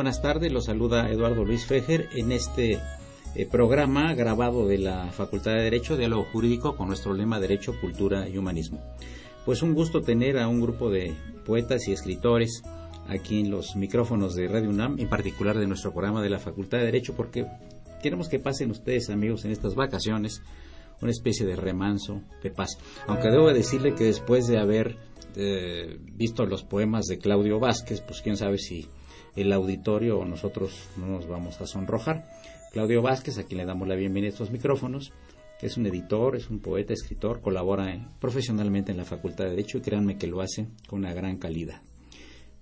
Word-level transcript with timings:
Buenas 0.00 0.22
tardes. 0.22 0.50
Los 0.50 0.64
saluda 0.64 1.10
Eduardo 1.10 1.44
Luis 1.44 1.66
Fejer 1.66 2.08
en 2.14 2.32
este 2.32 2.78
eh, 3.34 3.46
programa 3.50 4.14
grabado 4.14 4.66
de 4.66 4.78
la 4.78 5.08
Facultad 5.08 5.52
de 5.52 5.64
Derecho, 5.64 5.98
Diálogo 5.98 6.24
Jurídico, 6.32 6.74
con 6.74 6.88
nuestro 6.88 7.12
lema 7.12 7.38
Derecho, 7.38 7.78
Cultura 7.82 8.26
y 8.26 8.38
Humanismo. 8.38 8.80
Pues 9.44 9.60
un 9.60 9.74
gusto 9.74 10.00
tener 10.00 10.38
a 10.38 10.48
un 10.48 10.62
grupo 10.62 10.88
de 10.88 11.14
poetas 11.44 11.86
y 11.86 11.92
escritores 11.92 12.62
aquí 13.08 13.40
en 13.40 13.50
los 13.50 13.76
micrófonos 13.76 14.34
de 14.34 14.48
Radio 14.48 14.70
UNAM, 14.70 14.98
en 14.98 15.10
particular 15.10 15.58
de 15.58 15.66
nuestro 15.66 15.92
programa 15.92 16.22
de 16.22 16.30
la 16.30 16.38
Facultad 16.38 16.78
de 16.78 16.86
Derecho, 16.86 17.12
porque 17.14 17.46
queremos 18.02 18.30
que 18.30 18.38
pasen 18.38 18.70
ustedes, 18.70 19.10
amigos, 19.10 19.44
en 19.44 19.50
estas 19.50 19.74
vacaciones 19.74 20.40
una 21.02 21.10
especie 21.10 21.44
de 21.44 21.56
remanso 21.56 22.22
de 22.42 22.50
paz. 22.50 22.78
Aunque 23.06 23.28
debo 23.28 23.52
decirle 23.52 23.94
que 23.94 24.04
después 24.04 24.46
de 24.46 24.58
haber 24.58 24.96
eh, 25.36 25.98
visto 26.14 26.46
los 26.46 26.62
poemas 26.62 27.04
de 27.04 27.18
Claudio 27.18 27.60
Vázquez, 27.60 28.00
pues 28.00 28.22
quién 28.22 28.38
sabe 28.38 28.56
si 28.56 28.88
el 29.36 29.52
auditorio 29.52 30.18
o 30.18 30.24
nosotros 30.24 30.88
no 30.96 31.06
nos 31.06 31.26
vamos 31.26 31.60
a 31.60 31.66
sonrojar. 31.66 32.28
Claudio 32.72 33.02
Vázquez, 33.02 33.38
a 33.38 33.44
quien 33.44 33.58
le 33.58 33.66
damos 33.66 33.88
la 33.88 33.96
bienvenida 33.96 34.28
a 34.28 34.32
estos 34.32 34.50
micrófonos, 34.50 35.12
es 35.60 35.76
un 35.76 35.86
editor, 35.86 36.36
es 36.36 36.48
un 36.48 36.60
poeta, 36.60 36.92
escritor, 36.92 37.40
colabora 37.40 38.08
profesionalmente 38.20 38.92
en 38.92 38.98
la 38.98 39.04
Facultad 39.04 39.44
de 39.44 39.50
Derecho 39.50 39.78
y 39.78 39.82
créanme 39.82 40.16
que 40.16 40.26
lo 40.26 40.40
hace 40.40 40.68
con 40.86 41.00
una 41.00 41.12
gran 41.12 41.36
calidad. 41.36 41.82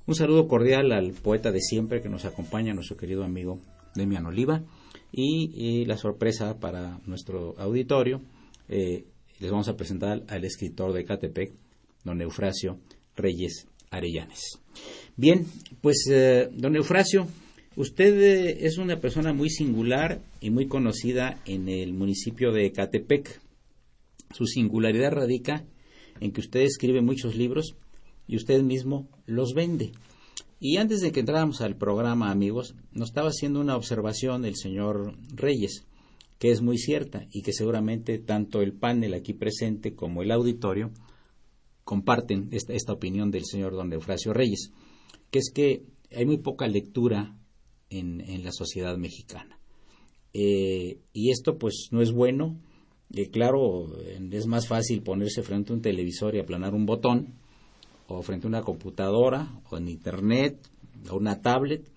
Un 0.07 0.15
saludo 0.15 0.49
cordial 0.49 0.91
al 0.93 1.13
poeta 1.13 1.53
de 1.53 1.61
siempre 1.61 2.01
que 2.01 2.09
nos 2.09 2.25
acompaña, 2.25 2.73
nuestro 2.73 2.97
querido 2.97 3.25
amigo 3.25 3.61
Demian 3.95 4.27
Oliva, 4.27 4.63
y, 5.13 5.85
la 5.85 5.97
sorpresa 5.97 6.59
para 6.59 7.01
nuestro 7.07 7.55
auditorio, 7.59 8.23
eh, 8.69 9.07
les 9.39 9.51
vamos 9.51 9.69
a 9.69 9.77
presentar 9.77 10.23
al 10.29 10.45
escritor 10.45 10.93
de 10.93 11.05
Catepec, 11.05 11.53
don 12.05 12.21
Eufrasio 12.21 12.79
Reyes 13.17 13.67
Arellanes. 13.91 14.59
Bien, 15.17 15.47
pues 15.81 16.07
eh, 16.11 16.49
don 16.53 16.77
Eufrasio, 16.77 17.27
usted 17.77 18.21
eh, 18.21 18.67
es 18.67 18.79
una 18.79 19.01
persona 19.01 19.33
muy 19.33 19.51
singular 19.51 20.21
y 20.41 20.51
muy 20.51 20.69
conocida 20.69 21.41
en 21.45 21.69
el 21.69 21.93
municipio 21.93 22.53
de 22.53 22.71
Catepec. 22.71 23.41
Su 24.33 24.47
singularidad 24.47 25.13
radica 25.13 25.65
en 26.21 26.33
que 26.33 26.41
usted 26.41 26.61
escribe 26.61 27.01
muchos 27.01 27.35
libros 27.35 27.77
y 28.27 28.37
usted 28.37 28.63
mismo 28.63 29.09
los 29.27 29.55
vende. 29.55 29.93
Y 30.61 30.77
antes 30.77 31.01
de 31.01 31.13
que 31.13 31.21
entráramos 31.21 31.61
al 31.61 31.77
programa, 31.77 32.31
amigos, 32.31 32.75
nos 32.93 33.11
estaba 33.11 33.29
haciendo 33.29 33.61
una 33.61 33.77
observación 33.77 34.45
el 34.45 34.57
señor 34.57 35.15
Reyes, 35.35 35.85
que 36.39 36.51
es 36.51 36.63
muy 36.63 36.79
cierta 36.79 37.27
y 37.33 37.43
que 37.43 37.53
seguramente 37.53 38.19
tanto 38.19 38.61
el 38.61 38.73
panel 38.73 39.15
aquí 39.15 39.33
presente 39.33 39.95
como 39.95 40.23
el 40.23 40.31
auditorio 40.31 40.91
comparten 41.89 42.51
esta, 42.53 42.93
opinión 42.93 43.31
del 43.31 43.47
señor 43.47 43.73
don 43.73 43.91
Eufrasio 43.91 44.35
Reyes 44.35 44.73
que 45.31 45.39
es 45.39 45.51
que 45.51 45.87
hay 46.15 46.27
muy 46.27 46.37
poca 46.37 46.69
lectura 46.69 47.35
en, 47.89 48.45
la 48.45 48.53
sociedad 48.53 48.99
mexicana. 48.99 49.59
Eh, 50.35 50.99
y 51.15 51.31
esto 51.31 51.57
pues 51.57 51.89
no 51.91 52.03
es 52.03 52.13
bueno. 52.13 52.61
Eh, 53.15 53.31
claro, 53.31 53.97
es 54.31 54.47
más 54.47 54.69
fácil 54.69 55.03
ponerse 55.03 55.43
frente 55.43 55.73
a 55.73 55.77
un 55.77 55.81
televisor 55.81 56.35
y 56.35 56.41
aplanar 56.41 56.75
un 56.75 56.85
botón, 56.85 57.39
o 58.07 58.21
frente 58.21 58.47
a 58.47 58.49
una 58.49 58.63
computadora, 58.63 59.63
o 59.71 59.79
en 59.79 59.89
internet, 59.89 60.59
o 61.11 61.17
una 61.17 61.41
tablet, 61.41 61.91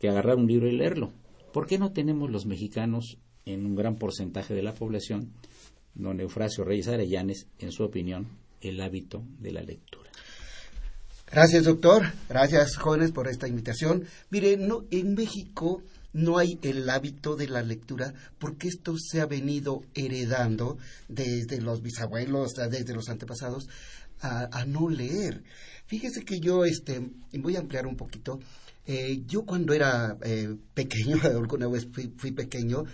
que 0.00 0.08
agarrar 0.08 0.38
un 0.38 0.48
libro 0.48 0.68
y 0.68 0.76
leerlo. 0.76 1.12
¿Por 1.52 1.68
qué 1.68 1.78
no 1.78 1.92
tenemos 1.92 2.32
los 2.32 2.46
mexicanos 2.46 3.18
en 3.44 3.64
un 3.64 3.76
gran 3.76 3.94
porcentaje 3.94 4.54
de 4.54 4.62
la 4.64 4.74
población, 4.74 5.32
don 5.94 6.20
Eufrasio 6.20 6.64
Reyes 6.64 6.88
Arellanes, 6.88 7.46
en 7.60 7.70
su 7.70 7.84
opinión, 7.84 8.26
el 8.66 8.80
hábito 8.80 9.24
de 9.38 9.52
la 9.52 9.62
lectura? 9.62 10.10
Gracias, 11.30 11.64
doctor. 11.64 12.04
Gracias, 12.28 12.76
jóvenes, 12.76 13.10
por 13.10 13.28
esta 13.28 13.48
invitación. 13.48 14.04
Mire, 14.30 14.56
no, 14.56 14.84
en 14.90 15.14
México 15.14 15.82
no 16.12 16.38
hay 16.38 16.58
el 16.62 16.88
hábito 16.88 17.36
de 17.36 17.48
la 17.48 17.62
lectura 17.62 18.14
porque 18.38 18.68
esto 18.68 18.96
se 18.96 19.20
ha 19.20 19.26
venido 19.26 19.82
heredando 19.94 20.78
desde 21.08 21.60
los 21.60 21.82
bisabuelos, 21.82 22.54
desde 22.54 22.94
los 22.94 23.08
antepasados, 23.08 23.68
a, 24.20 24.64
no 24.66 24.88
leer. 24.88 25.42
Fíjese 25.86 26.24
que 26.24 26.40
yo, 26.40 26.64
este, 26.64 27.00
voy 27.34 27.56
a 27.56 27.60
ampliar 27.60 27.86
un 27.86 27.96
poquito. 27.96 28.40
Eh, 28.86 29.24
yo 29.26 29.44
cuando 29.44 29.74
era 29.74 30.16
eh, 30.22 30.56
pequeño, 30.72 31.16
alguna 31.22 31.68
vez 31.68 31.86
fui, 31.92 32.12
fui, 32.16 32.30
pequeño, 32.30 32.84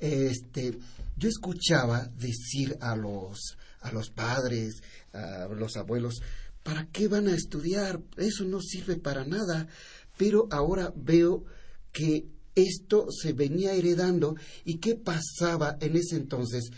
este, 0.00 0.76
yo 1.16 1.28
escuchaba 1.28 2.08
decir 2.16 2.76
a 2.80 2.96
los, 2.96 3.56
a 3.82 3.92
los 3.92 4.10
padres, 4.10 4.82
a 5.12 5.48
los 5.48 5.76
abuelos, 5.76 6.22
¿para 6.62 6.86
qué 6.86 7.08
van 7.08 7.28
a 7.28 7.34
estudiar? 7.34 8.00
Eso 8.16 8.44
no 8.44 8.60
sirve 8.60 8.96
para 8.96 9.24
nada. 9.24 9.68
Pero 10.16 10.48
ahora 10.50 10.92
veo 10.96 11.44
que 11.92 12.26
esto 12.54 13.06
se 13.10 13.32
venía 13.32 13.72
heredando 13.72 14.36
y 14.64 14.78
qué 14.78 14.94
pasaba 14.94 15.76
en 15.80 15.96
ese 15.96 16.16
entonces 16.16 16.70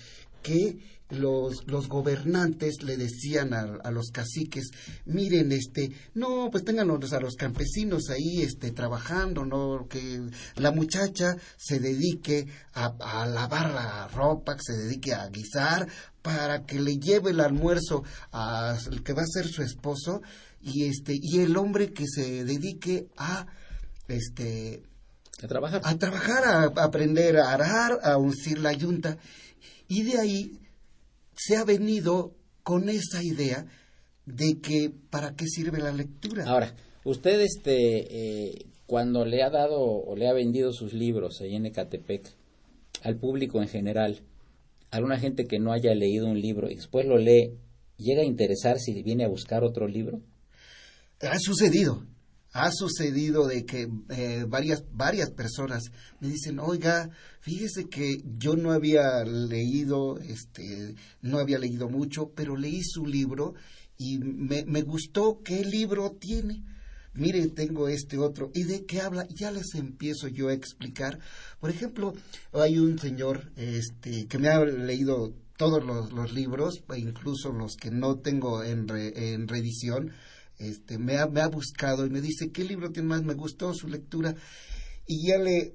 que 0.42 0.78
los, 1.10 1.66
los 1.66 1.88
gobernantes 1.88 2.82
le 2.82 2.96
decían 2.96 3.52
a, 3.52 3.90
los 3.90 4.10
caciques, 4.10 4.70
miren, 5.04 5.52
este, 5.52 5.90
no, 6.14 6.48
pues 6.50 6.64
ténganos 6.64 7.12
a 7.12 7.20
los 7.20 7.36
campesinos 7.36 8.08
ahí, 8.10 8.42
este, 8.42 8.70
trabajando, 8.70 9.44
no, 9.44 9.86
que 9.88 10.22
la 10.56 10.72
muchacha 10.72 11.36
se 11.56 11.78
dedique 11.78 12.46
a, 12.72 12.94
a 13.00 13.26
lavar 13.26 13.72
la 13.72 14.08
ropa, 14.08 14.56
que 14.56 14.62
se 14.72 14.78
dedique 14.78 15.12
a 15.12 15.28
guisar, 15.28 15.86
para 16.22 16.64
que 16.64 16.80
le 16.80 16.96
lleve 16.96 17.32
el 17.32 17.40
almuerzo 17.40 18.02
al 18.32 19.02
que 19.02 19.12
va 19.12 19.22
a 19.22 19.26
ser 19.26 19.46
su 19.46 19.62
esposo, 19.62 20.22
y 20.60 20.84
este, 20.84 21.14
y 21.20 21.40
el 21.40 21.56
hombre 21.58 21.92
que 21.92 22.06
se 22.06 22.44
dedique 22.44 23.08
a, 23.18 23.46
este, 24.08 24.82
a 25.42 25.46
trabajar. 25.46 25.82
A 25.84 25.98
trabajar, 25.98 26.44
a, 26.44 26.62
a 26.62 26.84
aprender 26.84 27.36
a 27.36 27.52
arar, 27.52 28.00
a 28.02 28.16
uncir 28.16 28.58
la 28.58 28.72
yunta. 28.72 29.18
Y 29.86 30.04
de 30.04 30.18
ahí 30.18 30.63
se 31.36 31.56
ha 31.56 31.64
venido 31.64 32.34
con 32.62 32.88
esa 32.88 33.22
idea 33.22 33.66
de 34.26 34.60
que 34.60 34.90
para 35.10 35.34
qué 35.34 35.46
sirve 35.46 35.78
la 35.78 35.92
lectura. 35.92 36.44
Ahora, 36.46 36.74
usted 37.04 37.40
este 37.40 38.48
eh, 38.48 38.66
cuando 38.86 39.24
le 39.24 39.42
ha 39.42 39.50
dado 39.50 39.80
o 39.80 40.16
le 40.16 40.28
ha 40.28 40.32
vendido 40.32 40.72
sus 40.72 40.92
libros 40.92 41.40
ahí 41.40 41.54
en 41.54 41.66
Ecatepec 41.66 42.32
al 43.02 43.16
público 43.16 43.60
en 43.60 43.68
general, 43.68 44.20
alguna 44.90 45.18
gente 45.18 45.44
que 45.46 45.58
no 45.58 45.72
haya 45.72 45.94
leído 45.94 46.26
un 46.26 46.40
libro 46.40 46.70
y 46.70 46.76
después 46.76 47.06
lo 47.06 47.18
lee, 47.18 47.58
llega 47.96 48.22
a 48.22 48.26
interesar 48.26 48.78
si 48.78 49.02
viene 49.02 49.24
a 49.24 49.28
buscar 49.28 49.64
otro 49.64 49.88
libro? 49.88 50.20
Ha 51.20 51.38
sucedido, 51.38 52.04
ha 52.54 52.70
sucedido 52.70 53.46
de 53.46 53.66
que 53.66 53.88
eh, 54.10 54.44
varias, 54.48 54.84
varias 54.92 55.30
personas 55.30 55.90
me 56.20 56.28
dicen, 56.28 56.60
oiga, 56.60 57.10
fíjese 57.40 57.88
que 57.88 58.22
yo 58.38 58.54
no 58.54 58.70
había 58.70 59.24
leído, 59.24 60.18
este, 60.20 60.94
no 61.20 61.38
había 61.38 61.58
leído 61.58 61.88
mucho, 61.88 62.30
pero 62.34 62.56
leí 62.56 62.80
su 62.82 63.06
libro 63.06 63.54
y 63.98 64.18
me, 64.18 64.64
me 64.66 64.82
gustó 64.82 65.42
qué 65.42 65.64
libro 65.64 66.12
tiene 66.12 66.62
mire, 67.14 67.46
tengo 67.48 67.88
este 67.88 68.18
otro, 68.18 68.50
¿y 68.54 68.64
de 68.64 68.84
qué 68.84 69.00
habla? 69.00 69.26
Ya 69.30 69.50
les 69.50 69.74
empiezo 69.74 70.28
yo 70.28 70.48
a 70.48 70.52
explicar. 70.52 71.18
Por 71.60 71.70
ejemplo, 71.70 72.12
hay 72.52 72.78
un 72.78 72.98
señor 72.98 73.52
este, 73.56 74.26
que 74.26 74.38
me 74.38 74.48
ha 74.48 74.64
leído 74.64 75.32
todos 75.56 75.84
los, 75.84 76.32
libros, 76.32 76.82
e 76.92 76.98
incluso 76.98 77.52
los 77.52 77.76
que 77.76 77.90
no 77.90 78.16
tengo 78.16 78.64
en, 78.64 78.86
en 78.90 79.46
revisión, 79.46 80.10
este, 80.58 80.98
me, 80.98 81.18
ha, 81.18 81.26
me 81.26 81.40
ha 81.40 81.48
buscado 81.48 82.06
y 82.06 82.10
me 82.10 82.20
dice, 82.20 82.50
¿qué 82.50 82.64
libro 82.64 82.90
tiene 82.90 83.08
más? 83.08 83.22
Me 83.22 83.34
gustó 83.34 83.74
su 83.74 83.88
lectura. 83.88 84.34
Y 85.06 85.28
ya 85.28 85.38
le, 85.38 85.74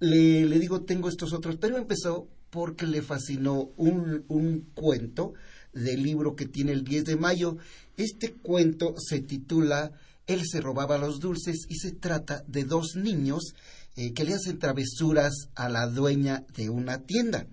le, 0.00 0.58
digo, 0.58 0.82
tengo 0.82 1.08
estos 1.08 1.32
otros, 1.32 1.56
pero 1.60 1.76
empezó 1.76 2.28
porque 2.50 2.86
le 2.86 3.02
fascinó 3.02 3.70
un, 3.76 4.24
un 4.28 4.70
cuento 4.74 5.34
del 5.72 6.02
libro 6.02 6.34
que 6.34 6.46
tiene 6.46 6.72
el 6.72 6.84
10 6.84 7.04
de 7.04 7.16
mayo. 7.16 7.56
Este 7.96 8.32
cuento 8.34 8.94
se 8.98 9.20
titula 9.20 9.92
él 10.28 10.42
se 10.46 10.60
robaba 10.60 10.98
los 10.98 11.18
dulces 11.18 11.66
y 11.68 11.76
se 11.76 11.92
trata 11.92 12.44
de 12.46 12.64
dos 12.64 12.94
niños 12.94 13.54
eh, 13.96 14.12
que 14.12 14.24
le 14.24 14.34
hacen 14.34 14.58
travesuras 14.58 15.48
a 15.54 15.68
la 15.68 15.88
dueña 15.88 16.44
de 16.54 16.68
una 16.68 16.98
tienda. 17.00 17.46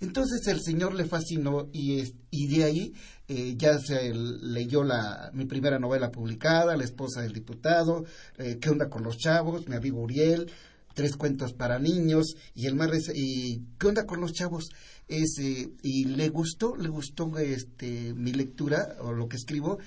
Entonces 0.00 0.46
el 0.46 0.60
señor 0.60 0.94
le 0.94 1.04
fascinó 1.04 1.68
y, 1.72 2.02
y 2.30 2.46
de 2.48 2.64
ahí 2.64 2.94
eh, 3.28 3.54
ya 3.58 3.78
se 3.78 4.14
leyó 4.14 4.82
la, 4.82 5.30
mi 5.34 5.44
primera 5.44 5.78
novela 5.78 6.10
publicada, 6.10 6.76
La 6.76 6.84
esposa 6.84 7.20
del 7.20 7.32
diputado, 7.32 8.04
eh, 8.38 8.58
¿Qué 8.60 8.70
onda 8.70 8.88
con 8.88 9.02
los 9.02 9.18
chavos? 9.18 9.68
Mi 9.68 9.76
amigo 9.76 10.00
Uriel, 10.00 10.50
Tres 10.94 11.14
cuentos 11.16 11.52
para 11.52 11.78
niños 11.78 12.34
y 12.54 12.66
el 12.66 12.74
más 12.74 12.90
y 13.14 13.62
¿Qué 13.78 13.86
onda 13.86 14.06
con 14.06 14.20
los 14.20 14.32
chavos? 14.32 14.70
Ese, 15.06 15.70
y 15.82 16.06
le 16.06 16.28
gustó, 16.30 16.74
le 16.76 16.88
gustó 16.88 17.38
este, 17.38 18.14
mi 18.14 18.32
lectura 18.32 18.96
o 19.00 19.12
lo 19.12 19.28
que 19.28 19.36
escribo 19.36 19.78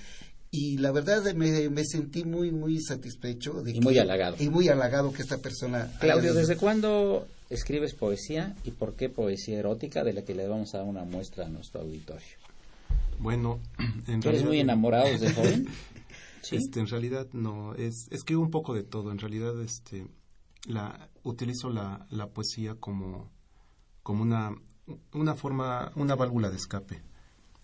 y 0.50 0.78
la 0.78 0.92
verdad 0.92 1.34
me, 1.34 1.70
me 1.70 1.84
sentí 1.84 2.24
muy 2.24 2.50
muy 2.50 2.78
satisfecho 2.80 3.62
y 3.66 3.80
muy 3.80 3.98
halagado 3.98 4.36
y 4.38 4.50
muy 4.50 4.68
halagado 4.68 5.10
que 5.10 5.22
esta 5.22 5.38
persona 5.38 5.90
Claudio 5.98 6.34
desde 6.34 6.56
cuándo 6.56 7.26
escribes 7.48 7.94
poesía 7.94 8.54
y 8.62 8.72
por 8.72 8.94
qué 8.94 9.08
poesía 9.08 9.58
erótica 9.58 10.04
de 10.04 10.12
la 10.12 10.22
que 10.22 10.34
le 10.34 10.46
vamos 10.46 10.74
a 10.74 10.78
dar 10.78 10.86
una 10.86 11.04
muestra 11.04 11.46
a 11.46 11.48
nuestro 11.48 11.80
auditorio 11.80 12.41
bueno 13.22 13.60
en 14.06 14.20
¿Tú 14.20 14.28
eres 14.28 14.44
muy 14.44 14.60
enamorado 14.60 15.06
de 15.18 15.32
joven 15.34 15.68
¿Sí? 16.42 16.56
este 16.56 16.80
en 16.80 16.88
realidad 16.88 17.28
no 17.32 17.74
es 17.74 18.08
escribo 18.10 18.42
un 18.42 18.50
poco 18.50 18.74
de 18.74 18.82
todo 18.82 19.12
en 19.12 19.18
realidad 19.18 19.60
este 19.62 20.06
la 20.66 21.08
utilizo 21.22 21.70
la, 21.70 22.06
la 22.10 22.28
poesía 22.28 22.74
como 22.74 23.30
como 24.02 24.22
una 24.22 24.54
una 25.12 25.34
forma 25.34 25.92
una 25.94 26.14
válvula 26.14 26.50
de 26.50 26.56
escape 26.56 27.02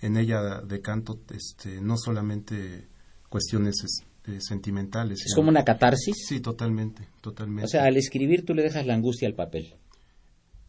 en 0.00 0.16
ella 0.16 0.60
decanto 0.60 1.20
este, 1.30 1.80
no 1.80 1.96
solamente 1.96 2.88
cuestiones 3.28 3.74
este, 3.84 4.40
sentimentales. 4.40 5.24
¿Es 5.24 5.34
como 5.34 5.48
una 5.48 5.64
catarsis? 5.64 6.14
Sí, 6.26 6.40
totalmente, 6.40 7.08
totalmente. 7.20 7.64
O 7.64 7.68
sea, 7.68 7.84
al 7.84 7.96
escribir 7.96 8.44
tú 8.44 8.54
le 8.54 8.62
dejas 8.62 8.86
la 8.86 8.94
angustia 8.94 9.28
al 9.28 9.34
papel. 9.34 9.74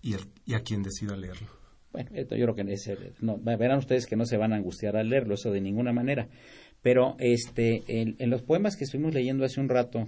Y, 0.01 0.15
y 0.45 0.53
a 0.53 0.61
quien 0.61 0.81
decida 0.81 1.15
leerlo. 1.15 1.47
Bueno, 1.91 2.09
esto 2.13 2.35
yo 2.35 2.45
creo 2.45 2.55
que 2.55 2.73
es, 2.73 2.91
no, 3.21 3.37
verán 3.37 3.79
ustedes 3.79 4.05
que 4.05 4.15
no 4.15 4.25
se 4.25 4.37
van 4.37 4.53
a 4.53 4.57
angustiar 4.57 4.95
al 4.95 5.09
leerlo, 5.09 5.33
eso 5.35 5.51
de 5.51 5.61
ninguna 5.61 5.91
manera. 5.91 6.27
Pero 6.81 7.15
este, 7.19 7.83
en, 7.87 8.15
en 8.19 8.29
los 8.29 8.41
poemas 8.41 8.77
que 8.77 8.83
estuvimos 8.83 9.13
leyendo 9.13 9.43
hace 9.43 9.59
un 9.59 9.69
rato, 9.69 10.07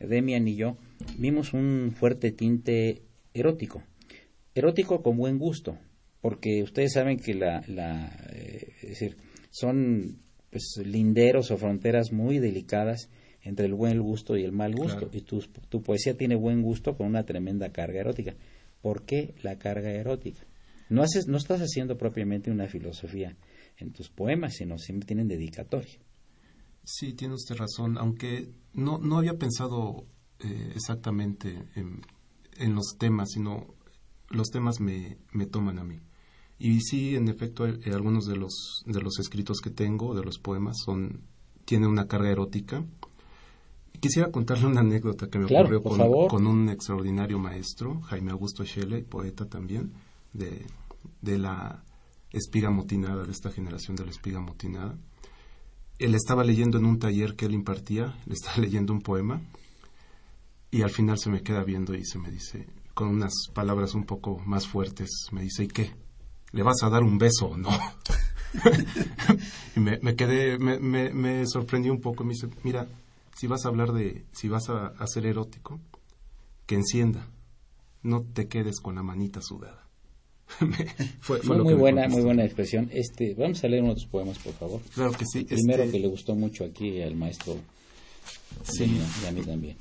Demian 0.00 0.48
y 0.48 0.56
yo, 0.56 0.76
vimos 1.18 1.52
un 1.52 1.92
fuerte 1.94 2.32
tinte 2.32 3.02
erótico. 3.34 3.82
Erótico 4.54 5.02
con 5.02 5.16
buen 5.16 5.38
gusto, 5.38 5.78
porque 6.20 6.62
ustedes 6.62 6.94
saben 6.94 7.18
que 7.18 7.34
la, 7.34 7.62
la 7.68 8.10
eh, 8.32 8.72
es 8.82 8.88
decir, 8.88 9.16
son 9.50 10.18
pues 10.50 10.80
linderos 10.84 11.50
o 11.50 11.56
fronteras 11.56 12.12
muy 12.12 12.38
delicadas 12.38 13.08
entre 13.42 13.66
el 13.66 13.74
buen 13.74 14.00
gusto 14.00 14.36
y 14.36 14.42
el 14.42 14.52
mal 14.52 14.74
gusto. 14.74 15.08
Y 15.12 15.20
tu, 15.20 15.40
tu 15.68 15.82
poesía 15.82 16.16
tiene 16.16 16.34
buen 16.34 16.62
gusto 16.62 16.96
con 16.96 17.06
una 17.06 17.24
tremenda 17.24 17.70
carga 17.70 18.00
erótica. 18.00 18.34
¿Por 18.82 19.04
qué 19.04 19.34
la 19.42 19.58
carga 19.58 19.90
erótica? 19.90 20.42
No, 20.90 21.02
haces, 21.02 21.26
no 21.26 21.38
estás 21.38 21.60
haciendo 21.60 21.96
propiamente 21.96 22.50
una 22.50 22.66
filosofía 22.66 23.36
en 23.78 23.92
tus 23.92 24.10
poemas, 24.10 24.54
sino 24.54 24.76
siempre 24.76 25.06
tienen 25.06 25.28
dedicatoria. 25.28 25.98
Sí, 26.84 27.14
tiene 27.14 27.34
usted 27.34 27.56
razón, 27.56 27.96
aunque 27.96 28.50
no, 28.74 28.98
no 28.98 29.18
había 29.18 29.38
pensado 29.38 30.06
eh, 30.40 30.72
exactamente 30.74 31.64
en, 31.74 32.02
en, 32.58 32.74
los 32.74 32.96
temas, 32.98 33.30
sino 33.32 33.74
los 34.28 34.48
temas 34.48 34.80
me, 34.80 35.18
me 35.32 35.46
toman 35.46 35.78
a 35.78 35.84
mí. 35.84 36.00
Y 36.58 36.80
sí, 36.80 37.16
en 37.16 37.28
efecto, 37.28 37.66
eh, 37.66 37.78
algunos 37.92 38.26
de 38.26 38.36
los, 38.36 38.82
de 38.86 39.00
los 39.00 39.18
escritos 39.18 39.60
que 39.60 39.70
tengo, 39.70 40.14
de 40.14 40.24
los 40.24 40.38
poemas, 40.38 40.76
son 40.84 41.22
tienen 41.64 41.88
una 41.88 42.08
carga 42.08 42.30
erótica. 42.30 42.84
Quisiera 44.00 44.32
contarle 44.32 44.66
una 44.66 44.80
anécdota 44.80 45.28
que 45.28 45.38
me 45.38 45.44
ocurrió 45.44 45.82
con, 45.82 46.46
un 46.46 46.68
extraordinario 46.68 47.38
maestro, 47.38 48.00
Jaime 48.00 48.32
Augusto 48.32 48.64
Schelle, 48.64 49.04
poeta 49.04 49.44
también, 49.44 49.92
de, 50.32 50.66
de 51.20 51.38
la 51.38 51.84
espiga 52.32 52.70
motinada, 52.70 53.24
de 53.24 53.32
esta 53.32 53.50
generación 53.50 53.96
de 53.96 54.04
la 54.04 54.10
espiga 54.10 54.40
motinada. 54.40 54.96
Él 55.98 56.14
estaba 56.14 56.44
leyendo 56.44 56.78
en 56.78 56.86
un 56.86 56.98
taller 56.98 57.36
que 57.36 57.46
él 57.46 57.54
impartía, 57.54 58.14
le 58.26 58.34
estaba 58.34 58.58
leyendo 58.58 58.92
un 58.92 59.00
poema, 59.00 59.40
y 60.70 60.82
al 60.82 60.90
final 60.90 61.18
se 61.18 61.30
me 61.30 61.42
queda 61.42 61.64
viendo 61.64 61.94
y 61.94 62.04
se 62.04 62.18
me 62.18 62.30
dice, 62.30 62.66
con 62.94 63.08
unas 63.08 63.32
palabras 63.52 63.94
un 63.94 64.04
poco 64.04 64.38
más 64.46 64.68
fuertes, 64.68 65.10
me 65.32 65.42
dice, 65.42 65.64
¿y 65.64 65.68
qué? 65.68 65.92
¿le 66.52 66.62
vas 66.62 66.82
a 66.82 66.90
dar 66.90 67.02
un 67.02 67.18
beso 67.18 67.46
o 67.46 67.56
no? 67.56 67.70
y 69.76 69.80
me, 69.80 69.98
me 70.02 70.16
quedé, 70.16 70.58
me, 70.58 70.78
me, 71.12 71.46
sorprendió 71.46 71.92
un 71.92 72.00
poco. 72.00 72.24
Me 72.24 72.34
dice, 72.34 72.48
mira, 72.62 72.88
si 73.36 73.46
vas 73.46 73.64
a 73.64 73.68
hablar 73.68 73.92
de, 73.92 74.24
si 74.32 74.48
vas 74.48 74.68
a, 74.68 74.88
hacer 74.98 75.26
erótico, 75.26 75.80
que 76.66 76.74
encienda, 76.74 77.28
no 78.02 78.22
te 78.22 78.48
quedes 78.48 78.80
con 78.80 78.96
la 78.96 79.02
manita 79.02 79.40
sudada. 79.42 79.88
fue, 81.20 81.42
muy 81.42 81.74
buena, 81.74 82.08
muy 82.08 82.22
buena 82.22 82.44
expresión. 82.44 82.90
Este, 82.92 83.34
vamos 83.34 83.62
a 83.64 83.68
leer 83.68 83.82
uno 83.82 83.94
de 83.94 84.00
tus 84.00 84.06
poemas, 84.06 84.38
por 84.38 84.54
favor. 84.54 84.80
Claro 84.94 85.12
que 85.12 85.24
sí. 85.24 85.44
Primero 85.44 85.84
este 85.84 85.96
que 85.96 86.02
le 86.02 86.08
gustó 86.08 86.34
mucho 86.34 86.64
aquí 86.64 87.00
al 87.00 87.14
maestro 87.14 87.56
sí. 88.64 89.00
y 89.22 89.26
a 89.26 89.32
mí 89.32 89.42
también. 89.42 89.76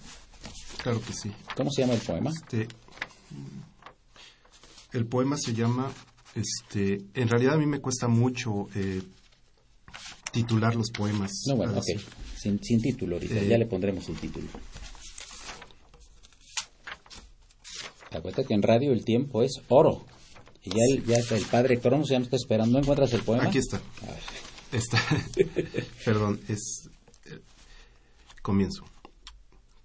Claro 0.82 1.02
que 1.02 1.14
sí. 1.14 1.32
¿Cómo 1.56 1.72
se 1.72 1.82
llama 1.82 1.94
el 1.96 2.02
poema? 2.02 2.32
Este, 2.32 2.68
el 4.94 5.06
poema 5.06 5.38
se 5.38 5.54
llama 5.54 5.92
este, 6.36 7.00
en 7.14 7.28
realidad 7.28 7.56
a 7.56 7.58
mí 7.58 7.66
me 7.66 7.80
cuesta 7.80 8.08
mucho 8.08 8.68
eh, 8.76 9.02
titular 10.32 10.76
los 10.76 10.92
poemas. 10.92 11.32
No, 11.48 11.58
bueno, 11.58 11.74
ok. 11.78 11.86
Sin, 12.38 12.64
sin, 12.64 12.82
título 12.82 13.16
ahorita, 13.16 13.36
ya 13.36 13.56
eh, 13.56 13.60
le 13.60 13.66
pondremos 13.66 14.08
un 14.08 14.16
título. 14.16 14.48
Acuérdate 18.12 18.46
que 18.46 18.54
en 18.54 18.62
radio 18.62 18.92
el 18.92 19.04
tiempo 19.04 19.44
es 19.44 19.62
oro. 19.68 20.06
Y 20.64 20.72
ya 20.72 20.82
el, 20.90 21.06
ya 21.06 21.18
el 21.36 21.46
padre 21.46 21.80
Cronos 21.80 22.10
ya 22.10 22.20
me 22.20 22.26
está 22.26 22.36
esperando. 22.36 22.74
¿No 22.74 22.80
encuentras 22.80 23.14
el 23.14 23.24
poema? 23.24 23.44
Aquí 23.44 23.58
está. 23.58 23.82
Está. 24.72 25.02
Perdón, 26.06 26.40
es. 26.48 26.90
Eh, 27.26 27.40
comienzo. 28.42 28.84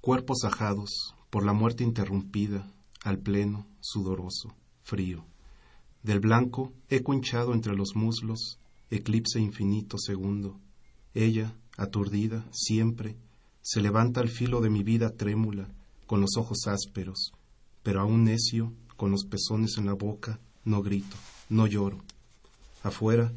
Cuerpos 0.01 0.45
ajados 0.45 1.15
por 1.31 1.45
la 1.45 1.53
muerte 1.53 1.85
interrumpida, 1.85 2.71
al 3.03 3.19
pleno, 3.19 3.67
sudoroso, 3.81 4.55
frío 4.83 5.25
del 6.05 6.21
blanco, 6.21 6.73
eco 6.91 7.15
hinchado 7.15 7.55
entre 7.55 7.75
los 7.75 7.97
muslos, 7.97 8.59
eclipse 8.91 9.41
infinito 9.41 9.97
segundo. 9.99 10.61
Ella, 11.15 11.57
aturdida, 11.79 12.47
siempre, 12.53 13.17
se 13.63 13.81
levanta 13.81 14.21
al 14.21 14.29
filo 14.29 14.61
de 14.61 14.69
mi 14.69 14.83
vida 14.83 15.17
trémula, 15.17 15.67
con 16.07 16.21
los 16.21 16.37
ojos 16.37 16.67
ásperos, 16.67 17.33
pero 17.83 18.03
aún 18.03 18.25
necio, 18.25 18.75
con 18.97 19.11
los 19.11 19.25
pezones 19.25 19.79
en 19.79 19.87
la 19.87 19.95
boca, 19.95 20.41
no 20.65 20.83
grito, 20.83 21.17
no 21.49 21.67
lloro. 21.67 21.99
Afuera, 22.83 23.33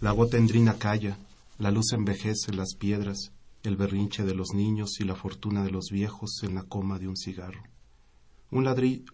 la 0.00 0.12
gotendrina 0.12 0.78
calla, 0.78 1.18
la 1.58 1.70
luz 1.70 1.92
envejece 1.92 2.52
las 2.52 2.74
piedras, 2.74 3.32
el 3.62 3.76
berrinche 3.76 4.24
de 4.24 4.34
los 4.34 4.54
niños 4.54 5.00
y 5.00 5.04
la 5.04 5.14
fortuna 5.14 5.62
de 5.62 5.70
los 5.70 5.90
viejos 5.90 6.42
en 6.42 6.54
la 6.54 6.62
coma 6.62 6.98
de 6.98 7.08
un 7.08 7.16
cigarro. 7.16 7.62
Un, 8.50 8.66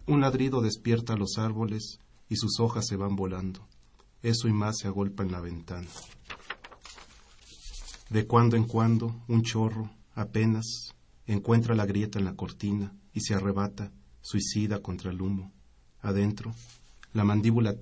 un 0.07 0.21
ladrido 0.21 0.61
despierta 0.61 1.13
a 1.13 1.17
los 1.17 1.37
árboles, 1.37 1.99
y 2.29 2.35
sus 2.35 2.59
hojas 2.59 2.85
se 2.87 2.95
van 2.95 3.15
volando. 3.15 3.67
Eso 4.21 4.47
y 4.47 4.53
más 4.53 4.79
se 4.79 4.87
agolpa 4.87 5.23
en 5.23 5.31
la 5.31 5.41
ventana. 5.41 5.87
De 8.09 8.25
cuando 8.25 8.55
en 8.55 8.65
cuando, 8.65 9.15
un 9.27 9.43
chorro, 9.43 9.89
apenas, 10.15 10.93
encuentra 11.25 11.75
la 11.75 11.85
grieta 11.85 12.19
en 12.19 12.25
la 12.25 12.35
cortina 12.35 12.93
y 13.13 13.21
se 13.21 13.35
arrebata, 13.35 13.91
suicida 14.21 14.81
contra 14.81 15.11
el 15.11 15.21
humo. 15.21 15.51
Adentro, 16.01 16.53
la 17.17 17.23
mandíbula 17.23 17.73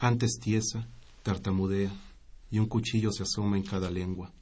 antes 0.00 0.40
tiesa, 0.42 0.88
tartamudea, 1.22 1.92
y 2.50 2.58
un 2.58 2.66
cuchillo 2.66 3.12
se 3.12 3.22
asoma 3.22 3.56
en 3.56 3.62
cada 3.62 3.88
lengua. 3.88 4.32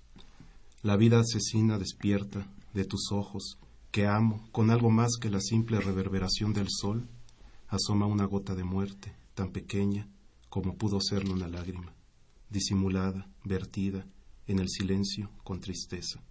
La 0.83 0.97
vida 0.97 1.21
asesina 1.21 1.79
despierta 1.79 2.51
de 2.73 2.87
tus 2.87 3.13
ojos, 3.13 3.59
que 3.91 4.07
amo, 4.07 4.49
con 4.51 4.71
algo 4.71 4.89
más 4.89 5.19
que 5.21 5.29
la 5.29 5.39
simple 5.39 5.81
reverberación 5.81 6.55
del 6.55 6.69
sol, 6.71 7.07
asoma 7.69 8.07
una 8.07 8.25
gota 8.25 8.55
de 8.55 8.65
muerte, 8.65 9.15
tan 9.35 9.51
pequeña 9.51 10.09
como 10.49 10.77
pudo 10.77 10.99
serlo 11.03 11.35
una 11.35 11.49
lágrima, 11.49 11.93
disimulada, 12.49 13.29
vertida, 13.45 14.07
en 14.47 14.61
el 14.61 14.71
silencio, 14.71 15.29
con 15.45 15.61
tristeza. 15.61 16.23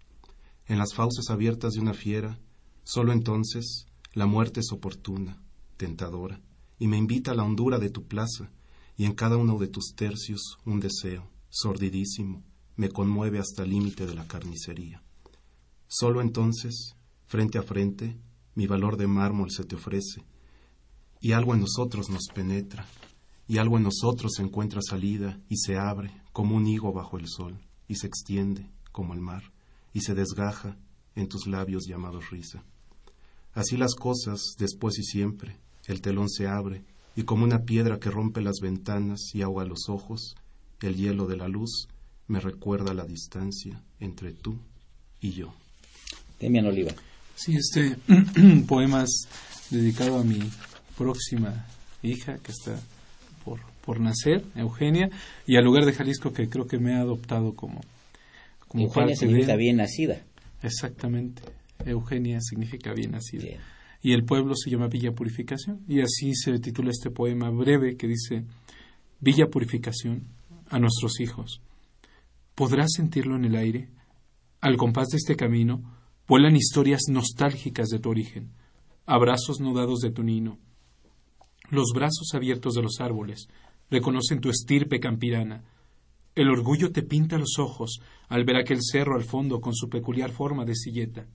En 0.65 0.79
las 0.79 0.95
fauces 0.95 1.29
abiertas 1.29 1.73
de 1.73 1.81
una 1.81 1.93
fiera, 1.93 2.39
solo 2.83 3.13
entonces 3.13 3.85
la 4.13 4.25
muerte 4.25 4.61
es 4.61 4.71
oportuna, 4.71 5.39
tentadora, 5.77 6.41
y 6.81 6.87
me 6.87 6.97
invita 6.97 7.29
a 7.29 7.35
la 7.35 7.43
hondura 7.43 7.77
de 7.77 7.91
tu 7.91 8.07
plaza, 8.07 8.49
y 8.97 9.05
en 9.05 9.13
cada 9.13 9.37
uno 9.37 9.59
de 9.59 9.67
tus 9.67 9.93
tercios 9.95 10.57
un 10.65 10.79
deseo, 10.79 11.29
sordidísimo, 11.47 12.43
me 12.75 12.89
conmueve 12.89 13.37
hasta 13.37 13.61
el 13.61 13.69
límite 13.69 14.07
de 14.07 14.15
la 14.15 14.27
carnicería. 14.27 15.03
Solo 15.87 16.21
entonces, 16.21 16.95
frente 17.27 17.59
a 17.59 17.61
frente, 17.61 18.17
mi 18.55 18.65
valor 18.65 18.97
de 18.97 19.05
mármol 19.05 19.51
se 19.51 19.63
te 19.63 19.75
ofrece, 19.75 20.25
y 21.19 21.33
algo 21.33 21.53
en 21.53 21.59
nosotros 21.59 22.09
nos 22.09 22.29
penetra, 22.33 22.87
y 23.47 23.59
algo 23.59 23.77
en 23.77 23.83
nosotros 23.83 24.39
encuentra 24.39 24.81
salida 24.81 25.39
y 25.49 25.57
se 25.57 25.77
abre 25.77 26.11
como 26.33 26.55
un 26.55 26.65
higo 26.65 26.91
bajo 26.91 27.19
el 27.19 27.27
sol, 27.27 27.59
y 27.87 27.97
se 27.97 28.07
extiende 28.07 28.71
como 28.91 29.13
el 29.13 29.21
mar, 29.21 29.43
y 29.93 30.01
se 30.01 30.15
desgaja 30.15 30.79
en 31.13 31.27
tus 31.27 31.45
labios 31.45 31.83
llamados 31.87 32.31
risa. 32.31 32.63
Así 33.53 33.77
las 33.77 33.93
cosas, 33.93 34.55
después 34.57 34.97
y 34.97 35.03
siempre, 35.03 35.59
el 35.91 36.01
telón 36.01 36.29
se 36.29 36.47
abre, 36.47 36.83
y 37.15 37.23
como 37.23 37.43
una 37.43 37.63
piedra 37.63 37.99
que 37.99 38.09
rompe 38.09 38.41
las 38.41 38.59
ventanas 38.61 39.31
y 39.33 39.41
ahoga 39.41 39.65
los 39.65 39.89
ojos, 39.89 40.35
el 40.81 40.95
hielo 40.95 41.27
de 41.27 41.37
la 41.37 41.47
luz 41.47 41.87
me 42.27 42.39
recuerda 42.39 42.93
la 42.93 43.05
distancia 43.05 43.81
entre 43.99 44.31
tú 44.31 44.57
y 45.19 45.31
yo. 45.31 45.53
Demian 46.39 46.65
Oliva. 46.65 46.91
Sí, 47.35 47.55
este 47.55 47.97
poema 48.67 49.03
es 49.03 49.27
dedicado 49.69 50.19
a 50.19 50.23
mi 50.23 50.39
próxima 50.97 51.65
hija 52.01 52.37
que 52.37 52.51
está 52.51 52.79
por, 53.43 53.59
por 53.85 53.99
nacer, 53.99 54.43
Eugenia, 54.55 55.09
y 55.45 55.57
al 55.57 55.65
lugar 55.65 55.85
de 55.85 55.93
Jalisco 55.93 56.33
que 56.33 56.49
creo 56.49 56.67
que 56.67 56.79
me 56.79 56.95
ha 56.95 57.01
adoptado 57.01 57.53
como, 57.53 57.81
como 58.67 58.85
Eugenia 58.85 59.07
parte 59.07 59.15
significa 59.15 59.53
de... 59.53 59.57
bien 59.57 59.77
nacida. 59.77 60.21
Exactamente. 60.63 61.41
Eugenia 61.85 62.39
significa 62.41 62.93
bien 62.93 63.11
nacida. 63.11 63.57
Y 64.01 64.13
el 64.13 64.25
pueblo 64.25 64.55
se 64.55 64.69
llama 64.69 64.87
Villa 64.87 65.13
Purificación. 65.13 65.81
Y 65.87 66.01
así 66.01 66.33
se 66.33 66.59
titula 66.59 66.89
este 66.89 67.11
poema 67.11 67.49
breve 67.49 67.97
que 67.97 68.07
dice, 68.07 68.45
Villa 69.19 69.47
Purificación, 69.49 70.27
a 70.69 70.79
nuestros 70.79 71.19
hijos. 71.19 71.61
¿Podrás 72.55 72.93
sentirlo 72.95 73.35
en 73.35 73.45
el 73.45 73.55
aire? 73.55 73.89
Al 74.59 74.77
compás 74.77 75.09
de 75.09 75.17
este 75.17 75.35
camino, 75.35 75.83
vuelan 76.27 76.55
historias 76.55 77.01
nostálgicas 77.09 77.89
de 77.89 77.99
tu 77.99 78.09
origen, 78.09 78.51
abrazos 79.05 79.59
nudados 79.59 79.99
de 79.99 80.11
tu 80.11 80.23
nino. 80.23 80.59
Los 81.69 81.91
brazos 81.93 82.33
abiertos 82.33 82.73
de 82.73 82.81
los 82.81 82.99
árboles 82.99 83.47
reconocen 83.89 84.39
tu 84.39 84.49
estirpe 84.49 84.99
campirana. 84.99 85.63
El 86.35 86.49
orgullo 86.49 86.91
te 86.91 87.03
pinta 87.03 87.37
los 87.37 87.59
ojos 87.59 87.99
al 88.29 88.45
ver 88.45 88.57
aquel 88.57 88.79
cerro 88.81 89.15
al 89.15 89.23
fondo 89.23 89.61
con 89.61 89.73
su 89.73 89.89
peculiar 89.89 90.31
forma 90.31 90.65
de 90.65 90.75
silleta. 90.75 91.27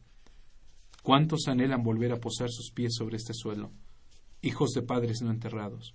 ¿Cuántos 1.06 1.46
anhelan 1.46 1.84
volver 1.84 2.10
a 2.10 2.18
posar 2.18 2.50
sus 2.50 2.72
pies 2.72 2.96
sobre 2.96 3.16
este 3.16 3.32
suelo? 3.32 3.70
Hijos 4.42 4.72
de 4.72 4.82
padres 4.82 5.22
no 5.22 5.30
enterrados. 5.30 5.94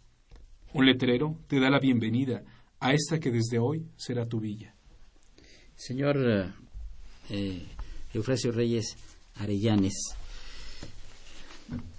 Un 0.72 0.86
letrero 0.86 1.38
te 1.50 1.60
da 1.60 1.70
la 1.70 1.80
bienvenida 1.80 2.46
a 2.80 2.94
esta 2.94 3.20
que 3.20 3.30
desde 3.30 3.60
hoy 3.60 3.86
será 3.98 4.26
tu 4.26 4.40
villa. 4.40 4.74
Señor 5.76 6.16
eh, 6.18 6.54
eh, 7.30 7.68
Eufrasio 8.14 8.54
Reyes 8.54 8.96
Arellanes, 9.36 10.16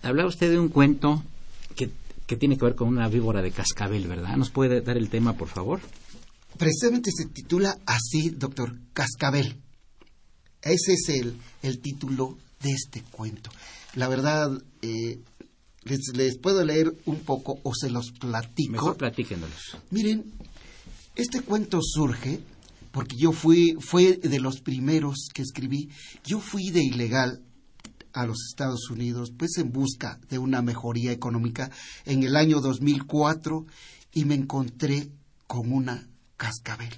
hablaba 0.00 0.30
usted 0.30 0.50
de 0.50 0.58
un 0.58 0.70
cuento 0.70 1.22
que, 1.76 1.90
que 2.26 2.38
tiene 2.38 2.56
que 2.56 2.64
ver 2.64 2.74
con 2.74 2.88
una 2.88 3.08
víbora 3.08 3.42
de 3.42 3.50
cascabel, 3.50 4.08
¿verdad? 4.08 4.38
¿Nos 4.38 4.48
puede 4.48 4.80
dar 4.80 4.96
el 4.96 5.10
tema, 5.10 5.34
por 5.34 5.48
favor? 5.48 5.80
Precisamente 6.56 7.10
se 7.14 7.26
titula 7.26 7.76
así, 7.84 8.30
doctor, 8.30 8.74
Cascabel. 8.94 9.60
Ese 10.62 10.94
es 10.94 11.10
el, 11.10 11.36
el 11.62 11.80
título 11.80 12.38
de 12.62 12.70
este 12.70 13.02
cuento. 13.02 13.50
La 13.94 14.08
verdad, 14.08 14.50
eh, 14.82 15.18
les, 15.84 16.00
les, 16.14 16.38
puedo 16.38 16.64
leer 16.64 16.94
un 17.06 17.20
poco 17.20 17.58
o 17.62 17.74
se 17.74 17.90
los 17.90 18.12
platico. 18.12 18.72
Mejor 18.72 18.96
platíquenlos. 18.96 19.76
Miren, 19.90 20.32
este 21.16 21.40
cuento 21.40 21.80
surge 21.82 22.40
porque 22.92 23.16
yo 23.16 23.32
fui, 23.32 23.76
fue 23.80 24.18
de 24.18 24.38
los 24.38 24.60
primeros 24.60 25.28
que 25.34 25.42
escribí. 25.42 25.88
Yo 26.24 26.40
fui 26.40 26.70
de 26.70 26.82
ilegal 26.82 27.42
a 28.12 28.26
los 28.26 28.38
Estados 28.50 28.90
Unidos, 28.90 29.32
pues 29.36 29.56
en 29.56 29.72
busca 29.72 30.20
de 30.28 30.38
una 30.38 30.62
mejoría 30.62 31.12
económica 31.12 31.70
en 32.04 32.22
el 32.22 32.36
año 32.36 32.60
2004 32.60 33.66
y 34.12 34.24
me 34.26 34.34
encontré 34.34 35.08
con 35.46 35.72
una 35.72 36.06
cascabel. 36.36 36.94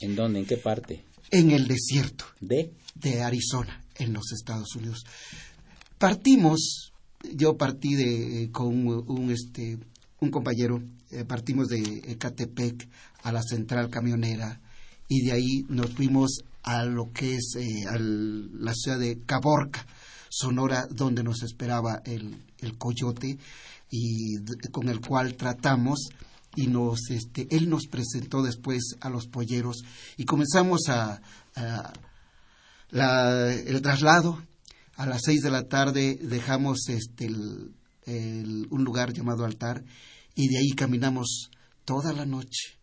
¿En 0.00 0.14
dónde? 0.14 0.40
¿En 0.40 0.46
qué 0.46 0.56
parte? 0.56 1.04
En 1.30 1.50
el 1.50 1.66
desierto. 1.66 2.24
¿De? 2.40 2.72
De 2.94 3.22
Arizona, 3.22 3.81
en 3.96 4.12
los 4.12 4.32
Estados 4.32 4.74
Unidos. 4.76 5.04
Partimos, 5.98 6.92
yo 7.34 7.56
partí 7.56 7.94
de, 7.94 8.50
con 8.52 8.86
un, 8.86 9.30
este, 9.30 9.78
un 10.20 10.30
compañero, 10.30 10.82
eh, 11.10 11.24
partimos 11.24 11.68
de 11.68 11.80
Ecatepec 12.08 12.88
a 13.22 13.32
la 13.32 13.42
central 13.42 13.90
camionera 13.90 14.60
y 15.08 15.24
de 15.24 15.32
ahí 15.32 15.64
nos 15.68 15.90
fuimos 15.90 16.42
a 16.62 16.84
lo 16.84 17.12
que 17.12 17.36
es 17.36 17.54
eh, 17.56 17.84
a 17.88 17.98
la 17.98 18.72
ciudad 18.74 18.98
de 18.98 19.20
Caborca, 19.26 19.86
Sonora, 20.28 20.86
donde 20.90 21.22
nos 21.22 21.42
esperaba 21.42 22.02
el, 22.04 22.36
el 22.58 22.78
coyote 22.78 23.38
y 23.90 24.38
con 24.70 24.88
el 24.88 25.00
cual 25.00 25.34
tratamos 25.34 26.08
y 26.54 26.66
nos 26.66 27.10
este 27.10 27.46
él 27.50 27.68
nos 27.68 27.86
presentó 27.86 28.42
después 28.42 28.96
a 29.00 29.10
los 29.10 29.26
polleros 29.26 29.84
y 30.16 30.24
comenzamos 30.24 30.88
a 30.88 31.20
la, 32.92 33.52
el 33.52 33.82
traslado 33.82 34.40
a 34.94 35.06
las 35.06 35.22
seis 35.24 35.40
de 35.42 35.50
la 35.50 35.64
tarde 35.64 36.18
dejamos 36.22 36.88
este 36.88 37.26
un 37.26 38.84
lugar 38.84 39.12
llamado 39.12 39.44
altar 39.44 39.82
y 40.34 40.48
de 40.48 40.58
ahí 40.58 40.70
caminamos 40.76 41.50
toda 41.84 42.12
la 42.12 42.26
noche 42.26 42.82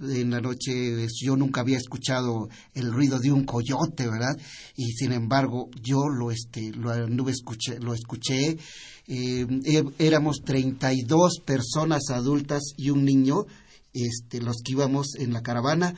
en 0.00 0.30
la 0.30 0.40
noche 0.40 1.06
yo 1.20 1.36
nunca 1.36 1.60
había 1.60 1.76
escuchado 1.76 2.48
el 2.74 2.92
ruido 2.92 3.18
de 3.18 3.32
un 3.32 3.44
coyote, 3.44 4.08
¿verdad? 4.08 4.38
Y 4.76 4.92
sin 4.92 5.12
embargo 5.12 5.70
yo 5.82 6.08
lo 6.08 6.30
este 6.30 6.70
lo 6.70 6.90
anduve 6.90 7.32
escuché, 7.32 7.78
lo 7.80 7.94
escuché. 7.94 8.56
Eh, 9.08 9.46
éramos 9.98 10.42
32 10.44 11.40
personas 11.44 12.10
adultas 12.10 12.62
y 12.76 12.90
un 12.90 13.04
niño, 13.04 13.46
este 13.92 14.40
los 14.40 14.58
que 14.62 14.72
íbamos 14.72 15.16
en 15.16 15.32
la 15.32 15.42
caravana 15.42 15.94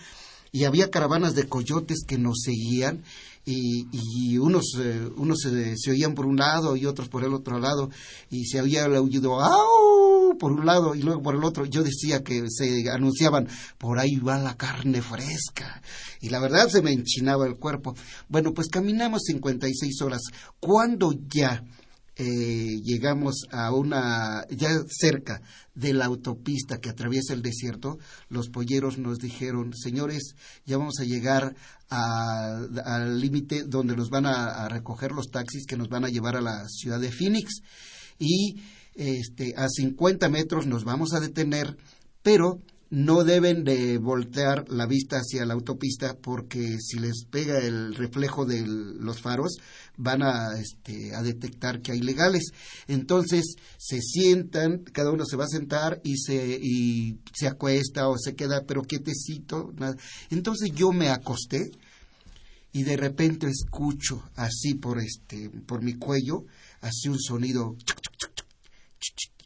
y 0.53 0.65
había 0.65 0.91
caravanas 0.91 1.35
de 1.35 1.49
coyotes 1.49 2.05
que 2.07 2.19
nos 2.19 2.41
seguían 2.43 3.03
y, 3.45 3.87
y 3.91 4.39
unos, 4.39 4.75
eh, 4.79 5.09
unos 5.17 5.41
se, 5.41 5.77
se, 5.77 5.91
oían 5.91 6.15
por 6.15 6.27
un 6.27 6.37
lado 6.37 6.77
y 6.77 6.87
otros 6.87 7.09
por 7.09 7.25
el 7.25 7.33
otro 7.33 7.59
lado 7.59 7.91
y 8.31 8.45
se 8.45 8.61
oía 8.61 8.85
el 8.85 8.95
aullido 8.95 9.41
¡au! 9.41 10.37
por 10.39 10.53
un 10.53 10.67
lado 10.67 10.95
y 10.95 11.03
luego 11.03 11.23
por 11.23 11.35
el 11.35 11.45
otro. 11.45 11.65
Yo 11.65 11.83
decía 11.83 12.23
que 12.23 12.45
se 12.49 12.91
anunciaban 12.91 13.49
por 13.79 13.99
ahí 13.99 14.17
va 14.17 14.39
la 14.39 14.57
carne 14.57 15.03
fresca 15.03 15.83
y 16.21 16.29
la 16.29 16.41
verdad 16.41 16.69
se 16.69 16.83
me 16.83 16.93
enchinaba 16.93 17.47
el 17.47 17.57
cuerpo. 17.57 17.95
Bueno 18.29 18.53
pues 18.53 18.69
caminamos 18.69 19.23
56 19.27 20.03
horas. 20.03 20.23
Cuando 20.61 21.13
ya 21.29 21.65
eh, 22.23 22.83
llegamos 22.85 23.47
a 23.51 23.73
una, 23.73 24.45
ya 24.51 24.69
cerca 24.91 25.41
de 25.75 25.95
la 25.95 26.05
autopista 26.05 26.77
que 26.77 26.91
atraviesa 26.91 27.33
el 27.33 27.41
desierto, 27.41 27.99
los 28.29 28.51
polleros 28.51 28.99
nos 28.99 29.21
dijeron, 29.21 29.73
señores, 29.75 30.35
ya 30.67 30.77
vamos 30.77 31.01
a 31.01 31.05
llegar 31.05 31.57
al 31.89 33.21
límite 33.21 33.65
donde 33.65 33.97
nos 33.97 34.11
van 34.11 34.27
a, 34.27 34.65
a, 34.65 34.69
recoger 34.69 35.13
los 35.13 35.31
taxis 35.31 35.65
que 35.67 35.79
nos 35.79 35.89
van 35.89 36.05
a 36.05 36.11
llevar 36.11 36.37
a 36.37 36.43
la 36.43 36.69
ciudad 36.69 37.01
de 37.01 37.11
Phoenix. 37.11 37.63
Y 38.19 38.61
este, 38.95 39.55
a 39.57 39.67
50 39.71 40.29
metros 40.29 40.67
nos 40.67 40.85
vamos 40.85 41.15
a 41.15 41.21
detener, 41.21 41.79
pero 42.23 42.61
no 42.91 43.23
deben 43.23 43.63
de 43.63 43.99
voltear 43.99 44.69
la 44.69 44.85
vista 44.85 45.19
hacia 45.19 45.47
la 45.47 45.55
autopista 45.55 46.17
porque 46.21 46.79
si 46.81 46.99
les 46.99 47.25
pega 47.25 47.59
el 47.59 47.95
reflejo 47.95 48.45
de 48.45 48.67
los 48.67 49.21
faros 49.21 49.59
van 49.97 50.23
a, 50.23 50.59
este, 50.59 51.15
a 51.15 51.23
detectar 51.23 51.83
que 51.83 51.93
hay 51.93 52.01
legales. 52.01 52.51
Entonces 52.89 53.55
se 53.79 54.01
sientan, 54.01 54.79
cada 54.79 55.13
uno 55.13 55.25
se 55.25 55.37
va 55.37 55.45
a 55.45 55.49
sentar 55.49 56.01
y 56.03 56.17
se, 56.17 56.59
y 56.61 57.21
se 57.33 57.47
acuesta 57.47 58.09
o 58.09 58.19
se 58.19 58.35
queda 58.35 58.65
pero 58.67 58.83
quietecito. 58.83 59.73
Nada. 59.77 59.97
Entonces 60.31 60.73
yo 60.75 60.91
me 60.91 61.11
acosté 61.11 61.71
y 62.73 62.83
de 62.83 62.97
repente 62.97 63.47
escucho 63.47 64.23
así 64.35 64.75
por, 64.75 65.01
este, 65.01 65.49
por 65.49 65.83
mi 65.83 65.95
cuello, 65.95 66.45
así 66.81 67.09
un 67.09 67.21
sonido 67.21 67.77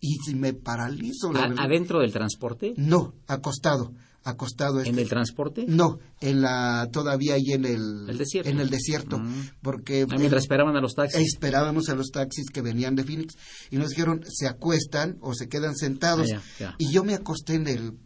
y 0.04 0.34
me 0.34 0.52
paralizo. 0.52 1.32
La. 1.32 1.44
¿Adentro 1.58 2.00
del 2.00 2.12
transporte? 2.12 2.74
No, 2.76 3.14
acostado. 3.26 3.92
Acostado 4.26 4.78
este. 4.78 4.90
¿En 4.90 4.98
el 4.98 5.08
transporte? 5.08 5.66
No, 5.68 5.98
en 6.20 6.40
la 6.40 6.88
todavía 6.90 7.34
ahí 7.34 7.52
en 7.52 7.66
el, 7.66 8.08
¿El 8.08 8.16
desierto. 8.16 8.50
en 8.50 8.58
el 8.58 8.70
desierto, 8.70 9.18
mm. 9.18 9.50
porque 9.60 10.06
ah, 10.08 10.16
mientras 10.16 10.44
esperaban 10.44 10.76
a 10.76 10.80
los 10.80 10.94
taxis. 10.94 11.20
Esperábamos 11.20 11.90
a 11.90 11.94
los 11.94 12.10
taxis 12.10 12.46
que 12.50 12.62
venían 12.62 12.94
de 12.94 13.04
Phoenix 13.04 13.34
y 13.70 13.76
nos 13.76 13.90
dijeron 13.90 14.24
se 14.26 14.46
acuestan 14.46 15.18
o 15.20 15.34
se 15.34 15.48
quedan 15.48 15.76
sentados 15.76 16.30
ah, 16.32 16.40
ya, 16.58 16.66
ya. 16.66 16.74
y 16.78 16.90
yo 16.90 17.04
me 17.04 17.14
acosté 17.14 17.54
en 17.54 17.68
el 17.68 17.98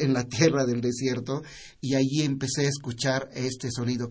en 0.00 0.12
la 0.12 0.24
tierra 0.24 0.64
del 0.64 0.80
desierto 0.80 1.42
y 1.80 1.94
allí 1.94 2.22
empecé 2.22 2.66
a 2.66 2.68
escuchar 2.68 3.28
este 3.34 3.70
sonido. 3.70 4.10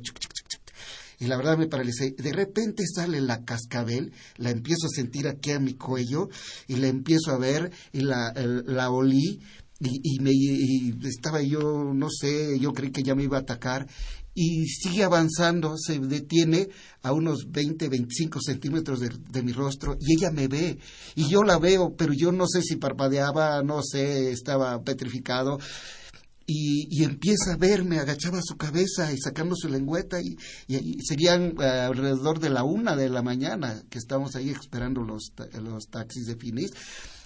Y 1.22 1.28
la 1.28 1.38
verdad 1.38 1.58
me 1.58 1.68
paralicé. 1.68 2.16
De 2.18 2.34
repente 2.34 2.84
sale 2.88 3.22
la 3.22 3.46
cascabel, 3.46 4.12
la 4.38 4.50
empiezo 4.50 4.88
a 4.88 4.96
sentir 4.96 5.28
aquí 5.28 5.52
a 5.52 5.60
mi 5.60 5.76
cuello 5.76 6.30
y 6.68 6.78
la 6.78 6.88
empiezo 6.88 7.32
a 7.32 7.38
ver 7.38 7.72
y 7.94 8.02
la, 8.02 8.34
la 8.34 8.90
olí 8.90 9.40
y, 9.80 10.20
me, 10.20 10.32
estaba 11.08 11.42
yo, 11.42 11.94
no 11.94 12.10
sé, 12.10 12.60
yo 12.60 12.74
creí 12.74 12.92
que 12.92 13.04
ya 13.04 13.16
me 13.16 13.24
iba 13.24 13.38
a 13.38 13.42
atacar 13.42 13.88
y 14.34 14.66
sigue 14.66 15.04
avanzando, 15.04 15.76
se 15.78 16.00
detiene 16.00 16.70
a 17.04 17.12
unos 17.14 17.52
20, 17.52 17.88
25 17.88 18.40
centímetros 18.42 19.00
de, 19.00 19.44
mi 19.44 19.52
rostro 19.52 19.98
y 20.00 20.16
ella 20.16 20.32
me 20.32 20.48
ve 20.48 20.80
y 21.16 21.28
yo 21.28 21.44
la 21.44 21.60
veo, 21.60 21.96
pero 21.96 22.14
yo 22.14 22.32
no 22.32 22.48
sé 22.48 22.64
si 22.64 22.78
parpadeaba, 22.78 23.62
no 23.62 23.84
sé, 23.84 24.32
estaba 24.32 24.82
petrificado. 24.84 25.60
Y, 26.54 27.04
empieza 27.04 27.54
a 27.54 27.58
verme, 27.58 28.00
agachaba 28.00 28.40
su 28.44 28.58
cabeza 28.58 29.12
y 29.14 29.18
sacando 29.18 29.56
su 29.56 29.70
lengüeta 29.70 30.20
y, 30.22 30.36
serían 31.02 31.56
eh, 31.60 31.66
alrededor 31.66 32.40
de 32.40 32.50
la 32.50 32.64
una 32.64 32.96
de 32.96 33.10
la 33.10 33.22
mañana 33.22 33.84
que 33.90 33.98
estábamos 33.98 34.36
ahí 34.36 34.50
esperando 34.50 35.02
los, 35.02 35.32
los 35.62 35.88
taxis 35.88 36.26
de 36.26 36.36
Finis 36.36 36.72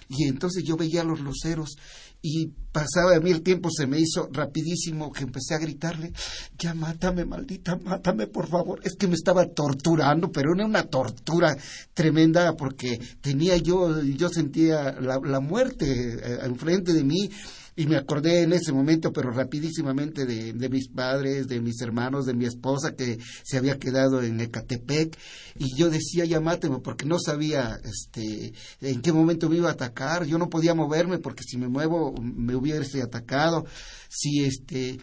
y 0.08 0.28
entonces 0.28 0.62
yo 0.64 0.76
veía 0.76 1.02
los 1.02 1.20
luceros 1.20 1.76
y 2.22 2.48
pasaba 2.72 3.14
a 3.16 3.20
mí 3.20 3.30
el 3.30 3.42
tiempo, 3.42 3.68
se 3.70 3.86
me 3.86 4.00
hizo 4.00 4.28
rapidísimo 4.32 5.12
que 5.12 5.24
empecé 5.24 5.54
a 5.54 5.58
gritarle, 5.58 6.12
ya 6.58 6.74
mátame, 6.74 7.24
maldita, 7.24 7.76
mátame, 7.76 8.26
por 8.26 8.48
favor. 8.48 8.80
Es 8.82 8.96
que 8.96 9.06
me 9.06 9.14
estaba 9.14 9.46
torturando, 9.46 10.30
pero 10.32 10.54
era 10.54 10.64
una 10.64 10.84
tortura 10.84 11.56
tremenda 11.94 12.54
porque 12.56 12.98
tenía 13.20 13.56
yo, 13.56 14.02
yo 14.02 14.28
sentía 14.28 14.92
la, 15.00 15.20
la 15.22 15.40
muerte 15.40 15.86
eh, 15.86 16.38
enfrente 16.44 16.92
de 16.92 17.04
mí 17.04 17.30
y 17.76 17.86
me 17.86 17.96
acordé 17.96 18.42
en 18.42 18.54
ese 18.54 18.72
momento, 18.72 19.12
pero 19.12 19.30
rapidísimamente, 19.30 20.24
de, 20.24 20.54
de, 20.54 20.68
mis 20.70 20.88
padres, 20.88 21.46
de 21.46 21.60
mis 21.60 21.78
hermanos, 21.82 22.24
de 22.24 22.32
mi 22.32 22.46
esposa 22.46 22.96
que 22.96 23.18
se 23.44 23.58
había 23.58 23.78
quedado 23.78 24.22
en 24.22 24.40
Ecatepec. 24.40 25.14
Y 25.58 25.76
yo 25.76 25.90
decía, 25.90 26.24
ya 26.24 26.40
máteme, 26.40 26.78
porque 26.78 27.04
no 27.04 27.18
sabía 27.18 27.78
este, 27.84 28.54
en 28.80 29.02
qué 29.02 29.12
momento 29.12 29.50
me 29.50 29.56
iba 29.56 29.68
a 29.68 29.72
atacar. 29.72 30.24
Yo 30.24 30.38
no 30.38 30.48
podía 30.48 30.74
moverme 30.74 31.18
porque 31.18 31.42
si 31.42 31.58
me 31.58 31.68
muevo 31.68 32.14
me 32.18 32.56
hubiese 32.56 33.02
atacado. 33.02 33.66
Si 34.08 34.44
este, 34.44 34.98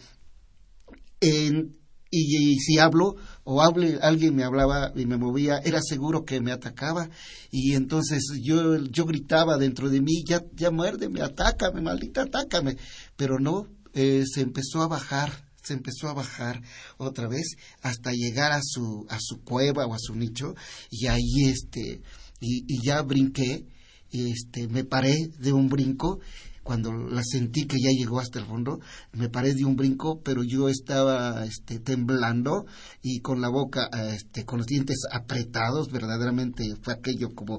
en, 1.20 1.76
y, 2.14 2.58
si 2.58 2.78
hablo 2.78 3.16
o 3.44 3.62
hable, 3.62 3.98
alguien 4.00 4.34
me 4.34 4.44
hablaba 4.44 4.92
y 4.94 5.06
me 5.06 5.16
movía, 5.16 5.58
era 5.58 5.80
seguro 5.82 6.24
que 6.24 6.40
me 6.40 6.52
atacaba. 6.52 7.10
Y 7.50 7.74
entonces 7.74 8.22
yo, 8.42 8.76
yo 8.76 9.04
gritaba 9.04 9.58
dentro 9.58 9.90
de 9.90 10.00
mí, 10.00 10.24
ya, 10.26 10.44
ya 10.54 10.70
muérdeme, 10.70 11.20
atácame, 11.20 11.80
maldita, 11.80 12.22
atácame, 12.22 12.76
pero 13.16 13.38
no, 13.38 13.68
eh, 13.92 14.24
se 14.26 14.40
empezó 14.40 14.82
a 14.82 14.88
bajar, 14.88 15.30
se 15.62 15.74
empezó 15.74 16.08
a 16.08 16.14
bajar 16.14 16.62
otra 16.96 17.28
vez 17.28 17.56
hasta 17.82 18.12
llegar 18.12 18.52
a 18.52 18.60
su, 18.62 19.06
a 19.08 19.18
su 19.20 19.42
cueva 19.42 19.86
o 19.86 19.94
a 19.94 19.98
su 19.98 20.14
nicho. 20.14 20.54
Y 20.90 21.06
ahí 21.06 21.46
este, 21.46 22.02
y, 22.40 22.84
ya 22.84 23.02
brinqué, 23.02 23.66
este, 24.10 24.68
me 24.68 24.84
paré 24.84 25.30
de 25.38 25.52
un 25.52 25.68
brinco 25.68 26.20
cuando 26.64 26.92
la 26.92 27.22
sentí 27.22 27.66
que 27.66 27.76
ya 27.78 27.90
llegó 27.90 28.18
hasta 28.18 28.40
el 28.40 28.46
fondo, 28.46 28.80
me 29.12 29.28
paré 29.28 29.54
de 29.54 29.64
un 29.64 29.76
brinco, 29.76 30.20
pero 30.24 30.42
yo 30.42 30.68
estaba 30.68 31.44
este, 31.44 31.78
temblando 31.78 32.66
y 33.02 33.20
con 33.20 33.40
la 33.40 33.48
boca, 33.48 33.88
este, 34.12 34.44
con 34.44 34.58
los 34.58 34.66
dientes 34.66 35.02
apretados, 35.12 35.92
verdaderamente 35.92 36.64
fue 36.82 36.94
aquello 36.94 37.34
como 37.34 37.58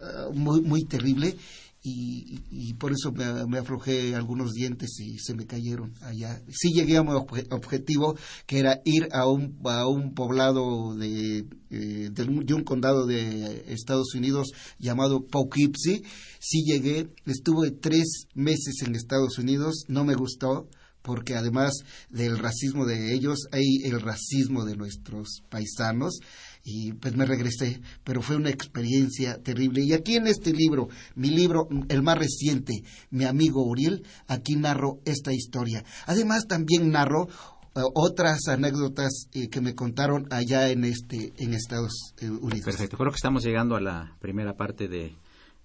ah, 0.00 0.28
muy, 0.32 0.60
muy 0.60 0.84
terrible 0.84 1.36
y, 1.84 2.74
por 2.74 2.92
eso 2.92 3.12
me, 3.12 3.58
aflojé 3.58 4.14
algunos 4.14 4.52
dientes 4.52 5.00
y 5.00 5.18
se 5.18 5.34
me 5.34 5.46
cayeron 5.46 5.92
allá. 6.02 6.40
Sí 6.48 6.72
llegué 6.72 6.96
a 6.96 7.02
mi 7.02 7.10
objetivo, 7.12 8.16
que 8.46 8.60
era 8.60 8.80
ir 8.84 9.08
a 9.12 9.26
un, 9.26 9.58
a 9.64 9.88
un 9.88 10.14
poblado 10.14 10.94
de, 10.94 11.44
eh, 11.70 12.10
de, 12.12 12.54
un 12.54 12.64
condado 12.64 13.06
de 13.06 13.64
Estados 13.68 14.14
Unidos 14.14 14.52
llamado 14.78 15.26
Poughkeepsie. 15.26 16.02
Sí 16.38 16.62
llegué, 16.64 17.08
estuve 17.26 17.72
tres 17.72 18.26
meses 18.34 18.82
en 18.86 18.94
Estados 18.94 19.38
Unidos, 19.38 19.84
no 19.88 20.04
me 20.04 20.14
gustó 20.14 20.68
porque 21.02 21.34
además 21.34 21.72
del 22.10 22.38
racismo 22.38 22.86
de 22.86 23.12
ellos 23.12 23.48
hay 23.50 23.82
el 23.84 24.00
racismo 24.00 24.64
de 24.64 24.76
nuestros 24.76 25.42
paisanos 25.50 26.20
y 26.64 26.92
pues 26.92 27.16
me 27.16 27.26
regresé, 27.26 27.80
pero 28.04 28.22
fue 28.22 28.36
una 28.36 28.50
experiencia 28.50 29.42
terrible. 29.42 29.82
Y 29.82 29.92
aquí 29.92 30.16
en 30.16 30.26
este 30.26 30.52
libro, 30.52 30.88
mi 31.14 31.30
libro, 31.30 31.68
el 31.88 32.02
más 32.02 32.18
reciente, 32.18 32.84
Mi 33.10 33.24
amigo 33.24 33.64
Uriel, 33.64 34.04
aquí 34.28 34.54
narro 34.56 35.00
esta 35.04 35.32
historia. 35.32 35.84
Además 36.06 36.46
también 36.46 36.90
narro 36.90 37.28
eh, 37.74 37.80
otras 37.94 38.48
anécdotas 38.48 39.28
eh, 39.32 39.48
que 39.48 39.60
me 39.60 39.74
contaron 39.74 40.26
allá 40.30 40.70
en 40.70 40.84
este 40.84 41.32
en 41.38 41.54
Estados 41.54 42.14
eh, 42.20 42.28
Unidos. 42.28 42.64
Perfecto, 42.64 42.96
creo 42.96 43.10
que 43.10 43.16
estamos 43.16 43.42
llegando 43.44 43.76
a 43.76 43.80
la 43.80 44.16
primera 44.20 44.54
parte 44.54 44.88
de, 44.88 45.16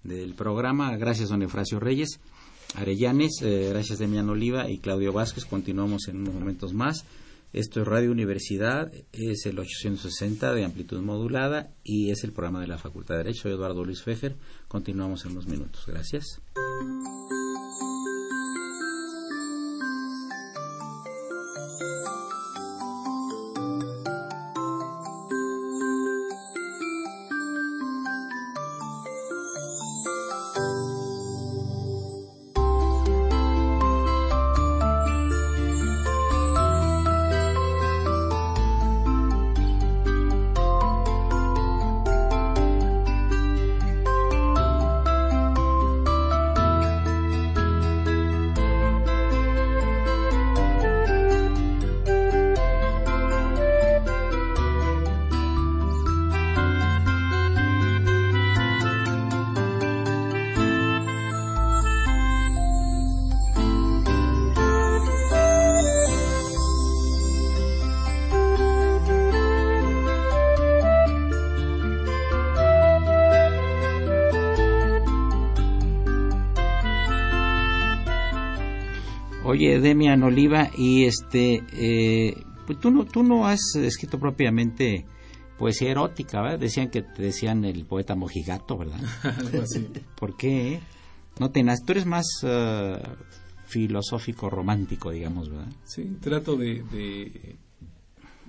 del 0.02 0.34
programa. 0.34 0.96
Gracias, 0.96 1.28
don 1.28 1.42
Eufrasio 1.42 1.78
Reyes. 1.78 2.18
Arellanes, 2.74 3.38
gracias 3.40 3.98
Demian 3.98 4.28
Oliva 4.28 4.68
y 4.68 4.78
Claudio 4.78 5.10
Vázquez. 5.10 5.46
Continuamos 5.46 6.08
en 6.08 6.18
unos 6.18 6.34
momentos 6.34 6.74
más. 6.74 7.06
Esto 7.52 7.80
es 7.80 7.88
Radio 7.88 8.10
Universidad, 8.10 8.92
es 9.12 9.46
el 9.46 9.58
860 9.58 10.52
de 10.54 10.64
amplitud 10.64 11.00
modulada 11.00 11.70
y 11.82 12.10
es 12.10 12.22
el 12.24 12.32
programa 12.32 12.60
de 12.60 12.66
la 12.66 12.78
Facultad 12.78 13.14
de 13.14 13.24
Derecho. 13.24 13.42
Soy 13.42 13.52
Eduardo 13.52 13.84
Luis 13.84 14.02
Fejer. 14.02 14.36
Continuamos 14.68 15.24
en 15.24 15.32
unos 15.32 15.46
minutos. 15.46 15.84
Gracias. 15.86 16.40
Oye, 79.58 79.80
Demian 79.80 80.22
Oliva, 80.22 80.70
y 80.78 81.06
este, 81.06 81.64
eh, 81.72 82.44
pues 82.64 82.78
tú 82.78 82.92
no, 82.92 83.04
tú 83.04 83.24
no 83.24 83.44
has 83.44 83.74
escrito 83.74 84.16
propiamente 84.16 85.04
poesía 85.58 85.90
erótica, 85.90 86.40
¿verdad? 86.40 86.60
Decían 86.60 86.90
que 86.90 87.02
te 87.02 87.22
decían 87.22 87.64
el 87.64 87.84
poeta 87.84 88.14
mojigato, 88.14 88.78
¿verdad? 88.78 89.00
Algo 89.36 89.62
así. 89.62 89.88
¿Por 90.16 90.36
qué? 90.36 90.78
No 91.40 91.50
tenas, 91.50 91.80
tú 91.84 91.90
eres 91.90 92.06
más 92.06 92.24
uh, 92.44 93.02
filosófico 93.66 94.48
romántico, 94.48 95.10
digamos, 95.10 95.50
¿verdad? 95.50 95.72
Sí, 95.82 96.04
trato 96.20 96.54
de, 96.54 96.84
de, 96.92 97.56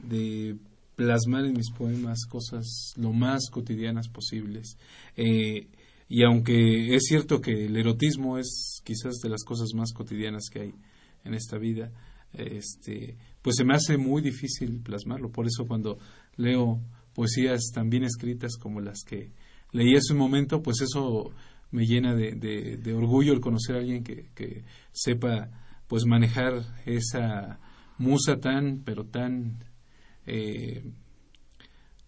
de, 0.04 0.58
plasmar 0.95 1.45
en 1.45 1.54
mis 1.54 1.72
poemas 1.72 2.28
cosas 2.30 2.93
lo 2.98 3.13
más 3.13 3.50
cotidianas 3.50 4.10
posibles. 4.10 4.78
Eh, 5.17 5.69
y 6.08 6.24
aunque 6.24 6.93
es 6.93 7.06
cierto 7.08 7.41
que 7.41 7.65
el 7.65 7.76
erotismo 7.78 8.38
es 8.38 8.84
quizás 8.84 9.15
de 9.24 9.30
las 9.30 9.43
cosas 9.43 9.69
más 9.74 9.91
cotidianas 9.91 10.50
que 10.52 10.60
hay 10.60 10.74
en 11.23 11.34
esta 11.34 11.58
vida, 11.58 11.91
este, 12.34 13.17
pues 13.41 13.55
se 13.58 13.65
me 13.65 13.73
hace 13.73 13.97
muy 13.97 14.21
difícil 14.21 14.82
plasmarlo. 14.82 15.32
Por 15.32 15.47
eso 15.47 15.65
cuando 15.65 15.97
leo 16.36 16.82
poesías 17.13 17.71
tan 17.73 17.89
bien 17.89 18.03
escritas 18.03 18.55
como 18.58 18.79
las 18.79 19.03
que 19.05 19.32
leí 19.71 19.95
hace 19.95 20.13
un 20.13 20.19
momento, 20.19 20.62
pues 20.62 20.82
eso 20.82 21.32
me 21.71 21.86
llena 21.86 22.15
de, 22.15 22.32
de, 22.36 22.93
orgullo 22.93 23.34
el 23.34 23.41
conocer 23.41 23.75
a 23.75 23.79
alguien 23.79 24.03
que, 24.03 24.29
que, 24.34 24.63
sepa 24.91 25.49
pues 25.88 26.05
manejar 26.05 26.63
esa 26.86 27.60
musa 27.97 28.39
tan, 28.39 28.84
pero 28.84 29.05
tan 29.05 29.63
eh, 30.25 30.84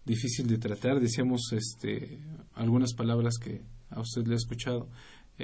difícil 0.04 0.46
de 0.46 0.58
tratar. 0.58 1.00
Decíamos 1.00 1.52
este, 1.52 2.18
algunas 2.54 2.94
palabras 2.94 3.34
que 3.38 3.62
a 3.90 4.00
usted 4.00 4.26
le 4.26 4.34
he 4.34 4.36
escuchado 4.36 4.88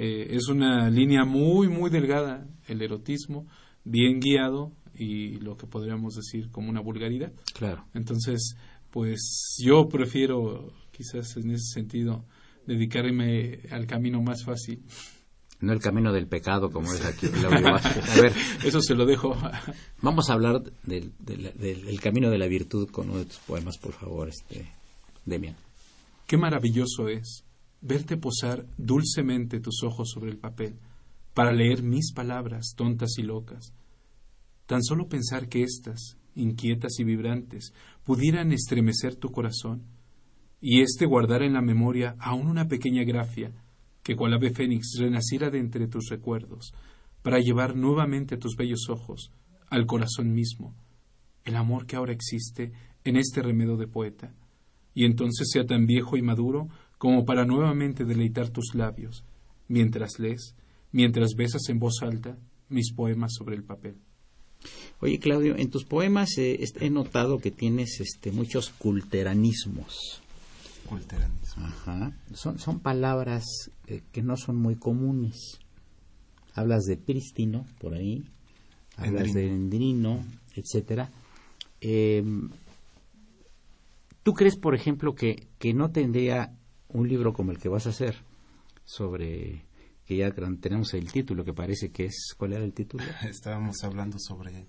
Eh, 0.01 0.33
es 0.33 0.47
una 0.47 0.89
línea 0.89 1.25
muy, 1.25 1.67
muy 1.67 1.89
delgada 1.89 2.47
el 2.67 2.81
erotismo, 2.81 3.45
bien 3.83 4.21
guiado 4.21 4.71
y 4.95 5.39
lo 5.39 5.57
que 5.57 5.67
podríamos 5.67 6.15
decir 6.15 6.49
como 6.51 6.69
una 6.69 6.79
vulgaridad. 6.79 7.33
Claro. 7.53 7.85
Entonces, 7.93 8.55
pues 8.91 9.57
yo 9.61 9.89
prefiero, 9.89 10.71
quizás 10.91 11.35
en 11.35 11.51
ese 11.51 11.73
sentido, 11.73 12.23
dedicarme 12.65 13.59
al 13.71 13.87
camino 13.87 14.21
más 14.21 14.45
fácil. 14.45 14.85
No 15.59 15.73
el 15.73 15.81
camino 15.81 16.13
del 16.13 16.27
pecado, 16.27 16.71
como 16.71 16.93
es 16.93 17.03
aquí. 17.03 17.27
A 17.45 18.21
ver, 18.21 18.31
eso 18.63 18.79
se 18.79 18.95
lo 18.95 19.05
dejo. 19.05 19.35
Vamos 20.01 20.29
a 20.29 20.33
hablar 20.33 20.63
del, 20.83 21.11
del, 21.19 21.99
camino 21.99 22.29
de 22.29 22.37
la 22.37 22.47
virtud 22.47 22.87
con 22.89 23.09
uno 23.09 23.19
de 23.19 23.25
tus 23.25 23.39
poemas, 23.39 23.77
por 23.77 23.91
favor, 23.91 24.29
este, 24.29 24.71
Demian. 25.25 25.57
Qué 26.25 26.37
maravilloso 26.37 27.09
es 27.09 27.43
verte 27.81 28.17
posar 28.17 28.65
dulcemente 28.77 29.59
tus 29.59 29.83
ojos 29.83 30.11
sobre 30.11 30.31
el 30.31 30.37
papel 30.37 30.75
para 31.33 31.53
leer 31.53 31.83
mis 31.83 32.11
palabras 32.13 32.73
tontas 32.75 33.17
y 33.17 33.23
locas. 33.23 33.73
Tan 34.65 34.83
solo 34.83 35.07
pensar 35.07 35.47
que 35.47 35.63
éstas, 35.63 36.17
inquietas 36.35 36.99
y 36.99 37.03
vibrantes, 37.03 37.73
pudieran 38.03 38.51
estremecer 38.51 39.15
tu 39.15 39.31
corazón, 39.31 39.83
y 40.61 40.81
éste 40.81 41.05
guardar 41.05 41.41
en 41.41 41.53
la 41.53 41.61
memoria 41.61 42.15
aún 42.19 42.47
una 42.47 42.67
pequeña 42.67 43.03
grafia 43.03 43.53
que 44.03 44.15
cual 44.15 44.33
ave 44.33 44.49
fénix 44.49 44.97
renaciera 44.97 45.49
de 45.49 45.59
entre 45.59 45.87
tus 45.87 46.09
recuerdos, 46.09 46.73
para 47.21 47.39
llevar 47.39 47.75
nuevamente 47.75 48.37
tus 48.37 48.55
bellos 48.55 48.89
ojos, 48.89 49.31
al 49.69 49.85
corazón 49.85 50.33
mismo, 50.33 50.73
el 51.43 51.55
amor 51.55 51.85
que 51.85 51.95
ahora 51.95 52.13
existe 52.13 52.71
en 53.03 53.17
este 53.17 53.41
remedo 53.41 53.77
de 53.77 53.87
poeta, 53.87 54.33
y 54.93 55.05
entonces 55.05 55.49
sea 55.51 55.65
tan 55.65 55.85
viejo 55.85 56.17
y 56.17 56.21
maduro 56.21 56.69
como 56.99 57.25
para 57.25 57.45
nuevamente 57.45 58.05
deleitar 58.05 58.49
tus 58.49 58.75
labios, 58.75 59.23
mientras 59.67 60.19
lees, 60.19 60.53
mientras 60.91 61.33
besas 61.35 61.69
en 61.69 61.79
voz 61.79 62.03
alta 62.03 62.37
mis 62.67 62.93
poemas 62.93 63.33
sobre 63.33 63.55
el 63.55 63.63
papel. 63.63 63.95
Oye, 64.99 65.17
Claudio, 65.17 65.55
en 65.57 65.69
tus 65.69 65.85
poemas 65.85 66.37
eh, 66.37 66.59
he 66.81 66.89
notado 66.89 67.39
que 67.39 67.51
tienes 67.51 68.01
este, 68.01 68.33
muchos 68.33 68.69
culteranismos. 68.71 70.21
Culteranismo. 70.85 71.65
Ajá. 71.65 72.11
Son, 72.33 72.59
son 72.59 72.81
palabras 72.81 73.45
eh, 73.87 74.01
que 74.11 74.21
no 74.21 74.35
son 74.35 74.57
muy 74.57 74.75
comunes. 74.75 75.57
Hablas 76.53 76.83
de 76.83 76.97
prístino, 76.97 77.65
por 77.79 77.93
ahí, 77.93 78.25
hablas 78.97 79.33
de 79.33 79.47
endrino, 79.47 80.25
etcétera. 80.53 81.09
Em, 81.79 82.49
¿Tú 84.23 84.33
crees, 84.33 84.57
por 84.57 84.75
ejemplo, 84.75 85.15
que, 85.15 85.47
que 85.57 85.73
no 85.73 85.91
tendría 85.91 86.58
un 86.89 87.07
libro 87.07 87.33
como 87.33 87.51
el 87.51 87.59
que 87.59 87.69
vas 87.69 87.85
a 87.87 87.89
hacer 87.89 88.15
sobre 88.83 89.65
que 90.05 90.17
ya 90.17 90.31
tenemos 90.59 90.93
el 90.93 91.11
título 91.11 91.45
que 91.45 91.53
parece 91.53 91.91
que 91.91 92.05
es 92.05 92.33
¿cuál 92.37 92.53
era 92.53 92.63
el 92.63 92.73
título? 92.73 93.03
Estábamos 93.29 93.83
hablando 93.83 94.17
sobre 94.19 94.65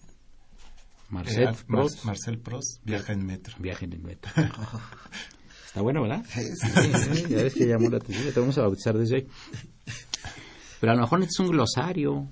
Marcel 1.08 1.48
eh, 1.48 1.56
Prost. 1.66 2.04
Marcel 2.04 2.38
Prost 2.38 2.84
viaja 2.84 3.12
en 3.12 3.24
metro. 3.24 3.56
Viaja 3.58 3.84
en 3.84 4.02
metro. 4.02 4.30
Está 5.66 5.82
bueno, 5.82 6.02
¿verdad? 6.02 6.24
Sí, 6.34 6.42
sí, 6.54 7.24
Ya 7.28 7.42
ves 7.42 7.54
que 7.54 7.66
llamó 7.66 7.88
la 7.88 7.98
atención, 7.98 8.32
te 8.32 8.40
vamos 8.40 8.58
a 8.58 8.62
bautizar 8.62 8.98
desde 8.98 9.16
hoy. 9.16 9.26
Pero 10.80 10.92
a 10.92 10.94
lo 10.94 11.02
mejor 11.02 11.22
es 11.22 11.38
un 11.38 11.48
glosario 11.48 12.28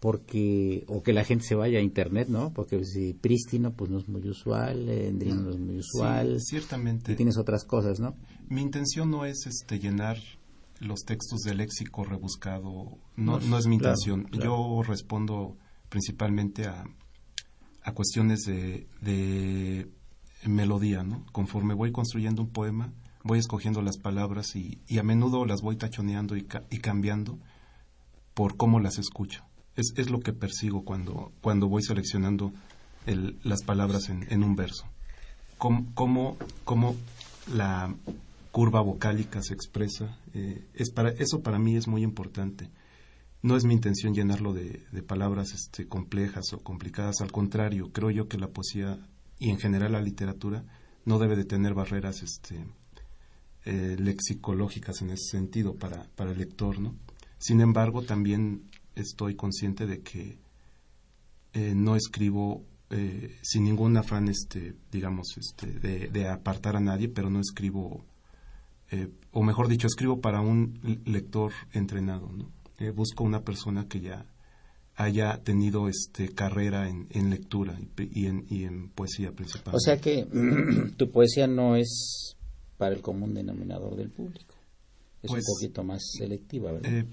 porque 0.00 0.84
o 0.88 1.02
que 1.02 1.12
la 1.12 1.24
gente 1.24 1.44
se 1.44 1.54
vaya 1.54 1.78
a 1.78 1.82
internet, 1.82 2.28
¿no? 2.28 2.52
Porque 2.52 2.84
si 2.84 3.14
prístino 3.14 3.72
pues 3.72 3.90
no 3.90 3.98
es 3.98 4.08
muy 4.08 4.28
usual, 4.28 4.88
endrino 4.88 5.36
no 5.36 5.50
es 5.50 5.58
muy 5.58 5.78
usual. 5.78 6.40
Sí, 6.40 6.56
ciertamente. 6.56 7.12
Y 7.12 7.16
tienes 7.16 7.38
otras 7.38 7.64
cosas, 7.64 8.00
¿no? 8.00 8.14
Mi 8.48 8.62
intención 8.62 9.10
no 9.10 9.24
es 9.24 9.46
este 9.46 9.78
llenar 9.78 10.18
los 10.80 11.04
textos 11.04 11.40
de 11.40 11.54
léxico 11.54 12.04
rebuscado, 12.04 12.98
no, 13.16 13.40
no 13.40 13.58
es 13.58 13.66
mi 13.66 13.76
intención. 13.76 14.28
Yo 14.32 14.82
respondo 14.82 15.56
principalmente 15.88 16.66
a, 16.66 16.84
a 17.82 17.92
cuestiones 17.92 18.40
de, 18.42 18.86
de 19.00 19.88
melodía, 20.44 21.02
¿no? 21.02 21.24
Conforme 21.32 21.74
voy 21.74 21.92
construyendo 21.92 22.42
un 22.42 22.50
poema, 22.50 22.92
voy 23.22 23.38
escogiendo 23.38 23.82
las 23.82 23.98
palabras 23.98 24.56
y, 24.56 24.80
y 24.86 24.98
a 24.98 25.02
menudo 25.02 25.46
las 25.46 25.62
voy 25.62 25.76
tachoneando 25.76 26.36
y, 26.36 26.46
y 26.70 26.78
cambiando 26.78 27.38
por 28.34 28.56
cómo 28.56 28.80
las 28.80 28.98
escucho 28.98 29.44
es, 29.76 29.92
es 29.96 30.10
lo 30.10 30.20
que 30.20 30.32
persigo 30.32 30.84
cuando, 30.84 31.32
cuando 31.40 31.68
voy 31.68 31.82
seleccionando 31.82 32.52
el, 33.06 33.38
las 33.42 33.62
palabras 33.62 34.08
en, 34.08 34.26
en 34.30 34.44
un 34.44 34.56
verso. 34.56 34.84
Cómo, 35.58 36.36
cómo, 36.64 36.96
la 37.52 37.94
curva 38.54 38.80
vocálica 38.80 39.42
se 39.42 39.52
expresa. 39.52 40.16
Eh, 40.32 40.68
es 40.74 40.92
para, 40.92 41.08
eso 41.08 41.42
para 41.42 41.58
mí 41.58 41.74
es 41.76 41.88
muy 41.88 42.04
importante. 42.04 42.70
No 43.42 43.56
es 43.56 43.64
mi 43.64 43.74
intención 43.74 44.14
llenarlo 44.14 44.52
de, 44.52 44.80
de 44.92 45.02
palabras 45.02 45.52
este, 45.52 45.88
complejas 45.88 46.52
o 46.52 46.62
complicadas. 46.62 47.20
Al 47.20 47.32
contrario, 47.32 47.90
creo 47.90 48.10
yo 48.12 48.28
que 48.28 48.38
la 48.38 48.46
poesía 48.46 49.08
y 49.40 49.50
en 49.50 49.58
general 49.58 49.90
la 49.90 50.00
literatura 50.00 50.64
no 51.04 51.18
debe 51.18 51.34
de 51.34 51.44
tener 51.44 51.74
barreras 51.74 52.22
este, 52.22 52.64
eh, 53.64 53.96
lexicológicas 53.98 55.02
en 55.02 55.10
ese 55.10 55.36
sentido 55.36 55.74
para, 55.74 56.04
para 56.14 56.30
el 56.30 56.38
lector. 56.38 56.78
¿no? 56.78 56.94
Sin 57.38 57.60
embargo, 57.60 58.02
también 58.02 58.70
estoy 58.94 59.34
consciente 59.34 59.84
de 59.84 60.02
que 60.02 60.38
eh, 61.54 61.74
no 61.74 61.96
escribo 61.96 62.64
sin 63.42 63.64
ningún 63.64 63.96
afán, 63.96 64.28
este, 64.28 64.76
digamos, 64.92 65.36
este, 65.36 65.66
de, 65.66 66.28
apartar 66.28 66.76
a 66.76 66.80
nadie, 66.80 67.08
pero 67.08 67.28
no 67.28 67.40
escribo, 67.40 68.04
eh, 68.94 69.08
o 69.32 69.42
mejor 69.42 69.68
dicho, 69.68 69.86
escribo 69.86 70.20
para 70.20 70.40
un 70.40 70.78
lector 71.04 71.52
entrenado. 71.72 72.30
¿no? 72.30 72.48
busco 72.94 73.24
una 73.24 73.42
persona 73.42 73.88
que 73.88 74.00
ya 74.00 74.26
haya 74.96 75.38
tenido 75.42 75.88
este 75.88 76.28
carrera 76.28 76.88
en, 76.88 77.08
en 77.10 77.30
lectura 77.30 77.76
y, 77.98 78.26
en, 78.26 78.46
y 78.48 78.64
en 78.64 78.88
poesía 78.90 79.32
principalmente. 79.32 79.76
O 79.76 79.80
sea 79.80 80.00
que 80.00 80.26
tu 80.96 81.10
poesía 81.10 81.46
no 81.46 81.76
es 81.76 82.36
para 82.76 82.94
el 82.94 83.02
común 83.02 83.34
denominador 83.34 83.96
del 83.96 84.10
público, 84.10 84.54
es 85.22 85.30
un 85.30 85.36
pues, 85.36 85.46
poquito 85.46 85.82
más 85.82 86.02
selectiva, 86.16 86.72
¿verdad? 86.72 87.06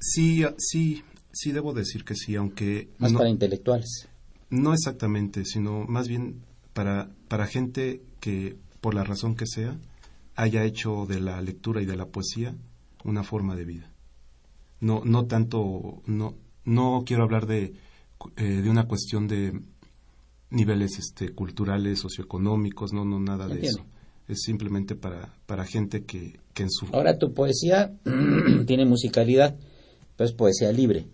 Sí, 0.00 0.44
sí, 0.58 1.02
sí 1.32 1.52
debo 1.52 1.72
decir 1.72 2.04
que 2.04 2.14
sí, 2.14 2.36
aunque... 2.36 2.88
Más 2.98 3.12
para 3.12 3.30
intelectuales. 3.30 4.08
No 4.50 4.74
exactamente, 4.74 5.44
sino 5.44 5.86
más 5.86 6.08
bien 6.08 6.42
para, 6.74 7.10
para 7.28 7.46
gente 7.46 8.02
que, 8.20 8.56
por 8.80 8.94
la 8.94 9.04
razón 9.04 9.36
que 9.36 9.46
sea, 9.46 9.78
haya 10.34 10.64
hecho 10.64 11.06
de 11.06 11.20
la 11.20 11.40
lectura 11.40 11.82
y 11.82 11.86
de 11.86 11.96
la 11.96 12.06
poesía 12.06 12.54
una 13.04 13.22
forma 13.22 13.56
de 13.56 13.64
vida. 13.64 13.92
No, 14.80 15.02
no 15.04 15.26
tanto, 15.26 16.02
no, 16.06 16.36
no 16.64 17.02
quiero 17.06 17.24
hablar 17.24 17.46
de, 17.46 17.74
eh, 18.36 18.44
de 18.44 18.70
una 18.70 18.86
cuestión 18.86 19.28
de 19.28 19.60
niveles 20.50 20.98
este, 20.98 21.30
culturales, 21.30 22.00
socioeconómicos, 22.00 22.92
no, 22.92 23.04
no, 23.04 23.20
nada 23.20 23.48
de 23.48 23.66
eso 23.66 23.84
es 24.28 24.42
simplemente 24.42 24.94
para, 24.94 25.34
para 25.46 25.64
gente 25.64 26.04
que, 26.04 26.38
que 26.54 26.64
en 26.64 26.70
su... 26.70 26.86
Ahora 26.92 27.18
tu 27.18 27.32
poesía 27.32 27.92
tiene 28.66 28.84
musicalidad, 28.84 29.56
pero 30.16 30.28
es 30.28 30.34
poesía 30.34 30.72
libre. 30.72 31.06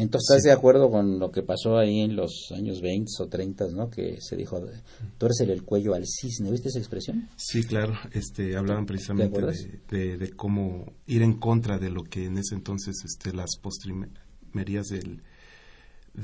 Entonces, 0.00 0.30
¿estás 0.30 0.42
de 0.44 0.52
acuerdo 0.52 0.90
con 0.90 1.18
lo 1.18 1.30
que 1.30 1.42
pasó 1.42 1.76
ahí 1.76 2.00
en 2.00 2.16
los 2.16 2.50
años 2.56 2.80
20 2.80 3.10
o 3.20 3.26
30, 3.28 3.68
¿no? 3.68 3.90
Que 3.90 4.16
se 4.20 4.34
dijo, 4.34 4.58
tuércele 5.18 5.52
el 5.52 5.62
cuello 5.62 5.92
al 5.92 6.04
cisne. 6.06 6.50
¿Viste 6.50 6.68
esa 6.68 6.78
expresión? 6.78 7.28
Sí, 7.36 7.64
claro. 7.64 7.92
Este, 8.12 8.56
hablaban 8.56 8.86
precisamente 8.86 9.40
de, 9.90 10.16
de, 10.16 10.30
cómo 10.30 10.94
ir 11.06 11.20
en 11.20 11.34
contra 11.34 11.78
de 11.78 11.90
lo 11.90 12.02
que 12.04 12.24
en 12.24 12.38
ese 12.38 12.54
entonces 12.54 12.96
este, 13.04 13.34
las 13.34 13.58
postrimerías 13.60 14.86
del, 14.86 15.22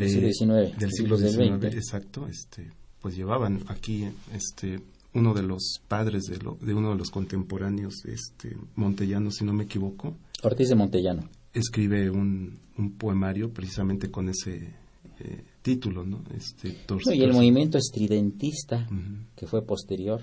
siglo 0.08 0.32
XIX. 0.32 0.78
Del 0.78 0.92
siglo 0.92 1.18
XIX, 1.18 1.64
exacto. 1.74 2.26
Este, 2.28 2.72
pues 3.02 3.14
llevaban 3.14 3.62
aquí 3.68 4.08
este, 4.34 4.80
uno 5.12 5.34
de 5.34 5.42
los 5.42 5.82
padres 5.86 6.24
de, 6.24 6.38
de 6.38 6.74
uno 6.74 6.92
de 6.92 6.96
los 6.96 7.10
contemporáneos, 7.10 8.06
este, 8.06 8.56
Montellano, 8.74 9.30
si 9.30 9.44
no 9.44 9.52
me 9.52 9.64
equivoco. 9.64 10.16
Ortiz 10.42 10.70
de 10.70 10.76
Montellano. 10.76 11.28
Escribe 11.58 12.10
un, 12.10 12.58
un 12.76 12.92
poemario 12.92 13.52
precisamente 13.52 14.10
con 14.10 14.28
ese 14.28 14.74
eh, 15.18 15.44
título, 15.62 16.04
¿no? 16.04 16.22
Este, 16.36 16.76
y 17.14 17.22
el 17.22 17.32
movimiento 17.32 17.78
estridentista, 17.78 18.86
que 19.34 19.46
fue 19.46 19.64
posterior. 19.64 20.20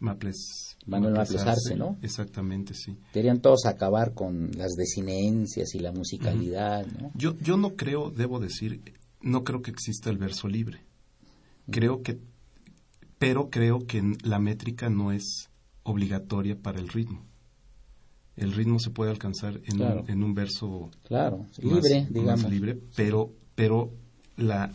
Maples. 0.00 0.76
Manuel 0.86 1.14
Maples 1.14 1.42
Arce, 1.42 1.76
¿no? 1.76 1.96
Exactamente, 2.02 2.74
sí. 2.74 2.96
Querían 3.12 3.40
todos 3.40 3.64
acabar 3.64 4.12
con 4.12 4.50
las 4.56 4.72
desinencias 4.72 5.74
y 5.74 5.78
la 5.78 5.92
musicalidad, 5.92 6.86
¿no? 6.86 7.12
Yo, 7.14 7.38
yo 7.38 7.56
no 7.56 7.76
creo, 7.76 8.10
debo 8.10 8.40
decir, 8.40 8.82
no 9.22 9.44
creo 9.44 9.62
que 9.62 9.70
exista 9.70 10.10
el 10.10 10.18
verso 10.18 10.48
libre. 10.48 10.80
Creo 11.70 12.02
que 12.02 12.18
pero 13.18 13.48
creo 13.48 13.86
que 13.86 14.02
la 14.22 14.38
métrica 14.38 14.90
no 14.90 15.10
es 15.10 15.48
obligatoria 15.82 16.60
para 16.60 16.78
el 16.78 16.88
ritmo. 16.88 17.24
El 18.36 18.52
ritmo 18.52 18.78
se 18.78 18.90
puede 18.90 19.10
alcanzar 19.10 19.60
en, 19.64 19.80
un, 19.80 20.10
en 20.10 20.22
un 20.22 20.34
verso 20.34 20.90
claro, 21.04 21.46
libre, 21.62 22.06
digamos. 22.10 22.50
libre, 22.50 22.78
pero, 22.96 23.30
pero 23.54 23.92
la, 24.36 24.72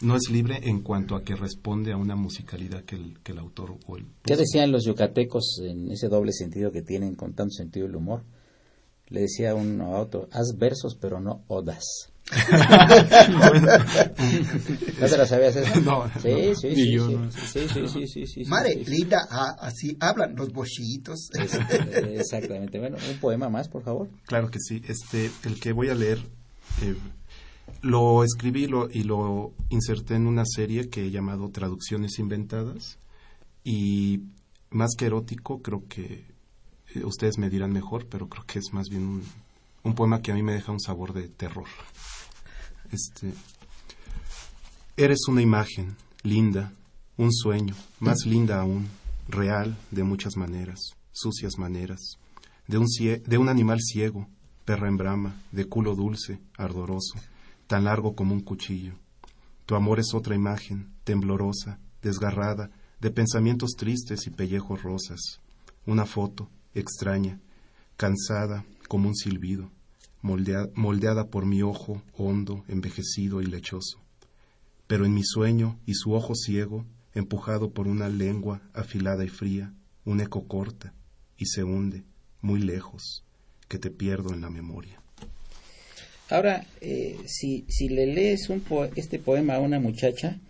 no 0.00 0.14
es 0.14 0.30
libre 0.30 0.60
en 0.62 0.82
cuanto 0.82 1.16
a 1.16 1.24
que 1.24 1.34
responde 1.34 1.92
a 1.92 1.96
una 1.96 2.14
musicalidad 2.14 2.84
que 2.84 2.96
el, 2.96 3.18
que 3.20 3.32
el 3.32 3.38
autor 3.38 3.76
o 3.86 3.96
el... 3.96 4.06
¿Qué 4.24 4.36
decían 4.36 4.70
los 4.70 4.84
yucatecos 4.84 5.60
en 5.64 5.90
ese 5.90 6.08
doble 6.08 6.32
sentido 6.32 6.70
que 6.70 6.82
tienen 6.82 7.16
con 7.16 7.34
tanto 7.34 7.54
sentido 7.54 7.86
el 7.86 7.96
humor? 7.96 8.22
le 9.12 9.20
decía 9.20 9.54
uno 9.54 9.94
a 9.94 10.00
otro, 10.00 10.28
haz 10.32 10.56
versos 10.56 10.96
pero 11.00 11.20
no 11.20 11.44
odas. 11.48 12.11
¿No 15.00 15.06
te 15.08 15.16
lo 15.18 15.26
sabías 15.26 15.56
eso? 15.56 15.80
No, 15.80 16.08
sí, 16.20 16.54
sí, 16.60 16.74
sí, 16.74 16.92
yo 16.92 17.06
sí, 17.06 17.14
no. 17.14 17.30
sí, 17.30 17.68
sí, 17.68 17.88
sí, 17.88 18.06
sí, 18.06 18.26
sí, 18.26 18.44
Mare, 18.46 18.72
sí, 18.74 18.84
sí. 18.84 18.90
linda, 18.90 19.26
ah, 19.30 19.56
así 19.60 19.96
hablan 20.00 20.34
los 20.36 20.52
bochitos. 20.52 21.30
Es- 21.32 21.58
Exactamente. 22.20 22.78
Bueno, 22.78 22.96
un 23.10 23.18
poema 23.18 23.48
más, 23.48 23.68
por 23.68 23.82
favor. 23.82 24.08
Claro 24.26 24.50
que 24.50 24.58
sí. 24.60 24.82
Este, 24.86 25.30
el 25.44 25.60
que 25.60 25.72
voy 25.72 25.88
a 25.88 25.94
leer 25.94 26.18
eh, 26.82 26.94
lo 27.82 28.24
escribí 28.24 28.66
lo- 28.66 28.88
y 28.90 29.02
lo 29.02 29.52
inserté 29.70 30.14
en 30.14 30.26
una 30.26 30.44
serie 30.46 30.88
que 30.88 31.06
he 31.06 31.10
llamado 31.10 31.50
Traducciones 31.50 32.18
Inventadas. 32.18 32.98
Y 33.64 34.22
más 34.70 34.94
que 34.96 35.06
erótico, 35.06 35.60
creo 35.62 35.84
que 35.88 36.24
eh, 36.94 37.04
ustedes 37.04 37.38
me 37.38 37.50
dirán 37.50 37.72
mejor, 37.72 38.06
pero 38.08 38.28
creo 38.28 38.44
que 38.46 38.58
es 38.58 38.72
más 38.72 38.88
bien 38.88 39.02
un, 39.06 39.22
un 39.84 39.94
poema 39.94 40.22
que 40.22 40.32
a 40.32 40.34
mí 40.34 40.42
me 40.42 40.52
deja 40.52 40.72
un 40.72 40.80
sabor 40.80 41.12
de 41.12 41.28
terror. 41.28 41.66
Este, 42.90 43.32
eres 44.96 45.20
una 45.28 45.42
imagen, 45.42 45.96
linda, 46.22 46.72
un 47.16 47.32
sueño, 47.32 47.74
más 48.00 48.26
linda 48.26 48.60
aún, 48.60 48.88
real 49.28 49.76
de 49.90 50.04
muchas 50.04 50.36
maneras, 50.36 50.78
sucias 51.12 51.58
maneras, 51.58 52.18
de 52.66 52.78
un, 52.78 52.86
de 52.86 53.38
un 53.38 53.48
animal 53.48 53.80
ciego, 53.80 54.28
perra 54.64 54.88
en 54.88 54.96
brama, 54.96 55.40
de 55.50 55.64
culo 55.66 55.94
dulce, 55.94 56.40
ardoroso, 56.56 57.18
tan 57.66 57.84
largo 57.84 58.14
como 58.14 58.34
un 58.34 58.40
cuchillo. 58.40 58.94
Tu 59.66 59.74
amor 59.74 60.00
es 60.00 60.14
otra 60.14 60.34
imagen, 60.34 60.92
temblorosa, 61.04 61.78
desgarrada, 62.02 62.70
de 63.00 63.10
pensamientos 63.10 63.72
tristes 63.76 64.26
y 64.26 64.30
pellejos 64.30 64.82
rosas. 64.82 65.40
Una 65.86 66.06
foto, 66.06 66.48
extraña, 66.74 67.40
cansada 68.06 68.64
como 68.88 69.08
un 69.08 69.14
silbido, 69.14 69.70
moldea- 70.22 70.68
moldeada 70.74 71.28
por 71.28 71.46
mi 71.46 71.62
ojo 71.62 72.02
hondo, 72.18 72.64
envejecido 72.66 73.40
y 73.40 73.46
lechoso. 73.46 74.00
Pero 74.88 75.06
en 75.06 75.14
mi 75.14 75.22
sueño 75.22 75.78
y 75.86 75.94
su 75.94 76.12
ojo 76.12 76.34
ciego, 76.34 76.84
empujado 77.14 77.70
por 77.70 77.86
una 77.86 78.08
lengua 78.08 78.60
afilada 78.74 79.24
y 79.24 79.28
fría, 79.28 79.72
un 80.04 80.20
eco 80.20 80.48
corta 80.48 80.92
y 81.38 81.46
se 81.46 81.62
hunde, 81.62 82.02
muy 82.40 82.60
lejos, 82.60 83.22
que 83.68 83.78
te 83.78 83.90
pierdo 83.90 84.34
en 84.34 84.40
la 84.40 84.50
memoria. 84.50 85.00
Ahora, 86.28 86.66
eh, 86.80 87.20
si, 87.26 87.64
si 87.68 87.88
le 87.88 88.06
lees 88.06 88.48
un 88.48 88.60
po- 88.62 88.86
este 88.96 89.20
poema 89.20 89.54
a 89.54 89.60
una 89.60 89.78
muchacha, 89.78 90.40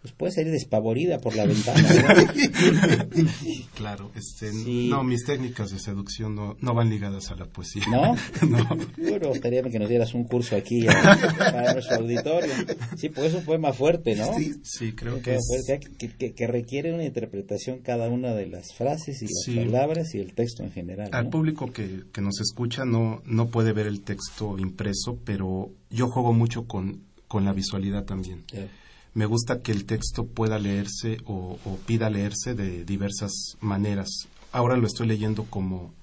pues 0.00 0.12
puede 0.14 0.32
salir 0.32 0.52
despavorida 0.52 1.18
por 1.18 1.34
la 1.36 1.44
ventana. 1.46 1.82
¿no? 1.82 3.28
Claro, 3.74 4.10
este, 4.14 4.52
Sí. 4.52 4.88
no, 4.90 5.02
mis 5.04 5.24
técnicas 5.24 5.70
de 5.70 5.78
seducción 5.78 6.34
no, 6.34 6.56
no 6.60 6.74
van 6.74 6.88
ligadas 6.90 7.30
a 7.30 7.36
la 7.36 7.46
poesía. 7.46 7.82
¿No? 7.90 8.14
No. 8.48 8.64
Bueno, 8.96 9.28
gustaría 9.28 9.62
que 9.62 9.78
nos 9.78 9.88
dieras 9.88 10.14
un 10.14 10.24
curso 10.24 10.56
aquí 10.56 10.86
a- 10.88 10.94
para 11.38 11.72
nuestro 11.74 11.96
auditorio. 11.96 12.52
Sí, 12.96 13.08
porque 13.08 13.28
es 13.28 13.34
un 13.34 13.44
poema 13.44 13.72
fuerte, 13.72 14.14
¿no? 14.14 14.32
Sí, 14.36 14.54
Sí, 14.62 14.92
creo 14.92 15.16
Un 15.16 15.22
que 15.22 15.34
es, 15.36 15.64
que, 15.98 16.08
que- 16.10 16.32
que 16.34 16.46
requiere 16.46 16.92
una 16.94 17.04
interpretación 17.04 17.80
cada 17.80 18.08
una 18.08 18.34
de 18.34 18.46
las 18.46 18.72
frases 18.74 19.20
y 19.22 19.26
las 19.26 19.42
Sí. 19.44 19.56
palabras 19.56 20.14
y 20.14 20.18
el 20.20 20.34
texto 20.34 20.62
en 20.62 20.72
general. 20.72 21.10
al 21.12 21.28
público 21.28 21.72
que, 21.72 22.04
que 22.12 22.20
nos 22.20 22.40
escucha 22.40 22.84
no, 22.84 23.20
no 23.24 23.48
puede 23.48 23.72
ver 23.72 23.86
el 23.86 24.00
texto 24.02 24.56
impreso, 24.58 25.18
pero 25.24 25.70
yo 25.90 26.08
juego 26.08 26.32
mucho 26.32 26.66
con, 26.66 27.02
con 27.26 27.44
la 27.44 27.52
visualidad 27.52 28.04
también. 28.04 28.44
Ya. 28.52 28.66
Me 29.14 29.26
gusta 29.26 29.62
que 29.62 29.72
el 29.72 29.84
texto 29.84 30.26
pueda 30.26 30.58
leerse 30.58 31.18
o, 31.24 31.58
o 31.64 31.76
pida 31.86 32.08
leerse 32.10 32.54
de 32.54 32.84
diversas 32.84 33.32
maneras. 33.60 34.28
Ahora 34.52 34.76
lo 34.76 34.86
estoy 34.86 35.06
leyendo 35.08 35.44
como 35.44 35.94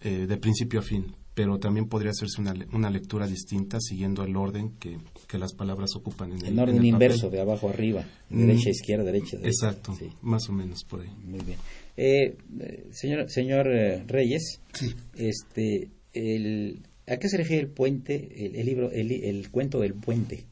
eh, 0.00 0.26
de 0.26 0.36
principio 0.36 0.80
a 0.80 0.82
fin, 0.82 1.14
pero 1.34 1.58
también 1.58 1.86
podría 1.88 2.10
hacerse 2.10 2.40
una, 2.40 2.54
una 2.72 2.90
lectura 2.90 3.26
distinta 3.26 3.78
siguiendo 3.80 4.24
el 4.24 4.36
orden 4.36 4.72
que, 4.78 4.98
que 5.26 5.38
las 5.38 5.54
palabras 5.54 5.94
ocupan 5.96 6.32
en 6.32 6.38
el 6.40 6.46
En 6.52 6.58
orden 6.58 6.76
el 6.76 6.80
papel. 6.82 6.92
inverso, 6.92 7.30
de 7.30 7.40
abajo 7.40 7.68
arriba, 7.68 8.04
Mm. 8.30 8.46
derecha 8.46 8.68
a 8.68 8.70
izquierda, 8.72 9.04
derecha 9.04 9.36
a 9.36 9.40
derecha. 9.40 9.48
Exacto, 9.68 9.94
Sí, 9.98 10.10
más 10.22 10.48
o 10.48 10.52
menos 10.52 10.84
por 10.84 11.00
ahí. 11.00 11.10
muy 11.24 11.40
bien. 11.40 11.58
Eh, 11.96 12.36
eh, 12.60 12.88
señor 12.92 13.28
señor 13.30 13.66
eh, 13.68 14.04
Reyes, 14.06 14.60
sí. 14.72 14.94
este, 15.16 15.90
el, 16.12 16.82
¿a 17.06 17.16
qué 17.16 17.28
se 17.28 17.36
refiere 17.38 17.62
el 17.62 17.68
puente, 17.68 18.46
el, 18.46 18.56
el 18.56 18.66
libro, 18.66 18.90
el, 18.92 19.10
el 19.12 19.50
cuento 19.50 19.80
del 19.80 19.94
puente? 19.94 20.44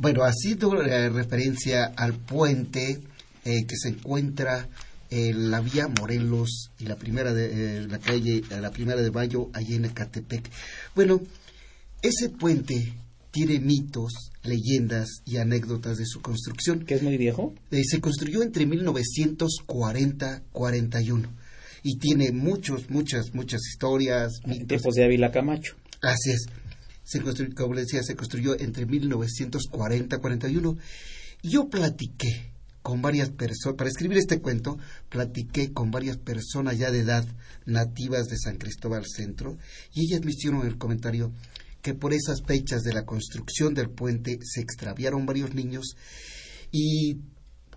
Bueno, 0.00 0.24
haciendo 0.24 0.72
referencia 0.72 1.92
al 1.94 2.14
puente 2.14 3.00
eh, 3.44 3.66
que 3.66 3.76
se 3.76 3.90
encuentra 3.90 4.66
en 5.10 5.50
la 5.50 5.60
vía 5.60 5.88
Morelos 5.88 6.70
y 6.78 6.86
la 6.86 6.96
primera 6.96 7.34
de 7.34 7.76
eh, 7.76 7.86
la 7.86 7.98
calle 7.98 8.42
la 8.48 8.70
primera 8.70 9.02
de 9.02 9.10
Mayo 9.10 9.50
allí 9.52 9.74
en 9.74 9.84
Ecatepec. 9.84 10.48
Bueno, 10.94 11.20
ese 12.00 12.30
puente 12.30 12.94
tiene 13.30 13.60
mitos, 13.60 14.32
leyendas 14.42 15.20
y 15.26 15.36
anécdotas 15.36 15.98
de 15.98 16.06
su 16.06 16.22
construcción. 16.22 16.86
¿Que 16.86 16.94
es 16.94 17.02
muy 17.02 17.18
viejo? 17.18 17.54
Eh, 17.70 17.82
se 17.84 18.00
construyó 18.00 18.42
entre 18.42 18.66
1940-41 18.66 21.26
y 21.82 21.98
tiene 21.98 22.32
muchos, 22.32 22.88
muchas, 22.88 23.34
muchas 23.34 23.60
historias, 23.68 24.40
En 24.44 24.50
mitos. 24.50 24.68
tiempos 24.68 24.94
de 24.94 25.04
Ávila 25.04 25.30
Camacho. 25.30 25.74
Así 26.00 26.30
es. 26.30 26.46
Se 27.10 27.20
construyó, 27.20 27.52
como 27.56 27.74
le 27.74 27.80
decía, 27.80 28.04
se 28.04 28.14
construyó 28.14 28.56
entre 28.60 28.86
1940 28.86 30.14
y 30.14 30.20
41. 30.20 30.76
Y 31.42 31.50
yo 31.50 31.68
platiqué 31.68 32.52
con 32.82 33.02
varias 33.02 33.30
personas, 33.30 33.76
para 33.76 33.90
escribir 33.90 34.18
este 34.18 34.40
cuento, 34.40 34.78
platiqué 35.08 35.72
con 35.72 35.90
varias 35.90 36.18
personas 36.18 36.78
ya 36.78 36.92
de 36.92 37.00
edad 37.00 37.26
nativas 37.66 38.28
de 38.28 38.38
San 38.38 38.58
Cristóbal 38.58 39.04
Centro, 39.06 39.58
y 39.92 40.04
ellas 40.04 40.24
me 40.24 40.30
hicieron 40.30 40.64
el 40.64 40.78
comentario 40.78 41.32
que 41.82 41.94
por 41.94 42.12
esas 42.12 42.42
fechas 42.46 42.82
de 42.82 42.92
la 42.92 43.04
construcción 43.04 43.74
del 43.74 43.90
puente 43.90 44.38
se 44.44 44.60
extraviaron 44.60 45.26
varios 45.26 45.52
niños 45.52 45.96
y 46.70 47.16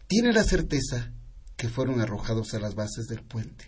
tienen 0.06 0.36
la 0.36 0.44
certeza 0.44 1.12
que 1.58 1.70
fueron 1.70 2.02
arrojados 2.02 2.54
a 2.54 2.60
las 2.60 2.76
bases 2.76 3.08
del 3.08 3.24
puente. 3.24 3.66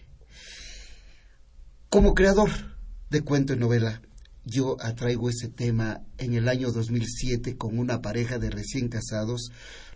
Como 1.89 2.13
creador 2.13 2.51
de 3.09 3.21
cuento 3.21 3.53
y 3.53 3.57
novela, 3.57 4.03
yo 4.45 4.77
atraigo 4.79 5.29
ese 5.29 5.49
tema 5.49 6.01
en 6.17 6.33
el 6.33 6.47
año 6.47 6.71
2007 6.71 7.57
con 7.57 7.77
una 7.79 8.01
pareja 8.01 8.37
de 8.37 8.49
recién 8.49 8.87
casados, 8.87 9.49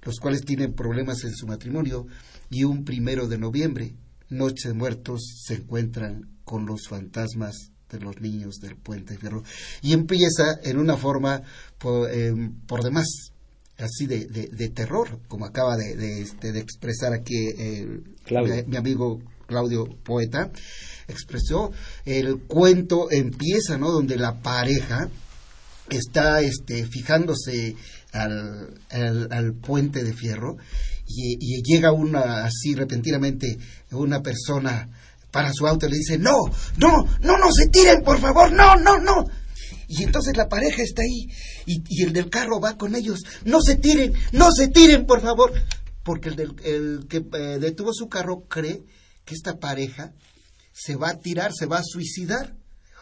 los 0.03 0.19
cuales 0.19 0.43
tienen 0.43 0.73
problemas 0.73 1.23
en 1.23 1.33
su 1.33 1.47
matrimonio, 1.47 2.07
y 2.49 2.63
un 2.63 2.83
primero 2.83 3.27
de 3.27 3.38
noviembre, 3.38 3.95
Noche 4.29 4.69
de 4.69 4.73
Muertos, 4.73 5.43
se 5.45 5.55
encuentran 5.55 6.29
con 6.43 6.65
los 6.65 6.88
fantasmas 6.88 7.71
de 7.89 7.99
los 7.99 8.19
niños 8.21 8.55
del 8.59 8.75
Puente 8.75 9.17
Fierro. 9.17 9.43
Y 9.81 9.93
empieza 9.93 10.59
en 10.63 10.77
una 10.77 10.97
forma 10.97 11.41
por, 11.77 12.09
eh, 12.12 12.33
por 12.67 12.83
demás 12.83 13.31
así 13.77 14.07
de, 14.07 14.25
de, 14.25 14.47
de 14.47 14.69
terror, 14.69 15.19
como 15.27 15.45
acaba 15.45 15.77
de, 15.77 15.95
de, 15.95 16.21
este, 16.21 16.51
de 16.51 16.59
expresar 16.59 17.13
aquí 17.13 17.35
mi, 18.29 18.63
mi 18.67 18.77
amigo 18.77 19.19
Claudio 19.49 19.85
Poeta, 20.03 20.51
expresó 21.07 21.71
el 22.05 22.41
cuento 22.43 23.12
empieza, 23.12 23.77
¿no? 23.77 23.91
Donde 23.91 24.15
la 24.15 24.39
pareja 24.41 25.09
está 25.89 26.39
este, 26.41 26.85
fijándose 26.85 27.75
al, 28.13 28.79
al, 28.91 29.53
puente 29.55 30.03
de 30.03 30.13
fierro 30.13 30.57
y, 31.07 31.63
llega 31.63 31.91
una 31.91 32.45
así 32.45 32.75
repentinamente 32.75 33.57
una 33.91 34.21
persona 34.21 34.88
para 35.31 35.51
su 35.51 35.65
auto 35.67 35.88
y 35.88 35.89
le 35.89 35.97
dice 35.97 36.17
no, 36.19 36.38
no, 36.77 37.05
no, 37.21 37.38
no 37.38 37.51
se 37.51 37.67
tiren 37.69 38.03
por 38.03 38.19
favor, 38.19 38.51
no, 38.51 38.75
no, 38.75 38.99
no. 38.99 39.25
Y 39.88 40.03
entonces 40.03 40.38
la 40.38 40.47
pareja 40.47 40.83
está 40.83 41.01
ahí 41.01 41.27
y, 41.65 41.81
y 41.89 42.03
el 42.03 42.13
del 42.13 42.29
carro 42.29 42.59
va 42.59 42.77
con 42.77 42.95
ellos, 42.95 43.21
no 43.45 43.59
se 43.62 43.75
tiren, 43.75 44.13
no 44.31 44.51
se 44.51 44.67
tiren 44.67 45.07
por 45.07 45.21
favor, 45.21 45.51
porque 46.03 46.29
el, 46.29 46.35
del, 46.35 46.55
el 46.63 47.07
que 47.07 47.17
eh, 47.17 47.57
detuvo 47.59 47.93
su 47.93 48.07
carro 48.07 48.43
cree 48.47 48.83
que 49.29 49.35
esta 49.35 49.59
pareja 49.59 50.11
se 50.73 50.95
va 50.95 51.09
a 51.09 51.19
tirar, 51.19 51.51
se 51.53 51.67
va 51.67 51.77
a 51.77 51.83
suicidar, 51.83 52.55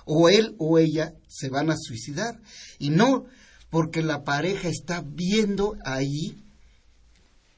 o 0.05 0.27
él 0.29 0.55
o 0.57 0.77
ella 0.77 1.13
se 1.27 1.49
van 1.49 1.69
a 1.71 1.75
suicidar. 1.77 2.39
Y 2.79 2.89
no, 2.89 3.25
porque 3.69 4.01
la 4.03 4.23
pareja 4.23 4.67
está 4.67 5.01
viendo 5.05 5.75
ahí 5.85 6.43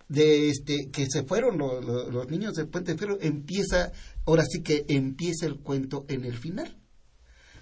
de 0.08 0.49
este 0.49 0.89
que 0.91 1.08
se 1.10 1.23
fueron 1.23 1.58
lo- 1.58 1.82
lo- 1.82 2.10
los 2.10 2.29
niños 2.29 2.53
del 2.55 2.67
puente 2.67 2.91
de 2.91 2.97
Fierro, 2.97 3.17
empieza, 3.21 3.91
ahora 4.25 4.43
sí 4.45 4.62
que 4.62 4.86
empieza 4.88 5.45
el 5.45 5.58
cuento 5.60 6.05
en 6.08 6.25
el 6.25 6.38
final. 6.38 6.75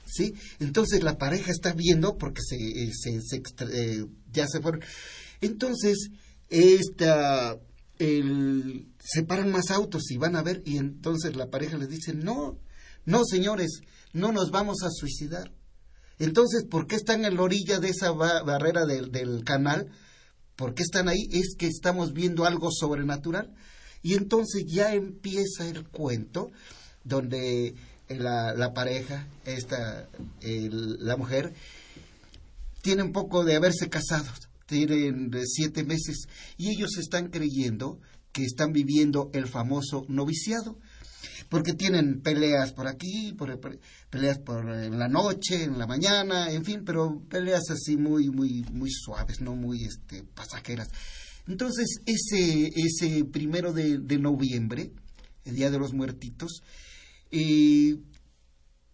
¿Sí? 0.05 0.33
Entonces 0.59 1.03
la 1.03 1.17
pareja 1.17 1.51
está 1.51 1.73
viendo 1.73 2.17
porque 2.17 2.41
se, 2.41 2.55
eh, 2.55 2.91
se- 2.93 3.19
eh, 3.73 4.05
ya 4.31 4.47
se 4.47 4.61
fueron. 4.61 4.81
Entonces, 5.41 6.09
esta, 6.49 7.57
el, 7.99 8.87
se 8.99 9.23
paran 9.23 9.51
más 9.51 9.71
autos 9.71 10.11
y 10.11 10.17
van 10.17 10.35
a 10.35 10.43
ver 10.43 10.61
y 10.65 10.77
entonces 10.77 11.35
la 11.35 11.49
pareja 11.49 11.77
les 11.77 11.89
dice, 11.89 12.13
no, 12.13 12.57
no 13.05 13.23
señores, 13.25 13.81
no 14.13 14.31
nos 14.31 14.51
vamos 14.51 14.83
a 14.83 14.89
suicidar. 14.91 15.51
Entonces, 16.19 16.65
¿por 16.65 16.87
qué 16.87 16.95
están 16.95 17.25
en 17.25 17.35
la 17.35 17.43
orilla 17.43 17.79
de 17.79 17.89
esa 17.89 18.11
ba- 18.11 18.41
barrera 18.43 18.85
del, 18.85 19.11
del 19.11 19.43
canal? 19.43 19.91
¿Por 20.55 20.73
qué 20.73 20.81
están 20.83 21.07
ahí? 21.09 21.27
Es 21.31 21.55
que 21.57 21.67
estamos 21.67 22.13
viendo 22.13 22.45
algo 22.45 22.69
sobrenatural. 22.71 23.53
Y 24.01 24.15
entonces 24.15 24.65
ya 24.67 24.93
empieza 24.93 25.67
el 25.67 25.87
cuento 25.87 26.51
donde 27.03 27.75
la, 28.09 28.53
la 28.55 28.73
pareja, 28.73 29.27
esta, 29.45 30.07
la 30.41 31.17
mujer, 31.17 31.53
tiene 32.81 33.03
un 33.03 33.11
poco 33.11 33.43
de 33.43 33.55
haberse 33.55 33.89
casado, 33.89 34.31
tienen 34.67 35.31
siete 35.45 35.83
meses 35.83 36.27
y 36.57 36.69
ellos 36.69 36.97
están 36.97 37.29
creyendo 37.29 37.99
que 38.31 38.43
están 38.43 38.71
viviendo 38.71 39.31
el 39.33 39.47
famoso 39.47 40.05
noviciado 40.07 40.77
porque 41.49 41.73
tienen 41.73 42.21
peleas 42.21 42.73
por 42.73 42.87
aquí, 42.87 43.33
por, 43.33 43.59
peleas 44.09 44.39
por 44.39 44.69
en 44.69 44.99
la 44.99 45.07
noche, 45.07 45.63
en 45.63 45.79
la 45.79 45.87
mañana, 45.87 46.51
en 46.51 46.65
fin, 46.65 46.83
pero 46.85 47.23
peleas 47.29 47.69
así 47.71 47.95
muy 47.97 48.29
muy 48.29 48.65
muy 48.71 48.91
suaves, 48.91 49.41
no 49.41 49.55
muy 49.55 49.85
este 49.85 50.23
pasajeras. 50.23 50.89
Entonces 51.47 52.01
ese 52.05 52.71
ese 52.75 53.23
primero 53.25 53.71
de, 53.71 54.19
noviembre, 54.19 54.91
el 55.45 55.55
día 55.55 55.71
de 55.71 55.79
los 55.79 55.93
muertitos, 55.93 56.61
eh, 57.31 57.97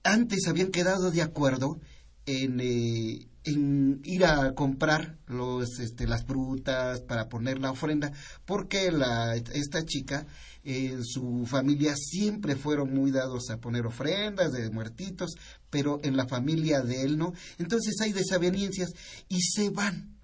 antes 0.03 0.47
habían 0.47 0.69
quedado 0.69 1.09
de 1.09 1.23
acuerdo 1.23 1.79
en 2.25 2.59
eh, 2.59 3.27
en 3.43 4.01
ir 4.03 4.25
a 4.25 4.53
comprar 4.53 5.17
los, 5.27 5.79
este, 5.79 6.07
las 6.07 6.25
frutas 6.25 7.01
para 7.01 7.27
poner 7.27 7.59
la 7.59 7.71
ofrenda, 7.71 8.11
porque 8.45 8.91
la, 8.91 9.35
esta 9.35 9.83
chica, 9.85 10.25
en 10.63 11.03
su 11.03 11.45
familia 11.45 11.93
siempre 11.95 12.55
fueron 12.55 12.93
muy 12.93 13.11
dados 13.11 13.49
a 13.49 13.57
poner 13.57 13.85
ofrendas 13.85 14.53
de 14.53 14.69
muertitos, 14.69 15.35
pero 15.69 15.99
en 16.03 16.15
la 16.15 16.25
familia 16.25 16.81
de 16.81 17.01
él 17.01 17.17
no. 17.17 17.33
Entonces 17.57 17.99
hay 18.01 18.13
desavenencias 18.13 18.91
y 19.27 19.41
se 19.41 19.69
van, 19.69 20.15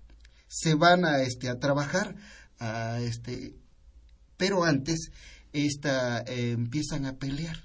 se 0.47 0.75
van 0.75 1.03
a, 1.03 1.21
este, 1.21 1.49
a 1.49 1.60
trabajar, 1.60 2.15
a, 2.60 2.99
este, 3.01 3.55
pero 4.38 4.63
antes 4.63 5.12
esta, 5.51 6.21
eh, 6.21 6.51
empiezan 6.51 7.05
a 7.05 7.17
pelear, 7.17 7.58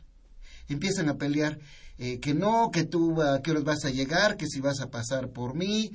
empiezan 0.68 1.08
a 1.08 1.16
pelear 1.16 1.60
eh, 1.98 2.18
que 2.20 2.34
no, 2.34 2.70
que 2.70 2.84
tú 2.84 3.22
a 3.22 3.40
qué 3.42 3.52
vas 3.52 3.84
a 3.84 3.90
llegar, 3.90 4.36
que 4.36 4.46
si 4.46 4.60
vas 4.60 4.80
a 4.80 4.90
pasar 4.90 5.30
por 5.30 5.54
mí. 5.54 5.90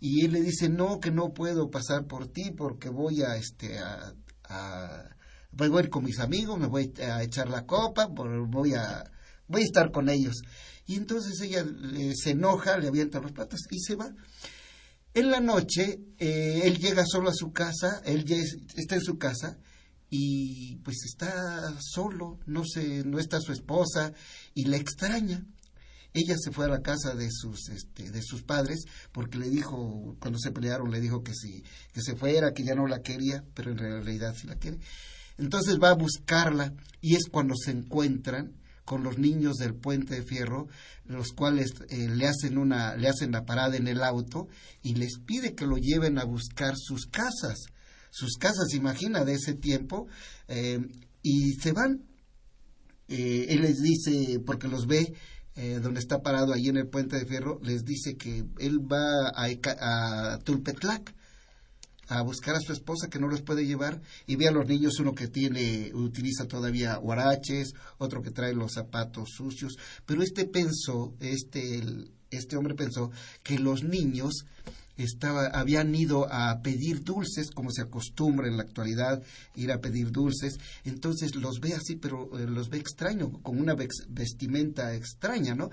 Y 0.00 0.24
él 0.24 0.32
le 0.32 0.42
dice, 0.42 0.68
no, 0.68 1.00
que 1.00 1.10
no 1.10 1.32
puedo 1.32 1.70
pasar 1.70 2.06
por 2.06 2.28
ti 2.28 2.52
porque 2.52 2.88
voy 2.88 3.22
a, 3.22 3.36
este, 3.36 3.78
a, 3.78 4.14
voy 5.50 5.76
a 5.76 5.80
ir 5.80 5.90
con 5.90 6.04
mis 6.04 6.20
amigos, 6.20 6.58
me 6.58 6.66
voy 6.66 6.92
a 7.02 7.22
echar 7.22 7.48
la 7.48 7.66
copa, 7.66 8.06
voy 8.06 8.74
a, 8.74 9.04
voy 9.48 9.62
a 9.62 9.64
estar 9.64 9.90
con 9.90 10.08
ellos. 10.08 10.42
Y 10.86 10.96
entonces 10.96 11.40
ella 11.40 11.64
se 12.14 12.30
enoja, 12.30 12.78
le 12.78 12.88
avienta 12.88 13.20
los 13.20 13.32
platos 13.32 13.60
y 13.70 13.80
se 13.80 13.96
va. 13.96 14.14
En 15.14 15.30
la 15.30 15.40
noche, 15.40 16.00
eh, 16.18 16.60
él 16.64 16.78
llega 16.78 17.04
solo 17.04 17.30
a 17.30 17.34
su 17.34 17.52
casa, 17.52 18.00
él 18.04 18.24
ya 18.24 18.36
está 18.76 18.94
en 18.94 19.02
su 19.02 19.18
casa 19.18 19.58
y 20.10 20.76
pues 20.76 21.04
está 21.04 21.74
solo, 21.80 22.38
no 22.46 22.64
sé, 22.64 23.04
no 23.04 23.18
está 23.18 23.40
su 23.40 23.52
esposa 23.52 24.12
y 24.54 24.64
le 24.64 24.76
extraña. 24.76 25.44
Ella 26.14 26.36
se 26.38 26.50
fue 26.50 26.64
a 26.64 26.68
la 26.68 26.80
casa 26.80 27.14
de 27.14 27.28
sus 27.30 27.68
este, 27.68 28.10
de 28.10 28.22
sus 28.22 28.42
padres 28.42 28.84
porque 29.12 29.38
le 29.38 29.50
dijo 29.50 30.16
cuando 30.18 30.38
se 30.38 30.50
pelearon 30.50 30.90
le 30.90 31.00
dijo 31.00 31.22
que 31.22 31.34
si 31.34 31.62
que 31.92 32.00
se 32.00 32.16
fuera, 32.16 32.52
que 32.54 32.64
ya 32.64 32.74
no 32.74 32.86
la 32.86 33.02
quería, 33.02 33.44
pero 33.54 33.70
en 33.70 33.78
realidad 33.78 34.34
sí 34.34 34.46
la 34.46 34.56
quiere. 34.56 34.78
Entonces 35.36 35.78
va 35.80 35.90
a 35.90 35.94
buscarla 35.94 36.72
y 37.00 37.14
es 37.14 37.28
cuando 37.30 37.54
se 37.54 37.70
encuentran 37.70 38.54
con 38.84 39.02
los 39.02 39.18
niños 39.18 39.56
del 39.56 39.74
puente 39.74 40.14
de 40.14 40.22
fierro, 40.22 40.66
los 41.04 41.32
cuales 41.32 41.74
eh, 41.90 42.08
le 42.08 42.26
hacen 42.26 42.56
una 42.56 42.96
le 42.96 43.08
hacen 43.08 43.32
la 43.32 43.44
parada 43.44 43.76
en 43.76 43.86
el 43.86 44.02
auto 44.02 44.48
y 44.82 44.94
les 44.94 45.18
pide 45.18 45.54
que 45.54 45.66
lo 45.66 45.76
lleven 45.76 46.18
a 46.18 46.24
buscar 46.24 46.74
sus 46.76 47.04
casas 47.06 47.66
sus 48.10 48.36
casas, 48.36 48.74
imagina, 48.74 49.24
de 49.24 49.34
ese 49.34 49.54
tiempo, 49.54 50.06
eh, 50.48 50.80
y 51.22 51.52
se 51.54 51.72
van. 51.72 52.04
Eh, 53.08 53.46
él 53.48 53.62
les 53.62 53.80
dice, 53.80 54.40
porque 54.44 54.68
los 54.68 54.86
ve, 54.86 55.14
eh, 55.56 55.80
donde 55.82 56.00
está 56.00 56.22
parado 56.22 56.52
ahí 56.52 56.68
en 56.68 56.76
el 56.76 56.88
puente 56.88 57.16
de 57.16 57.26
fierro, 57.26 57.58
les 57.62 57.84
dice 57.84 58.16
que 58.16 58.44
él 58.58 58.80
va 58.80 59.28
a, 59.34 60.34
a 60.34 60.38
Tulpetlac 60.38 61.14
a 62.08 62.22
buscar 62.22 62.56
a 62.56 62.60
su 62.60 62.72
esposa 62.72 63.08
que 63.08 63.18
no 63.18 63.28
los 63.28 63.42
puede 63.42 63.66
llevar 63.66 64.00
y 64.26 64.36
ve 64.36 64.48
a 64.48 64.50
los 64.50 64.66
niños 64.66 64.98
uno 64.98 65.14
que 65.14 65.28
tiene 65.28 65.90
utiliza 65.94 66.46
todavía 66.46 66.98
huaraches 66.98 67.74
otro 67.98 68.22
que 68.22 68.30
trae 68.30 68.54
los 68.54 68.72
zapatos 68.72 69.30
sucios 69.36 69.76
pero 70.06 70.22
este 70.22 70.46
pensó 70.46 71.14
este 71.20 71.82
este 72.30 72.56
hombre 72.56 72.74
pensó 72.74 73.10
que 73.42 73.58
los 73.58 73.84
niños 73.84 74.46
estaba, 74.98 75.46
habían 75.46 75.94
ido 75.94 76.26
a 76.32 76.60
pedir 76.62 77.04
dulces, 77.04 77.50
como 77.50 77.70
se 77.70 77.82
acostumbra 77.82 78.48
en 78.48 78.56
la 78.56 78.64
actualidad 78.64 79.22
ir 79.56 79.72
a 79.72 79.80
pedir 79.80 80.10
dulces, 80.10 80.58
entonces 80.84 81.34
los 81.34 81.60
ve 81.60 81.74
así, 81.74 81.96
pero 81.96 82.38
eh, 82.38 82.46
los 82.46 82.68
ve 82.68 82.78
extraño, 82.78 83.30
con 83.42 83.58
una 83.58 83.74
vestimenta 83.74 84.94
extraña, 84.94 85.54
¿no? 85.54 85.70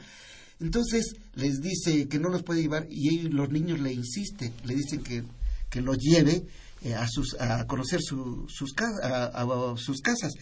Entonces 0.60 1.16
les 1.34 1.62
dice 1.62 2.08
que 2.08 2.20
no 2.20 2.30
los 2.30 2.44
puede 2.44 2.62
llevar 2.62 2.88
y 2.90 3.24
los 3.30 3.50
niños 3.50 3.80
le 3.80 3.94
insisten, 3.94 4.54
le 4.64 4.76
dicen 4.76 5.04
que, 5.04 5.24
que 5.70 5.82
los 5.82 5.98
lleve 5.98 6.46
eh, 6.84 6.94
a, 6.94 7.08
sus, 7.08 7.36
a 7.40 7.66
conocer 7.68 8.00
sus, 8.02 8.74
a, 8.82 9.76
sus 9.78 10.02
casas. 10.02 10.34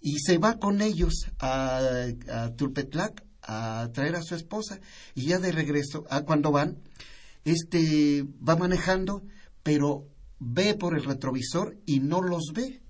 Y 0.00 0.18
se 0.18 0.38
va 0.38 0.58
con 0.58 0.82
ellos 0.82 1.26
a, 1.40 1.80
a 2.30 2.50
Tulpetlac 2.54 3.24
a 3.46 3.88
traer 3.92 4.16
a 4.16 4.22
su 4.22 4.34
esposa 4.34 4.80
y 5.14 5.26
ya 5.26 5.38
de 5.38 5.52
regreso, 5.52 6.04
a 6.10 6.22
cuando 6.22 6.50
van, 6.50 6.78
este 7.44 8.24
va 8.46 8.56
manejando, 8.56 9.22
pero 9.62 10.08
ve 10.38 10.74
por 10.74 10.96
el 10.96 11.04
retrovisor 11.04 11.76
y 11.86 12.00
no 12.00 12.22
los 12.22 12.52
ve. 12.54 12.80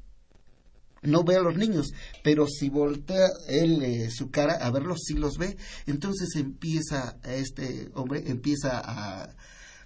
No 1.03 1.23
ve 1.23 1.37
a 1.37 1.43
los 1.43 1.57
niños, 1.57 1.93
pero 2.23 2.47
si 2.47 2.71
voltea 2.71 3.29
él 3.47 3.83
eh, 3.83 4.11
su 4.11 4.31
cara 4.31 4.55
a 4.55 4.71
verlos, 4.71 5.03
sí 5.05 5.15
los 5.15 5.37
ve. 5.37 5.57
Entonces 5.87 6.35
empieza, 6.37 7.19
este 7.25 7.91
hombre 7.95 8.25
empieza 8.27 8.81
a, 8.83 9.29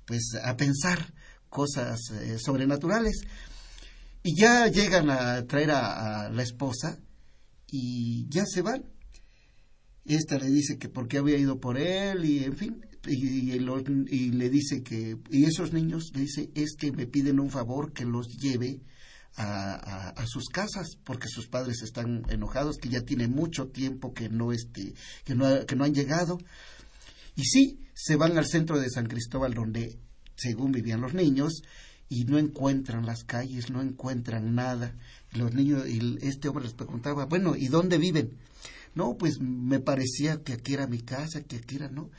pues, 0.06 0.36
a 0.40 0.56
pensar 0.56 1.12
cosas 1.48 1.98
eh, 2.12 2.38
sobrenaturales. 2.38 3.22
Y 4.22 4.40
ya 4.40 4.68
llegan 4.68 5.10
a 5.10 5.44
traer 5.46 5.70
a, 5.72 6.28
la 6.30 6.42
esposa 6.42 6.98
y 7.70 8.28
ya 8.28 8.44
se 8.46 8.62
van. 8.62 8.84
Esta 10.04 10.38
le 10.38 10.46
dice 10.46 10.78
que 10.78 10.88
porque 10.88 11.18
había 11.18 11.36
ido 11.36 11.60
por 11.60 11.78
él 11.78 12.24
y 12.24 12.44
en 12.44 12.56
fin, 12.56 12.86
y, 13.06 13.52
y, 13.52 14.30
le 14.30 14.50
dice 14.50 14.82
que, 14.82 15.16
y 15.30 15.44
esos 15.44 15.72
niños 15.72 16.10
le 16.14 16.22
dice, 16.22 16.50
es 16.54 16.74
que 16.76 16.92
me 16.92 17.06
piden 17.06 17.40
un 17.40 17.50
favor 17.50 17.92
que 17.92 18.04
los 18.04 18.28
lleve 18.38 18.80
a, 19.36 20.08
a, 20.10 20.26
sus 20.26 20.48
casas 20.48 20.98
porque 21.04 21.28
sus 21.28 21.46
padres 21.46 21.82
están 21.82 22.24
enojados, 22.28 22.78
que 22.78 22.88
ya 22.88 23.02
tiene 23.02 23.28
mucho 23.28 23.68
tiempo 23.68 24.12
que 24.12 24.28
no, 24.28 24.52
este, 24.52 24.94
que 25.24 25.34
no, 25.34 25.64
que 25.64 25.76
no 25.76 25.84
han 25.84 25.94
llegado. 25.94 26.38
Y 27.36 27.44
sí, 27.44 27.78
se 27.94 28.16
van 28.16 28.36
al 28.36 28.46
centro 28.46 28.80
de 28.80 28.90
San 28.90 29.06
Cristóbal 29.06 29.54
donde, 29.54 29.98
según 30.36 30.72
vivían 30.72 31.00
los 31.00 31.14
niños, 31.14 31.62
y 32.08 32.24
no 32.24 32.38
encuentran 32.38 33.06
las 33.06 33.22
calles, 33.24 33.70
no 33.70 33.82
encuentran 33.82 34.54
nada. 34.54 34.96
Los 35.32 35.54
niños, 35.54 35.86
y 35.88 36.18
este 36.22 36.48
hombre 36.48 36.64
les 36.64 36.74
preguntaba, 36.74 37.26
bueno, 37.26 37.54
¿y 37.54 37.68
dónde 37.68 37.98
viven? 37.98 38.38
No, 38.94 39.16
pues 39.16 39.40
me 39.40 39.78
parecía 39.78 40.42
que 40.42 40.54
aquí 40.54 40.74
era 40.74 40.86
mi 40.86 41.02
casa, 41.02 41.42
que 41.42 41.56
aquí 41.56 41.76
era, 41.76 41.88
¿no? 41.88 42.10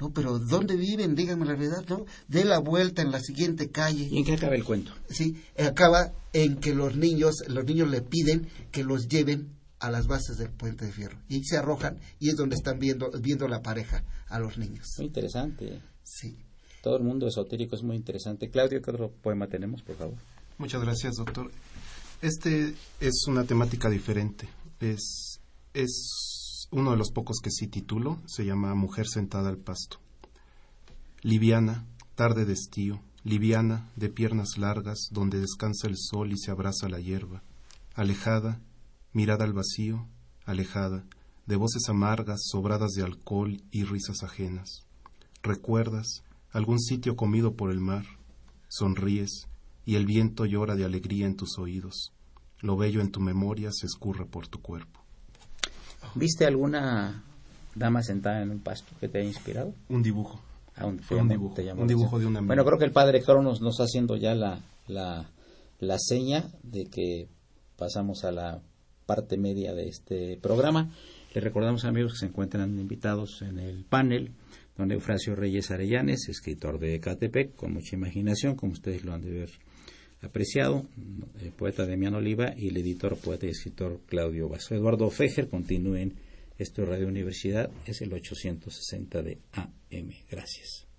No, 0.00 0.10
pero 0.10 0.38
¿dónde 0.38 0.76
viven? 0.76 1.14
Díganme 1.14 1.44
la 1.44 1.54
verdad, 1.54 1.84
¿no? 1.88 2.06
De 2.26 2.44
la 2.44 2.58
vuelta 2.58 3.02
en 3.02 3.10
la 3.10 3.20
siguiente 3.20 3.70
calle. 3.70 4.08
¿Y 4.10 4.18
en 4.18 4.24
qué 4.24 4.32
acaba 4.34 4.54
el 4.54 4.64
cuento? 4.64 4.92
Sí, 5.10 5.42
acaba 5.58 6.12
en 6.32 6.56
que 6.56 6.74
los 6.74 6.96
niños, 6.96 7.44
los 7.48 7.64
niños 7.66 7.90
le 7.90 8.00
piden 8.00 8.48
que 8.72 8.82
los 8.82 9.08
lleven 9.08 9.60
a 9.78 9.90
las 9.90 10.06
bases 10.06 10.38
del 10.38 10.50
puente 10.50 10.86
de 10.86 10.92
fierro. 10.92 11.18
Y 11.28 11.44
se 11.44 11.58
arrojan 11.58 11.98
y 12.18 12.30
es 12.30 12.36
donde 12.36 12.56
están 12.56 12.78
viendo, 12.78 13.10
viendo 13.20 13.46
la 13.46 13.60
pareja 13.60 14.02
a 14.28 14.38
los 14.38 14.56
niños. 14.56 14.86
Muy 14.96 15.06
interesante. 15.06 15.82
Sí. 16.02 16.36
Todo 16.82 16.96
el 16.96 17.02
mundo 17.02 17.26
esotérico 17.26 17.76
es 17.76 17.82
muy 17.82 17.96
interesante. 17.96 18.48
Claudio, 18.48 18.80
¿qué 18.80 18.90
otro 18.90 19.10
poema 19.10 19.48
tenemos, 19.48 19.82
por 19.82 19.96
favor? 19.96 20.14
Muchas 20.56 20.82
gracias, 20.82 21.16
doctor. 21.16 21.50
Este 22.22 22.74
es 23.00 23.24
una 23.26 23.44
temática 23.44 23.90
diferente. 23.90 24.48
Es, 24.80 25.40
es 25.74 26.29
uno 26.72 26.92
de 26.92 26.96
los 26.96 27.10
pocos 27.10 27.38
que 27.42 27.50
sí 27.50 27.66
titulo, 27.66 28.18
se 28.26 28.44
llama 28.44 28.74
Mujer 28.74 29.06
sentada 29.08 29.48
al 29.48 29.58
pasto. 29.58 29.98
Liviana, 31.22 31.84
tarde 32.14 32.44
de 32.44 32.52
estío, 32.52 33.00
liviana, 33.24 33.90
de 33.96 34.08
piernas 34.08 34.56
largas, 34.56 35.08
donde 35.10 35.40
descansa 35.40 35.88
el 35.88 35.96
sol 35.96 36.32
y 36.32 36.38
se 36.38 36.50
abraza 36.50 36.88
la 36.88 37.00
hierba, 37.00 37.42
alejada, 37.94 38.60
mirada 39.12 39.44
al 39.44 39.52
vacío, 39.52 40.06
alejada, 40.44 41.04
de 41.46 41.56
voces 41.56 41.88
amargas, 41.88 42.40
sobradas 42.44 42.92
de 42.92 43.02
alcohol 43.02 43.60
y 43.72 43.84
risas 43.84 44.22
ajenas. 44.22 44.86
Recuerdas 45.42 46.22
algún 46.52 46.78
sitio 46.78 47.16
comido 47.16 47.54
por 47.54 47.72
el 47.72 47.80
mar, 47.80 48.04
sonríes 48.68 49.48
y 49.84 49.96
el 49.96 50.06
viento 50.06 50.46
llora 50.46 50.76
de 50.76 50.84
alegría 50.84 51.26
en 51.26 51.36
tus 51.36 51.58
oídos. 51.58 52.12
Lo 52.60 52.76
bello 52.76 53.00
en 53.00 53.10
tu 53.10 53.20
memoria 53.20 53.70
se 53.72 53.86
escurre 53.86 54.26
por 54.26 54.46
tu 54.46 54.60
cuerpo. 54.60 54.99
¿Viste 56.14 56.44
alguna 56.44 57.24
dama 57.74 58.02
sentada 58.02 58.42
en 58.42 58.50
un 58.50 58.60
pasto 58.60 58.94
que 59.00 59.08
te 59.08 59.18
haya 59.18 59.28
inspirado? 59.28 59.74
Un 59.88 60.02
dibujo. 60.02 60.40
Ah, 60.76 60.86
un, 60.86 60.96
dibujo, 60.96 61.54
un 61.76 61.86
dibujo 61.86 62.18
de 62.18 62.26
una 62.26 62.40
Bueno, 62.40 62.64
creo 62.64 62.78
que 62.78 62.84
el 62.84 62.92
padre 62.92 63.22
Cronos 63.22 63.60
nos 63.60 63.74
está 63.74 63.84
haciendo 63.84 64.16
ya 64.16 64.34
la, 64.34 64.60
la, 64.88 65.28
la 65.78 65.98
seña 65.98 66.44
de 66.62 66.86
que 66.86 67.28
pasamos 67.76 68.24
a 68.24 68.32
la 68.32 68.62
parte 69.04 69.36
media 69.36 69.74
de 69.74 69.88
este 69.88 70.38
programa. 70.40 70.90
Les 71.34 71.44
recordamos 71.44 71.84
amigos 71.84 72.12
que 72.12 72.18
se 72.20 72.26
encuentran 72.26 72.78
invitados 72.78 73.42
en 73.42 73.58
el 73.58 73.84
panel, 73.84 74.32
don 74.76 74.90
Eufrasio 74.90 75.34
Reyes 75.34 75.70
Arellanes, 75.70 76.28
escritor 76.28 76.78
de 76.78 76.94
Ecatepec, 76.94 77.56
con 77.56 77.74
mucha 77.74 77.96
imaginación, 77.96 78.56
como 78.56 78.72
ustedes 78.72 79.04
lo 79.04 79.12
han 79.12 79.20
de 79.20 79.30
ver 79.30 79.50
apreciado, 80.22 80.86
el 81.40 81.52
poeta 81.52 81.86
Demián 81.86 82.14
Oliva 82.14 82.54
y 82.56 82.68
el 82.68 82.76
editor, 82.76 83.16
poeta 83.16 83.46
y 83.46 83.50
escritor 83.50 84.00
Claudio 84.06 84.48
Vaso. 84.48 84.74
Eduardo 84.74 85.10
Fejer, 85.10 85.48
continúen 85.48 86.14
esto 86.58 86.84
Radio 86.84 87.08
Universidad, 87.08 87.70
es 87.86 88.02
el 88.02 88.12
860 88.12 89.22
de 89.22 89.38
AM. 89.52 90.12
Gracias. 90.30 90.89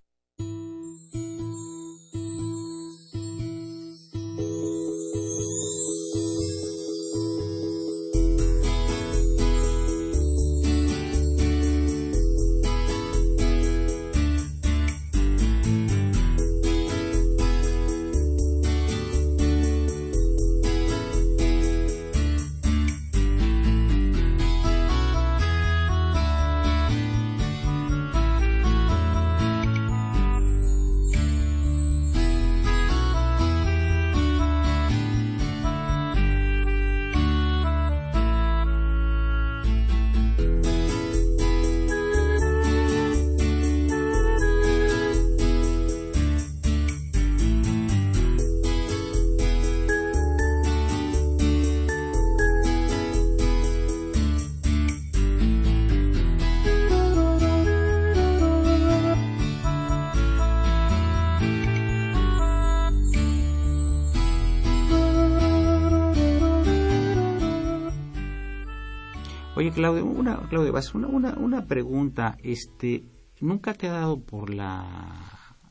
Claudio, 70.52 70.74
Claudio, 70.74 70.91
una, 70.95 71.08
una, 71.08 71.34
una 71.38 71.66
pregunta, 71.66 72.38
este, 72.43 73.04
¿nunca 73.39 73.74
te 73.74 73.88
ha 73.88 73.93
dado 73.93 74.20
por 74.20 74.54
la, 74.54 75.16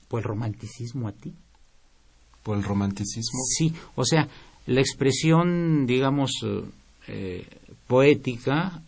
por 0.09 0.21
el 0.21 0.25
romanticismo 0.25 1.07
a 1.07 1.13
ti? 1.13 1.35
¿Por 2.43 2.57
el 2.57 2.65
romanticismo? 2.65 3.41
Sí, 3.45 3.75
o 3.95 4.07
sea, 4.07 4.27
la 4.65 4.81
expresión, 4.81 5.85
digamos, 5.87 6.31
eh, 7.09 7.47
poética 7.87 8.81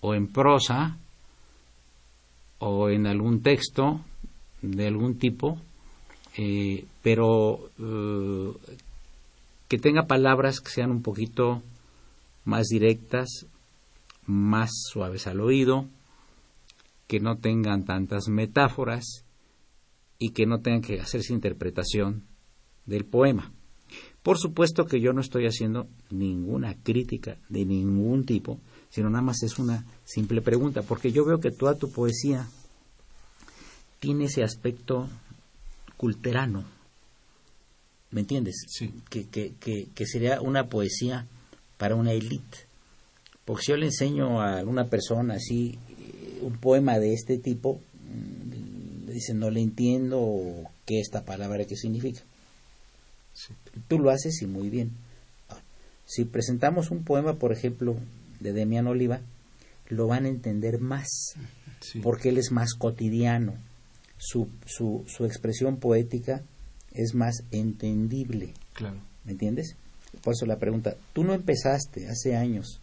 o 0.00 0.12
en 0.14 0.26
prosa 0.26 0.98
o 2.58 2.88
en 2.90 3.06
algún 3.06 3.42
texto 3.42 4.00
de 4.60 4.88
algún 4.88 5.20
tipo, 5.20 5.56
eh, 6.36 6.84
pero 7.00 7.70
eh, 7.78 8.52
que 9.68 9.78
tenga 9.78 10.08
palabras 10.08 10.58
que 10.58 10.72
sean 10.72 10.90
un 10.90 11.00
poquito 11.00 11.62
más 12.44 12.66
directas, 12.66 13.46
más 14.26 14.70
suaves 14.90 15.26
al 15.26 15.40
oído, 15.40 15.88
que 17.06 17.20
no 17.20 17.36
tengan 17.36 17.84
tantas 17.84 18.28
metáforas 18.28 19.24
y 20.18 20.30
que 20.30 20.46
no 20.46 20.60
tengan 20.60 20.82
que 20.82 21.00
hacerse 21.00 21.32
interpretación 21.32 22.24
del 22.86 23.04
poema. 23.04 23.52
Por 24.22 24.38
supuesto 24.38 24.86
que 24.86 25.00
yo 25.00 25.12
no 25.12 25.20
estoy 25.20 25.46
haciendo 25.46 25.88
ninguna 26.10 26.74
crítica 26.82 27.36
de 27.48 27.64
ningún 27.64 28.24
tipo, 28.24 28.60
sino 28.88 29.10
nada 29.10 29.22
más 29.22 29.42
es 29.42 29.58
una 29.58 29.84
simple 30.04 30.40
pregunta, 30.40 30.82
porque 30.82 31.12
yo 31.12 31.24
veo 31.24 31.40
que 31.40 31.50
toda 31.50 31.74
tu 31.74 31.90
poesía 31.90 32.48
tiene 33.98 34.24
ese 34.24 34.42
aspecto 34.42 35.08
culterano, 35.96 36.64
¿me 38.10 38.20
entiendes? 38.20 38.64
Sí. 38.68 38.92
Que, 39.10 39.26
que, 39.26 39.54
que, 39.60 39.88
que 39.94 40.06
sería 40.06 40.40
una 40.40 40.68
poesía 40.68 41.26
para 41.78 41.96
una 41.96 42.12
élite 42.12 42.71
porque 43.44 43.62
si 43.64 43.72
yo 43.72 43.76
le 43.76 43.86
enseño 43.86 44.40
a 44.40 44.58
alguna 44.58 44.88
persona 44.88 45.34
así 45.34 45.78
eh, 45.98 46.38
un 46.42 46.58
poema 46.58 46.98
de 46.98 47.12
este 47.12 47.38
tipo, 47.38 47.74
mm, 47.74 49.06
le 49.06 49.12
dicen 49.12 49.38
no 49.38 49.50
le 49.50 49.60
entiendo 49.60 50.70
qué 50.86 51.00
esta 51.00 51.24
palabra 51.24 51.64
qué 51.64 51.76
significa. 51.76 52.20
Tú 53.88 53.98
lo 53.98 54.10
haces 54.10 54.42
y 54.42 54.46
muy 54.46 54.68
bien. 54.68 54.92
Si 56.06 56.24
presentamos 56.24 56.90
un 56.90 57.04
poema, 57.04 57.34
por 57.34 57.52
ejemplo, 57.52 57.96
de 58.40 58.52
Demian 58.52 58.86
Oliva, 58.86 59.20
lo 59.88 60.06
van 60.06 60.26
a 60.26 60.28
entender 60.28 60.78
más, 60.78 61.34
porque 62.02 62.28
él 62.28 62.38
es 62.38 62.52
más 62.52 62.74
cotidiano. 62.74 63.54
Su, 64.18 64.48
su, 64.66 65.04
su 65.08 65.24
expresión 65.24 65.78
poética 65.78 66.42
es 66.92 67.14
más 67.14 67.44
entendible. 67.50 68.52
Claro. 68.74 68.98
¿Me 69.24 69.32
entiendes? 69.32 69.76
Por 70.22 70.34
eso 70.34 70.44
la 70.44 70.58
pregunta, 70.58 70.94
tú 71.14 71.24
no 71.24 71.32
empezaste 71.32 72.08
hace 72.08 72.36
años 72.36 72.81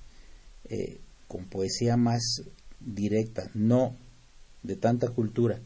eh, 0.66 0.99
con 1.28 1.45
poesía 1.45 1.97
más 1.97 2.43
directa, 2.80 3.49
no 3.53 3.95
de 4.64 4.76
tanta 4.76 5.10
cultura, 5.10 5.60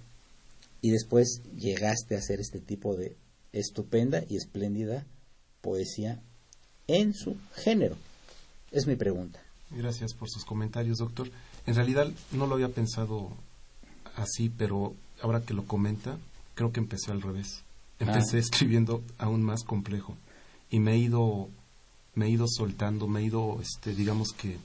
y 0.81 0.91
después 0.91 1.41
llegaste 1.57 2.15
a 2.15 2.19
hacer 2.19 2.39
este 2.39 2.59
tipo 2.59 2.95
de 2.95 3.15
estupenda 3.53 4.23
y 4.27 4.35
espléndida 4.35 5.05
poesía 5.61 6.21
en 6.87 7.13
su 7.13 7.37
género? 7.55 7.95
Es 8.71 8.87
mi 8.87 8.95
pregunta. 8.95 9.39
Gracias 9.71 10.13
por 10.13 10.29
sus 10.29 10.45
comentarios, 10.45 10.97
doctor. 10.97 11.29
En 11.65 11.75
realidad 11.75 12.11
no 12.31 12.47
lo 12.47 12.55
había 12.55 12.69
pensado 12.69 13.31
así, 14.15 14.49
pero 14.49 14.93
ahora 15.21 15.41
que 15.41 15.53
lo 15.53 15.65
comenta, 15.65 16.17
creo 16.55 16.71
que 16.71 16.79
empecé 16.79 17.11
al 17.11 17.21
revés. 17.21 17.63
Empecé 17.99 18.37
ah. 18.37 18.39
escribiendo 18.39 19.01
aún 19.17 19.41
más 19.41 19.63
complejo 19.63 20.17
y 20.69 20.79
me 20.79 20.93
he 20.93 20.97
ido 20.97 21.49
me 22.15 22.27
he 22.27 22.29
ido 22.29 22.47
soltando, 22.47 23.07
me 23.07 23.21
he 23.21 23.23
ido 23.23 23.59
este 23.61 23.95
digamos 23.95 24.33
que 24.33 24.57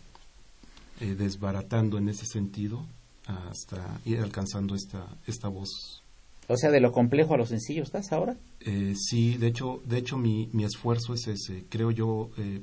eh, 1.00 1.14
desbaratando 1.14 1.98
en 1.98 2.08
ese 2.08 2.26
sentido 2.26 2.86
hasta 3.26 4.00
ir 4.04 4.20
alcanzando 4.20 4.74
esta, 4.74 5.06
esta 5.26 5.48
voz. 5.48 6.02
O 6.48 6.56
sea, 6.56 6.70
de 6.70 6.80
lo 6.80 6.92
complejo 6.92 7.34
a 7.34 7.36
lo 7.36 7.46
sencillo, 7.46 7.82
¿estás 7.82 8.10
ahora? 8.12 8.36
Eh, 8.60 8.94
sí, 8.96 9.36
de 9.36 9.48
hecho, 9.48 9.82
de 9.84 9.98
hecho 9.98 10.16
mi, 10.16 10.48
mi 10.52 10.64
esfuerzo 10.64 11.12
es 11.12 11.26
ese. 11.26 11.64
Creo 11.68 11.90
yo 11.90 12.30
eh, 12.38 12.62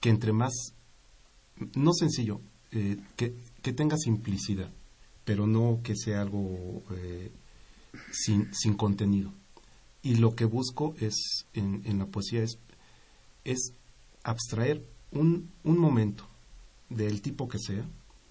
que 0.00 0.08
entre 0.08 0.32
más, 0.32 0.52
no 1.74 1.92
sencillo, 1.92 2.40
que, 2.70 3.34
que 3.62 3.72
tenga 3.72 3.96
simplicidad, 3.96 4.68
pero 5.24 5.46
no 5.46 5.78
que 5.84 5.94
sea 5.94 6.22
algo 6.22 6.82
sin, 8.10 8.52
sin 8.52 8.74
contenido. 8.74 9.32
Y 10.02 10.16
lo 10.16 10.34
que 10.34 10.44
busco 10.44 10.94
es, 11.00 11.46
en, 11.54 11.82
en 11.84 12.00
la 12.00 12.06
poesía 12.06 12.42
es, 12.42 12.58
es 13.44 13.72
abstraer 14.24 14.84
un, 15.12 15.50
un 15.62 15.78
momento, 15.78 16.26
del 16.88 17.22
tipo 17.22 17.48
que 17.48 17.58
sea 17.58 17.84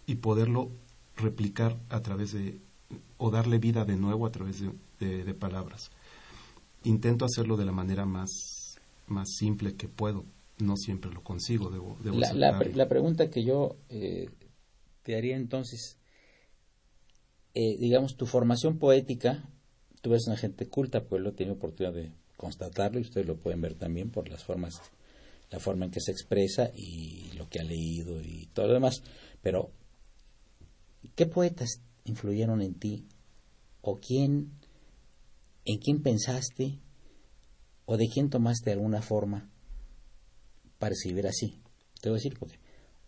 y 0.06 0.16
poderlo 0.16 0.72
replicar 1.16 1.78
a 1.90 2.02
través 2.02 2.34
de 2.34 2.60
o 3.18 3.32
darle 3.32 3.58
vida 3.58 3.86
de 3.86 3.96
nuevo 3.96 4.26
a 4.26 4.32
través 4.32 4.62
de, 5.00 5.34
palabras. 5.34 5.92
Intento 6.84 7.26
hacerlo 7.26 7.58
de 7.58 7.66
la 7.66 7.72
manera 7.72 8.06
más, 8.06 8.80
más 9.08 9.30
simple 9.38 9.76
que 9.76 9.88
puedo. 9.88 10.26
No 10.60 10.78
siempre 10.78 11.12
lo 11.12 11.24
consigo. 11.24 11.70
Debo, 11.70 11.98
la, 12.14 12.34
la, 12.34 12.90
pregunta 12.90 13.30
que 13.30 13.44
yo 13.44 13.76
eh, 13.90 14.30
te 15.04 15.16
haría 15.16 15.36
entonces, 15.36 15.98
eh, 17.54 17.78
digamos, 17.78 18.16
tu 18.16 18.26
formación 18.26 18.78
poética, 18.78 19.50
tú 20.02 20.12
eres 20.12 20.28
una 20.28 20.38
gente 20.38 20.68
culta, 20.68 21.06
pues 21.06 21.22
lo 21.22 21.30
he 21.30 21.34
tenido 21.34 21.56
oportunidad 21.56 21.94
de 21.94 22.12
constatarlo 22.38 23.00
y 23.00 23.04
ustedes 23.04 23.28
lo 23.28 23.38
pueden 23.38 23.62
ver 23.62 23.74
también 23.74 24.10
por 24.10 24.30
las 24.30 24.44
formas 24.44 24.82
la 25.54 25.60
forma 25.60 25.86
en 25.86 25.92
que 25.92 26.02
se 26.02 26.12
expresa 26.12 26.72
y 26.76 27.32
lo 27.38 27.48
que 27.48 27.60
ha 27.60 27.64
leído 27.64 28.20
y 28.20 28.50
todo 28.54 28.68
lo 28.68 28.74
demás. 28.74 29.04
Pero, 29.44 29.72
¿qué 31.16 31.28
poetas 31.28 31.80
influyeron 32.06 32.64
en 32.64 32.74
ti? 32.74 33.06
¿O 33.82 34.00
quién, 34.00 34.52
en 35.66 35.78
quién 35.78 36.02
pensaste? 36.02 36.80
¿O 37.86 37.98
de 37.98 38.08
quién 38.12 38.32
tomaste 38.32 38.72
alguna 38.72 39.04
forma 39.04 39.52
para 40.80 40.94
escribir 40.94 41.28
así? 41.28 41.62
Te 42.02 42.10
voy 42.10 42.16
a 42.16 42.22
decir 42.22 42.36
porque 42.40 42.60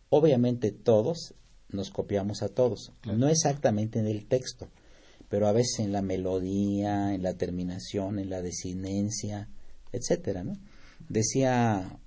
obviamente 0.09 0.71
todos 0.71 1.33
nos 1.69 1.89
copiamos 1.89 2.43
a 2.43 2.49
todos, 2.49 2.91
no 3.05 3.27
exactamente 3.27 3.97
en 3.97 4.05
el 4.05 4.27
texto, 4.27 4.69
pero 5.29 5.47
a 5.47 5.51
veces 5.51 5.79
en 5.79 5.91
la 5.91 6.03
melodía, 6.03 7.15
en 7.15 7.23
la 7.23 7.33
terminación, 7.33 8.19
en 8.19 8.29
la 8.29 8.43
desinencia, 8.43 9.49
etcétera, 9.91 10.43
¿no? 10.43 10.53
Decía 11.09 11.99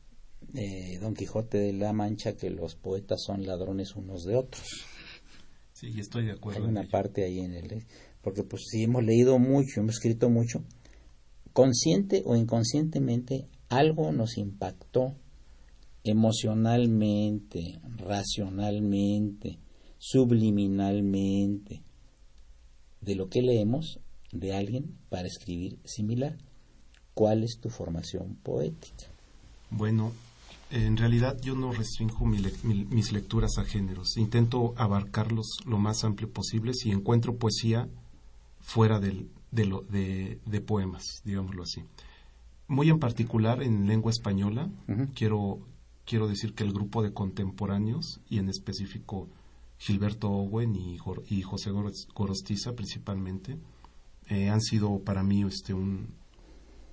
eh, 0.55 0.99
Don 1.01 1.15
Quijote 1.15 1.59
de 1.59 1.73
la 1.73 1.93
Mancha 1.93 2.37
que 2.37 2.51
los 2.51 2.75
poetas 2.75 3.23
son 3.25 3.47
ladrones 3.47 3.95
unos 3.97 4.25
de 4.25 4.37
otros. 4.37 4.67
Sí, 5.73 5.93
estoy 5.99 6.27
de 6.27 6.33
acuerdo. 6.33 6.65
Hay 6.65 6.69
una 6.69 6.89
parte 6.89 7.25
ahí 7.25 7.41
en 7.41 7.55
el... 7.55 7.85
Porque 8.23 8.43
pues 8.43 8.63
si 8.71 8.83
hemos 8.83 9.05
leído 9.05 9.39
mucho, 9.39 9.81
hemos 9.81 9.95
escrito 9.95 10.29
mucho, 10.29 10.65
consciente 11.53 12.23
o 12.27 12.35
inconscientemente 12.35 13.47
algo 13.69 14.13
nos 14.13 14.39
impactó 14.39 15.15
emocionalmente, 16.03 17.81
racionalmente, 17.97 19.59
subliminalmente, 19.99 21.83
de 23.01 23.15
lo 23.15 23.29
que 23.29 23.43
leemos 23.43 24.01
de 24.33 24.55
alguien 24.55 24.97
para 25.09 25.29
escribir 25.29 25.79
similar. 25.85 26.39
¿Cuál 27.15 27.45
es 27.45 27.59
tu 27.61 27.69
formación 27.69 28.37
poética? 28.37 29.07
Bueno, 29.71 30.13
en 30.71 30.97
realidad 30.97 31.37
yo 31.41 31.55
no 31.55 31.73
restringo 31.73 32.27
mis 32.27 33.13
lecturas 33.13 33.59
a 33.59 33.65
géneros. 33.65 34.17
Intento 34.17 34.75
abarcarlos 34.77 35.59
lo 35.65 35.79
más 35.79 36.05
amplio 36.05 36.31
posible 36.31 36.75
si 36.75 36.91
encuentro 36.91 37.37
poesía 37.37 37.89
fuera 38.61 39.01
del, 39.01 39.31
de, 39.51 39.67
lo, 39.67 39.83
de, 39.83 40.61
poemas, 40.67 41.23
digámoslo 41.25 41.63
así. 41.63 41.83
Muy 42.67 42.91
en 42.91 42.99
particular 42.99 43.63
en 43.63 43.87
lengua 43.87 44.11
española, 44.11 44.69
quiero, 45.15 45.61
quiero 46.05 46.29
decir 46.29 46.55
que 46.55 46.65
el 46.65 46.73
grupo 46.73 47.03
de 47.03 47.15
contemporáneos, 47.15 48.21
y 48.29 48.39
en 48.39 48.51
específico 48.51 49.29
Gilberto 49.79 50.29
Owen 50.29 50.77
y, 50.77 50.99
y 51.31 51.43
José 51.43 51.71
Gorostiza 52.15 52.75
principalmente, 52.75 53.57
eh, 54.27 54.51
han 54.51 54.61
sido 54.61 54.99
para 54.99 55.23
mí 55.23 55.45
este, 55.45 55.73
un, 55.73 56.09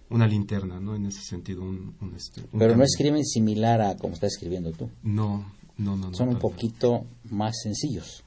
una 0.09 0.27
linterna, 0.27 0.79
¿no? 0.79 0.95
En 0.95 1.05
ese 1.05 1.21
sentido, 1.21 1.63
un, 1.63 1.95
este, 2.15 2.43
Pero 2.57 2.75
no 2.75 2.83
escriben 2.83 3.23
similar 3.25 3.81
a 3.81 3.97
como 3.97 4.13
estás 4.13 4.33
escribiendo 4.33 4.71
tú. 4.71 4.89
No, 5.03 5.51
no, 5.77 5.95
no. 5.95 6.13
Son 6.13 6.29
un 6.29 6.39
poquito 6.39 7.05
más 7.29 7.55
sencillos. 7.61 8.23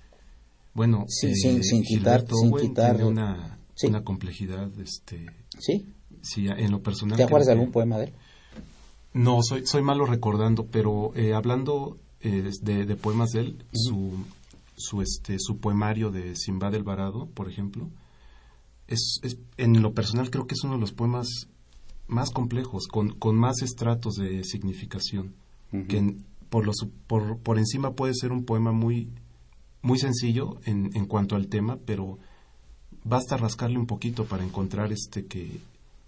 Bueno, 0.74 1.04
sin, 1.08 1.34
sin, 1.34 1.62
sin 1.62 1.82
quitar, 1.82 2.24
sin 2.28 2.52
quitar 2.52 2.96
tiene 2.96 3.10
una, 3.10 3.58
una 3.82 4.04
complejidad, 4.04 4.70
este. 4.80 5.26
Sí. 5.58 5.86
Sí, 6.20 6.46
en 6.48 6.70
lo 6.70 6.82
personal. 6.82 7.16
¿Te 7.16 7.24
acuerdas 7.24 7.46
de 7.46 7.52
algún 7.52 7.70
poema 7.70 7.98
de 7.98 8.06
él? 8.06 8.12
No, 9.14 9.40
soy, 9.42 9.66
soy 9.66 9.82
malo 9.82 10.04
recordando, 10.04 10.66
pero 10.66 11.12
eh, 11.14 11.32
hablando 11.32 11.98
eh, 12.20 12.50
de, 12.62 12.84
de, 12.84 12.96
poemas 12.96 13.30
de 13.30 13.40
él, 13.40 13.64
su, 13.72 14.12
su, 14.76 15.00
este, 15.00 15.38
su 15.38 15.58
poemario 15.58 16.10
de 16.10 16.36
Simba 16.36 16.70
del 16.70 16.82
Varado, 16.82 17.26
por 17.26 17.48
ejemplo, 17.48 17.88
es, 18.86 19.20
es, 19.22 19.38
en 19.56 19.80
lo 19.80 19.94
personal 19.94 20.30
creo 20.30 20.46
que 20.46 20.54
es 20.54 20.64
uno 20.64 20.74
de 20.74 20.80
los 20.80 20.92
poemas 20.92 21.48
más 22.08 22.30
complejos, 22.30 22.88
con, 22.88 23.10
con 23.10 23.36
más 23.36 23.62
estratos 23.62 24.16
de 24.16 24.42
significación, 24.44 25.34
que 25.88 26.16
por, 26.48 26.66
los, 26.66 26.76
por, 27.06 27.38
por 27.38 27.58
encima 27.58 27.92
puede 27.92 28.14
ser 28.14 28.32
un 28.32 28.44
poema 28.44 28.72
muy, 28.72 29.10
muy 29.82 29.98
sencillo 29.98 30.58
en, 30.64 30.90
en 30.94 31.06
cuanto 31.06 31.36
al 31.36 31.48
tema, 31.48 31.78
pero 31.84 32.18
basta 33.04 33.36
rascarle 33.36 33.78
un 33.78 33.86
poquito 33.86 34.24
para 34.24 34.44
encontrar 34.44 34.92
este 34.92 35.26
que, 35.26 35.60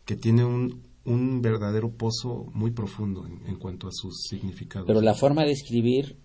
que 0.06 0.16
tiene 0.16 0.44
un, 0.44 0.80
un 1.04 1.42
verdadero 1.42 1.90
pozo 1.90 2.46
muy 2.52 2.70
profundo 2.70 3.26
en, 3.26 3.56
cuanto 3.56 3.88
a 3.88 3.92
sus 3.92 4.22
significados. 4.28 4.86
Pero 4.86 5.00
la 5.00 5.14
forma 5.14 5.44
de 5.44 5.52
escribir 5.52 6.16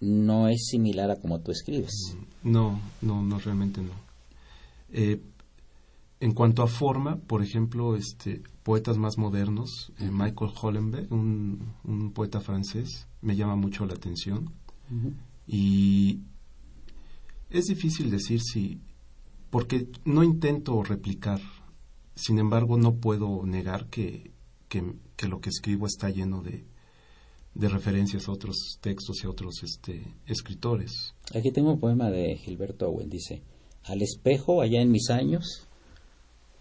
no 0.00 0.48
es 0.48 0.66
similar 0.66 1.10
a 1.10 1.16
como 1.16 1.40
tú 1.40 1.52
escribes. 1.52 2.16
No, 2.42 2.80
no, 3.02 3.22
no, 3.22 3.38
realmente 3.38 3.82
no. 3.82 3.92
Eh, 4.92 5.20
en 6.20 6.32
cuanto 6.32 6.62
a 6.62 6.66
forma, 6.66 7.16
por 7.16 7.42
ejemplo, 7.42 7.96
este, 7.96 8.42
poetas 8.62 8.98
más 8.98 9.18
modernos, 9.18 9.92
eh, 9.98 10.10
Michael 10.10 10.52
Hollenberg, 10.60 11.12
un, 11.12 11.74
un, 11.84 12.12
poeta 12.12 12.40
francés, 12.40 13.08
me 13.20 13.36
llama 13.36 13.56
mucho 13.56 13.86
la 13.86 13.94
atención. 13.94 14.52
Y 15.46 16.20
es 17.48 17.66
difícil 17.66 18.10
decir 18.10 18.40
si, 18.40 18.80
porque 19.50 19.88
no 20.04 20.24
intento 20.24 20.82
replicar, 20.82 21.40
sin 22.14 22.38
embargo 22.38 22.76
no 22.76 22.96
puedo 22.96 23.46
negar 23.46 23.86
que, 23.86 24.32
que, 24.68 24.94
que 25.16 25.28
lo 25.28 25.40
que 25.40 25.50
escribo 25.50 25.86
está 25.86 26.10
lleno 26.10 26.42
de, 26.42 26.64
de 27.54 27.68
referencias 27.68 28.28
a 28.28 28.32
otros 28.32 28.78
textos 28.80 29.22
y 29.22 29.26
a 29.26 29.30
otros 29.30 29.62
este, 29.62 30.02
escritores. 30.26 31.14
Aquí 31.34 31.52
tengo 31.52 31.72
un 31.72 31.80
poema 31.80 32.10
de 32.10 32.36
Gilberto 32.36 32.88
Owen, 32.88 33.08
dice, 33.08 33.42
al 33.84 34.02
espejo 34.02 34.60
allá 34.60 34.82
en 34.82 34.90
mis 34.90 35.08
años 35.10 35.68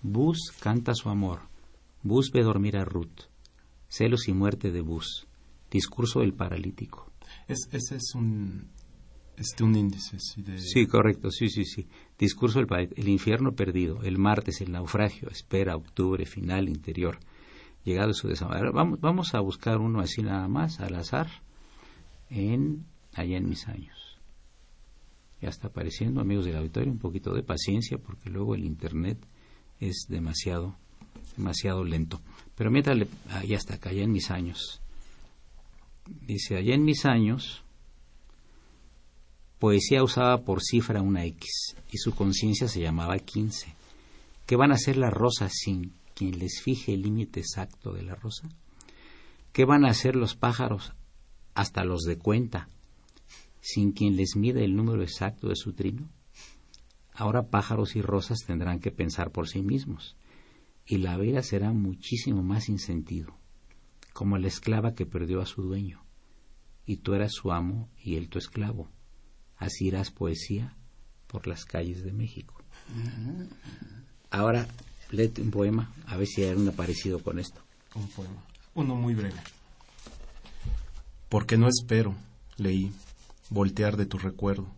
Bus 0.01 0.51
canta 0.61 0.93
su 0.95 1.09
amor. 1.09 1.48
Bus 2.03 2.31
ve 2.31 2.43
dormir 2.43 2.77
a 2.77 2.85
Ruth. 2.85 3.27
Celos 3.87 4.27
y 4.27 4.33
muerte 4.33 4.71
de 4.71 4.81
Bus. 4.81 5.27
Discurso 5.69 6.21
del 6.21 6.33
paralítico. 6.33 7.11
Es, 7.47 7.67
ese 7.71 7.97
es 7.97 8.15
un, 8.15 8.69
este, 9.37 9.63
un 9.63 9.75
índice. 9.75 10.19
Sí, 10.19 10.41
de... 10.41 10.59
sí, 10.59 10.85
correcto, 10.87 11.31
sí, 11.31 11.49
sí, 11.49 11.65
sí. 11.65 11.87
Discurso 12.17 12.59
del 12.59 12.89
El 12.95 13.07
infierno 13.07 13.53
perdido. 13.53 14.01
El 14.03 14.17
martes, 14.17 14.61
el 14.61 14.71
naufragio. 14.71 15.29
Espera, 15.29 15.75
octubre, 15.75 16.25
final, 16.25 16.69
interior. 16.69 17.19
Llegado 17.83 18.13
su 18.13 18.27
desamor. 18.27 18.73
Vamos, 18.73 18.99
vamos 18.99 19.33
a 19.33 19.39
buscar 19.39 19.77
uno 19.77 20.01
así 20.01 20.21
nada 20.21 20.47
más, 20.47 20.79
al 20.79 20.95
azar, 20.95 21.27
en 22.29 22.85
allá 23.13 23.37
en 23.37 23.47
mis 23.47 23.67
años. 23.67 24.19
Ya 25.41 25.49
está 25.49 25.69
apareciendo, 25.69 26.19
amigos 26.19 26.45
del 26.45 26.57
auditorio, 26.57 26.91
un 26.91 26.99
poquito 26.99 27.33
de 27.33 27.43
paciencia 27.43 27.97
porque 27.97 28.29
luego 28.29 28.55
el 28.55 28.65
Internet 28.65 29.25
es 29.79 30.05
demasiado, 30.09 30.77
demasiado 31.35 31.83
lento. 31.83 32.21
Pero 32.55 32.71
mientras, 32.71 32.97
le, 32.97 33.07
ah, 33.29 33.43
ya 33.43 33.57
está 33.57 33.75
acá, 33.75 33.89
allá 33.89 34.03
en 34.03 34.11
mis 34.11 34.31
años. 34.31 34.81
Dice, 36.05 36.57
allá 36.57 36.73
en 36.73 36.83
mis 36.83 37.05
años, 37.05 37.63
poesía 39.59 40.03
usaba 40.03 40.41
por 40.41 40.61
cifra 40.61 41.01
una 41.01 41.25
X 41.25 41.75
y 41.91 41.97
su 41.97 42.15
conciencia 42.15 42.67
se 42.67 42.81
llamaba 42.81 43.17
15. 43.17 43.75
¿Qué 44.45 44.55
van 44.55 44.71
a 44.71 44.75
hacer 44.75 44.97
las 44.97 45.13
rosas 45.13 45.53
sin 45.53 45.93
quien 46.15 46.39
les 46.39 46.61
fije 46.61 46.93
el 46.93 47.03
límite 47.03 47.39
exacto 47.39 47.93
de 47.93 48.03
la 48.03 48.15
rosa? 48.15 48.49
¿Qué 49.53 49.65
van 49.65 49.85
a 49.85 49.89
hacer 49.89 50.15
los 50.15 50.35
pájaros, 50.35 50.93
hasta 51.53 51.83
los 51.83 52.01
de 52.01 52.17
cuenta, 52.17 52.69
sin 53.61 53.91
quien 53.91 54.15
les 54.15 54.35
mida 54.35 54.61
el 54.61 54.75
número 54.75 55.03
exacto 55.03 55.49
de 55.49 55.55
su 55.55 55.73
trino? 55.73 56.09
Ahora 57.13 57.43
pájaros 57.43 57.95
y 57.95 58.01
rosas 58.01 58.39
tendrán 58.45 58.79
que 58.79 58.91
pensar 58.91 59.31
por 59.31 59.47
sí 59.47 59.61
mismos, 59.61 60.15
y 60.89 60.97
la 60.97 61.17
vida 61.17 61.43
será 61.43 61.71
muchísimo 61.71 62.41
más 62.41 62.63
sin 62.63 62.79
sentido, 62.79 63.35
como 64.11 64.39
la 64.39 64.47
esclava 64.47 64.95
que 64.95 65.05
perdió 65.05 65.39
a 65.39 65.45
su 65.45 65.61
dueño, 65.61 66.01
y 66.87 66.97
tú 66.97 67.13
eras 67.13 67.31
su 67.31 67.51
amo 67.51 67.87
y 68.03 68.15
él 68.15 68.27
tu 68.27 68.39
esclavo. 68.39 68.89
Así 69.55 69.85
irás 69.85 70.09
poesía 70.09 70.75
por 71.27 71.45
las 71.45 71.63
calles 71.63 72.03
de 72.03 72.11
México. 72.11 72.55
Ahora, 74.31 74.67
léete 75.11 75.43
un 75.43 75.51
poema, 75.51 75.93
a 76.07 76.17
ver 76.17 76.25
si 76.25 76.43
hay 76.43 76.55
un 76.55 76.71
parecido 76.71 77.21
con 77.21 77.37
esto. 77.37 77.61
Un 77.93 78.07
poema, 78.07 78.43
uno 78.73 78.95
muy 78.95 79.13
breve. 79.13 79.39
Porque 81.29 81.55
no 81.55 81.67
espero, 81.67 82.15
leí, 82.57 82.91
voltear 83.51 83.95
de 83.95 84.07
tu 84.07 84.17
recuerdo, 84.17 84.73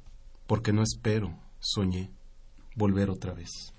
porque 0.45 0.74
no 0.74 0.84
espero, 0.84 1.34
soñé 1.62 2.12
volver 2.76 3.09
otra 3.09 3.34
vez. 3.34 3.72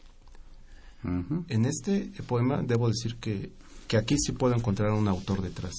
En 1.05 1.67
este 1.67 2.13
poema 2.27 2.63
debo 2.63 2.89
decir 2.89 3.17
que, 3.17 3.53
que, 3.89 3.97
aquí 3.97 4.17
sí 4.19 4.33
puedo 4.33 4.55
encontrar 4.55 4.93
un 4.93 5.09
autor 5.09 5.43
detrás. 5.43 5.75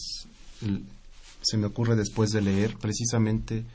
se 1.41 1.57
me 1.57 1.67
ocurre 1.67 1.95
después 1.95 2.32
de 2.32 2.41
leer 2.41 2.78
precisamente 2.78 3.65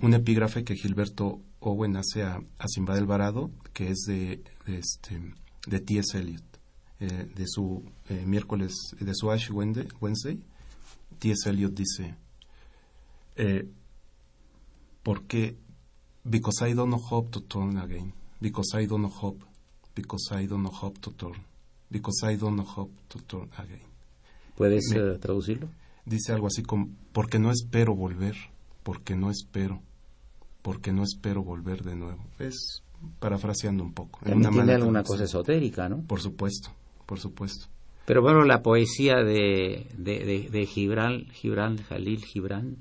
un 0.00 0.14
epígrafe 0.14 0.64
que 0.64 0.74
Gilberto 0.74 1.40
Owen 1.60 1.96
hace 1.96 2.22
a, 2.22 2.40
a 2.58 2.68
Simba 2.68 2.94
del 2.94 3.06
Varado, 3.06 3.50
que 3.72 3.90
es 3.90 4.00
de, 4.06 4.42
de, 4.66 4.78
este, 4.78 5.20
de 5.66 5.80
T.S. 5.80 6.18
Eliot, 6.18 6.44
eh, 7.00 7.30
de 7.34 7.46
su 7.46 7.84
eh, 8.08 8.24
miércoles, 8.26 8.74
de 8.98 9.14
su 9.14 9.30
Ash 9.30 9.50
Wednesday. 9.50 10.40
T.S. 11.18 11.48
Eliot 11.48 11.72
dice, 11.72 12.16
eh, 13.36 13.68
porque 15.02 15.56
because 16.24 16.68
I 16.68 16.74
don't 16.74 16.90
know 16.90 17.00
hope 17.00 17.30
to 17.30 17.40
turn 17.40 17.78
again 17.78 18.12
because 18.40 18.74
I 18.74 18.86
don't 18.86 19.02
know 19.02 19.10
hope, 19.10 19.44
because 19.94 20.30
I 20.32 20.46
don't 20.46 20.62
know 20.62 20.72
hope 20.72 20.98
to 21.00 21.10
turn, 21.12 21.44
because 21.90 22.22
I 22.24 22.36
don't 22.36 22.56
know 22.56 22.64
hope 22.64 22.92
to 23.08 23.18
turn 23.20 23.50
again. 23.56 23.80
¿Puedes 24.56 24.92
eh, 24.94 25.18
traducirlo? 25.18 25.68
Dice 26.04 26.32
algo 26.32 26.48
así 26.48 26.62
como, 26.62 26.88
porque 27.12 27.38
no 27.38 27.50
espero 27.50 27.94
volver, 27.94 28.36
porque 28.82 29.14
no 29.16 29.30
espero, 29.30 29.80
porque 30.62 30.92
no 30.92 31.04
espero 31.04 31.42
volver 31.42 31.82
de 31.82 31.96
nuevo. 31.96 32.24
Es 32.38 32.82
parafraseando 33.18 33.84
un 33.84 33.92
poco. 33.92 34.20
También 34.24 34.52
tiene 34.52 34.74
alguna 34.74 35.02
cosa 35.02 35.24
esotérica, 35.24 35.88
¿no? 35.88 36.02
Por 36.02 36.20
supuesto, 36.20 36.70
por 37.06 37.18
supuesto. 37.18 37.66
Pero 38.04 38.20
bueno, 38.20 38.44
la 38.44 38.62
poesía 38.62 39.16
de, 39.16 39.86
de, 39.96 40.48
de, 40.50 40.66
Gibran, 40.66 41.26
Gibran, 41.26 41.78
Jalil 41.78 42.24
Gibran. 42.24 42.78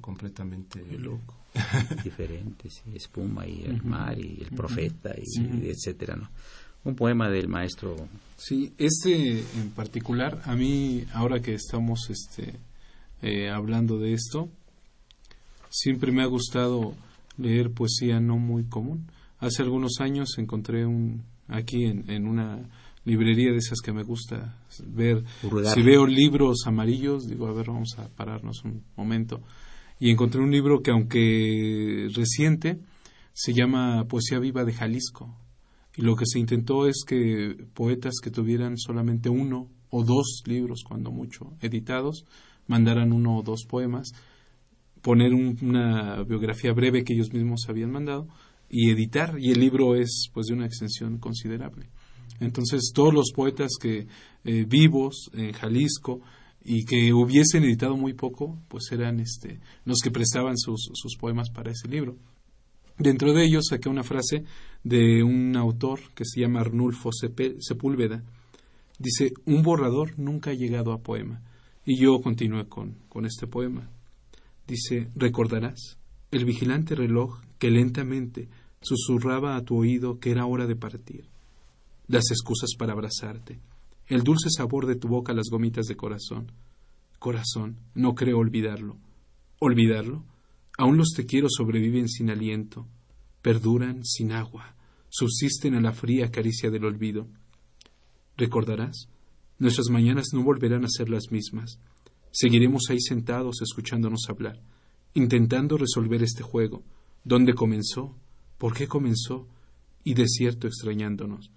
Completamente 0.00 0.84
loco. 0.98 1.40
diferentes, 2.04 2.82
espuma 2.94 3.46
y 3.46 3.62
el 3.64 3.82
mar 3.82 4.18
y 4.18 4.40
el 4.40 4.50
profeta 4.54 5.12
y, 5.16 5.68
etcétera, 5.68 6.16
¿no? 6.16 6.30
Un 6.84 6.94
poema 6.94 7.28
del 7.28 7.48
maestro. 7.48 7.96
Sí, 8.36 8.72
este 8.78 9.40
en 9.40 9.70
particular 9.74 10.40
a 10.44 10.54
mí 10.54 11.04
ahora 11.12 11.40
que 11.40 11.54
estamos 11.54 12.08
este 12.08 12.54
eh, 13.22 13.50
hablando 13.50 13.98
de 13.98 14.14
esto. 14.14 14.48
Siempre 15.68 16.10
me 16.10 16.22
ha 16.22 16.26
gustado 16.26 16.94
leer 17.36 17.70
poesía 17.70 18.20
no 18.20 18.38
muy 18.38 18.64
común. 18.64 19.08
Hace 19.38 19.62
algunos 19.62 20.00
años 20.00 20.38
encontré 20.38 20.86
un 20.86 21.22
aquí 21.48 21.84
en, 21.84 22.26
una 22.26 22.60
librería 23.04 23.50
de 23.50 23.58
esas 23.58 23.80
que 23.80 23.92
me 23.92 24.02
gusta 24.02 24.56
ver. 24.86 25.24
Si 25.74 25.82
veo 25.82 26.06
libros 26.06 26.66
amarillos, 26.66 27.26
digo, 27.26 27.46
a 27.48 27.52
ver, 27.52 27.66
vamos 27.66 27.98
a 27.98 28.08
pararnos 28.08 28.64
un 28.64 28.84
momento. 28.96 29.40
Y 30.00 30.10
encontré 30.10 30.40
un 30.40 30.50
libro 30.50 30.82
que, 30.82 30.90
aunque 30.90 32.08
reciente, 32.14 32.80
se 33.34 33.52
llama 33.52 34.06
Poesía 34.08 34.38
Viva 34.38 34.64
de 34.64 34.72
Jalisco. 34.72 35.36
Y 35.94 36.02
lo 36.02 36.16
que 36.16 36.24
se 36.26 36.38
intentó 36.38 36.88
es 36.88 37.04
que 37.06 37.54
poetas 37.74 38.14
que 38.22 38.30
tuvieran 38.30 38.78
solamente 38.78 39.28
uno 39.28 39.68
o 39.90 40.02
dos 40.02 40.42
libros, 40.46 40.84
cuando 40.88 41.10
mucho, 41.10 41.52
editados, 41.60 42.24
mandaran 42.66 43.12
uno 43.12 43.36
o 43.36 43.42
dos 43.42 43.66
poemas, 43.68 44.12
poner 45.02 45.34
una 45.34 46.22
biografía 46.22 46.72
breve 46.72 47.04
que 47.04 47.12
ellos 47.12 47.32
mismos 47.32 47.66
habían 47.68 47.90
mandado 47.90 48.26
y 48.70 48.90
editar. 48.90 49.36
Y 49.38 49.50
el 49.50 49.60
libro 49.60 49.96
es 49.96 50.30
pues 50.32 50.46
de 50.46 50.54
una 50.54 50.66
extensión 50.66 51.18
considerable. 51.18 51.90
Entonces 52.38 52.92
todos 52.94 53.12
los 53.12 53.32
poetas 53.34 53.72
que 53.78 54.06
eh, 54.44 54.64
vivos 54.66 55.30
en 55.34 55.52
Jalisco 55.52 56.22
y 56.62 56.84
que 56.84 57.12
hubiesen 57.12 57.64
editado 57.64 57.96
muy 57.96 58.14
poco, 58.14 58.58
pues 58.68 58.90
eran 58.92 59.20
este, 59.20 59.60
los 59.84 59.98
que 60.02 60.10
prestaban 60.10 60.58
sus, 60.58 60.90
sus 60.92 61.16
poemas 61.16 61.50
para 61.50 61.70
ese 61.70 61.88
libro. 61.88 62.16
Dentro 62.98 63.32
de 63.32 63.44
ellos 63.44 63.68
saqué 63.70 63.88
una 63.88 64.02
frase 64.02 64.44
de 64.84 65.22
un 65.22 65.56
autor 65.56 66.00
que 66.14 66.24
se 66.26 66.40
llama 66.40 66.60
Arnulfo 66.60 67.10
Sepúlveda. 67.12 68.22
Dice, 68.98 69.32
un 69.46 69.62
borrador 69.62 70.18
nunca 70.18 70.50
ha 70.50 70.54
llegado 70.54 70.92
a 70.92 71.02
poema. 71.02 71.40
Y 71.86 71.96
yo 71.96 72.20
continué 72.20 72.66
con, 72.68 72.96
con 73.08 73.24
este 73.24 73.46
poema. 73.46 73.88
Dice, 74.66 75.08
recordarás 75.16 75.98
el 76.30 76.44
vigilante 76.44 76.94
reloj 76.94 77.40
que 77.58 77.70
lentamente 77.70 78.48
susurraba 78.80 79.56
a 79.56 79.64
tu 79.64 79.78
oído 79.78 80.18
que 80.18 80.30
era 80.30 80.46
hora 80.46 80.66
de 80.66 80.76
partir, 80.76 81.24
las 82.06 82.30
excusas 82.30 82.70
para 82.78 82.92
abrazarte, 82.92 83.58
el 84.10 84.24
dulce 84.24 84.50
sabor 84.50 84.86
de 84.86 84.96
tu 84.96 85.06
boca 85.06 85.32
las 85.32 85.50
gomitas 85.50 85.86
de 85.86 85.96
corazón. 85.96 86.50
Corazón, 87.20 87.78
no 87.94 88.16
creo 88.16 88.38
olvidarlo. 88.38 88.98
¿Olvidarlo? 89.60 90.24
Aún 90.76 90.96
los 90.96 91.10
te 91.14 91.26
quiero 91.26 91.46
sobreviven 91.48 92.08
sin 92.08 92.28
aliento, 92.28 92.88
perduran 93.40 94.04
sin 94.04 94.32
agua, 94.32 94.74
subsisten 95.10 95.76
a 95.76 95.80
la 95.80 95.92
fría 95.92 96.32
caricia 96.32 96.70
del 96.70 96.86
olvido. 96.86 97.28
¿Recordarás? 98.36 99.08
Nuestras 99.58 99.90
mañanas 99.90 100.28
no 100.32 100.42
volverán 100.42 100.84
a 100.84 100.88
ser 100.88 101.08
las 101.08 101.30
mismas. 101.30 101.78
Seguiremos 102.32 102.90
ahí 102.90 103.00
sentados 103.00 103.62
escuchándonos 103.62 104.28
hablar, 104.28 104.60
intentando 105.14 105.76
resolver 105.76 106.24
este 106.24 106.42
juego, 106.42 106.82
dónde 107.22 107.54
comenzó, 107.54 108.16
por 108.58 108.74
qué 108.74 108.88
comenzó, 108.88 109.46
y 110.02 110.14
de 110.14 110.26
cierto 110.26 110.66
extrañándonos. 110.66 111.52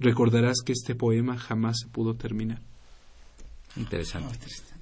Recordarás 0.00 0.62
que 0.64 0.72
este 0.72 0.94
poema 0.94 1.36
jamás 1.36 1.80
se 1.80 1.88
pudo 1.88 2.14
terminar. 2.14 2.62
Interesante. 3.76 4.38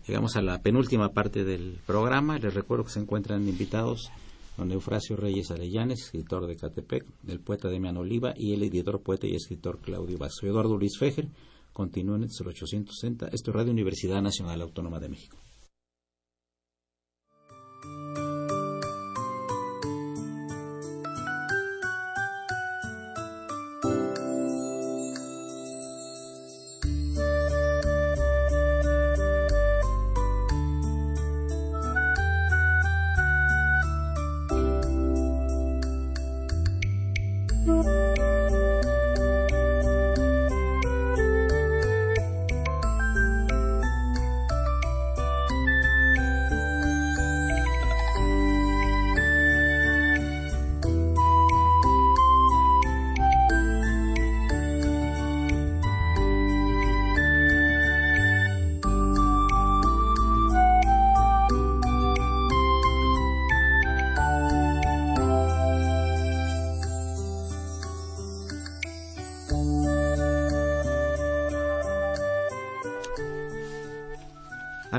Llegamos 0.07 0.37
a 0.37 0.43
la 0.43 0.63
penúltima 0.63 1.11
parte 1.11 1.45
del 1.45 1.81
programa. 1.85 2.39
Les 2.39 2.55
recuerdo 2.55 2.85
que 2.85 2.93
se 2.93 3.01
encuentran 3.01 3.47
invitados 3.49 4.11
don 4.57 4.71
Eufrasio 4.71 5.17
Reyes 5.17 5.51
Arellanes, 5.51 6.05
escritor 6.05 6.47
de 6.47 6.57
Catepec, 6.57 7.05
el 7.27 7.41
poeta 7.41 7.69
Demian 7.69 7.97
Oliva 7.97 8.33
y 8.37 8.55
el 8.55 8.63
editor, 8.63 9.01
poeta 9.03 9.27
y 9.27 9.35
escritor 9.35 9.81
Claudio 9.81 10.19
Vaso. 10.19 10.47
Eduardo 10.47 10.77
Luis 10.77 10.99
Fejer, 10.99 11.29
continúen 11.73 12.23
en 12.23 12.31
el 12.31 12.49
860. 12.49 13.29
Esto 13.33 13.51
es 13.51 13.57
Radio 13.57 13.73
Universidad 13.73 14.23
Nacional 14.23 14.63
Autónoma 14.63 15.01
de 15.01 15.09
México. 15.09 15.37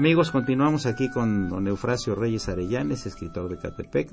Amigos, 0.10 0.32
continuamos 0.32 0.88
aquí 0.88 1.08
con 1.08 1.50
don 1.50 1.68
Eufrasio 1.68 2.16
Reyes 2.16 2.50
Arellanes, 2.50 3.06
escritor 3.06 3.48
de 3.48 3.60
Catepec, 3.60 4.12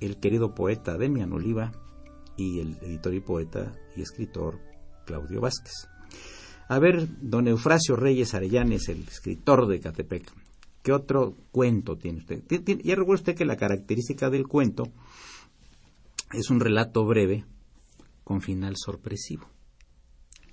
el 0.00 0.16
querido 0.18 0.56
poeta 0.56 0.98
Demian 0.98 1.32
Oliva 1.32 1.70
y 2.36 2.58
el 2.58 2.76
editor 2.82 3.14
y 3.14 3.20
poeta 3.20 3.72
y 3.94 4.02
escritor 4.02 4.58
Claudio 5.06 5.40
Vázquez. 5.40 5.86
A 6.66 6.80
ver, 6.80 7.06
don 7.20 7.46
Eufrasio 7.46 7.94
Reyes 7.94 8.34
Arellanes, 8.34 8.88
el 8.88 9.06
escritor 9.06 9.68
de 9.68 9.78
Catepec, 9.78 10.32
¿qué 10.82 10.92
otro 10.92 11.36
cuento 11.52 11.96
tiene 11.96 12.18
usted? 12.18 12.42
Ya 12.82 12.96
recuerda 12.96 13.20
usted 13.20 13.36
que 13.36 13.44
la 13.44 13.56
característica 13.56 14.30
del 14.30 14.48
cuento 14.48 14.82
es 16.32 16.50
un 16.50 16.58
relato 16.58 17.04
breve 17.06 17.44
con 18.24 18.40
final 18.40 18.74
sorpresivo. 18.76 19.48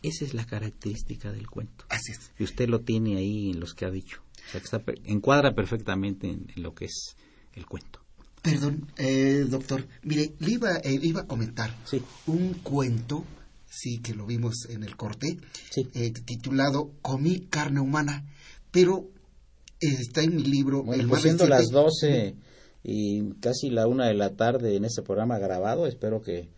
Esa 0.03 0.23
es 0.23 0.35
la 0.35 0.45
característica 0.45 1.31
del 1.31 1.49
cuento. 1.49 1.85
Así 1.89 2.11
es. 2.11 2.31
Y 2.37 2.43
usted 2.43 2.69
lo 2.69 2.81
tiene 2.81 3.17
ahí 3.17 3.49
en 3.49 3.59
los 3.59 3.73
que 3.73 3.85
ha 3.85 3.89
dicho. 3.89 4.21
O 4.47 4.51
sea, 4.51 4.59
que 4.61 4.65
está, 4.65 4.81
encuadra 5.05 5.53
perfectamente 5.53 6.27
en, 6.27 6.47
lo 6.55 6.73
que 6.73 6.85
es 6.85 7.15
el 7.53 7.65
cuento. 7.65 7.99
Perdón, 8.41 8.87
eh, 8.97 9.45
doctor. 9.49 9.87
Mire, 10.03 10.33
le 10.39 10.51
iba, 10.51 10.77
eh, 10.77 10.99
iba 11.01 11.21
a 11.21 11.27
comentar 11.27 11.75
sí. 11.85 12.01
un 12.27 12.53
cuento, 12.55 13.23
sí, 13.67 13.99
que 13.99 14.13
lo 14.13 14.25
vimos 14.25 14.67
en 14.69 14.83
el 14.83 14.95
corte, 14.95 15.37
sí. 15.71 15.87
eh, 15.95 16.11
titulado 16.11 16.91
Comí 17.01 17.47
carne 17.49 17.79
humana, 17.79 18.23
pero 18.71 19.09
está 19.79 20.21
en 20.21 20.35
mi 20.35 20.43
libro. 20.43 20.83
Bueno, 20.83 21.03
el 21.03 21.09
pues 21.09 21.23
siendo 21.23 21.47
las 21.47 21.69
12 21.69 22.35
y 22.83 23.31
casi 23.39 23.71
la 23.71 23.87
una 23.87 24.07
de 24.07 24.13
la 24.13 24.35
tarde 24.35 24.75
en 24.75 24.85
este 24.85 25.01
programa 25.01 25.39
grabado, 25.39 25.87
espero 25.87 26.21
que 26.21 26.49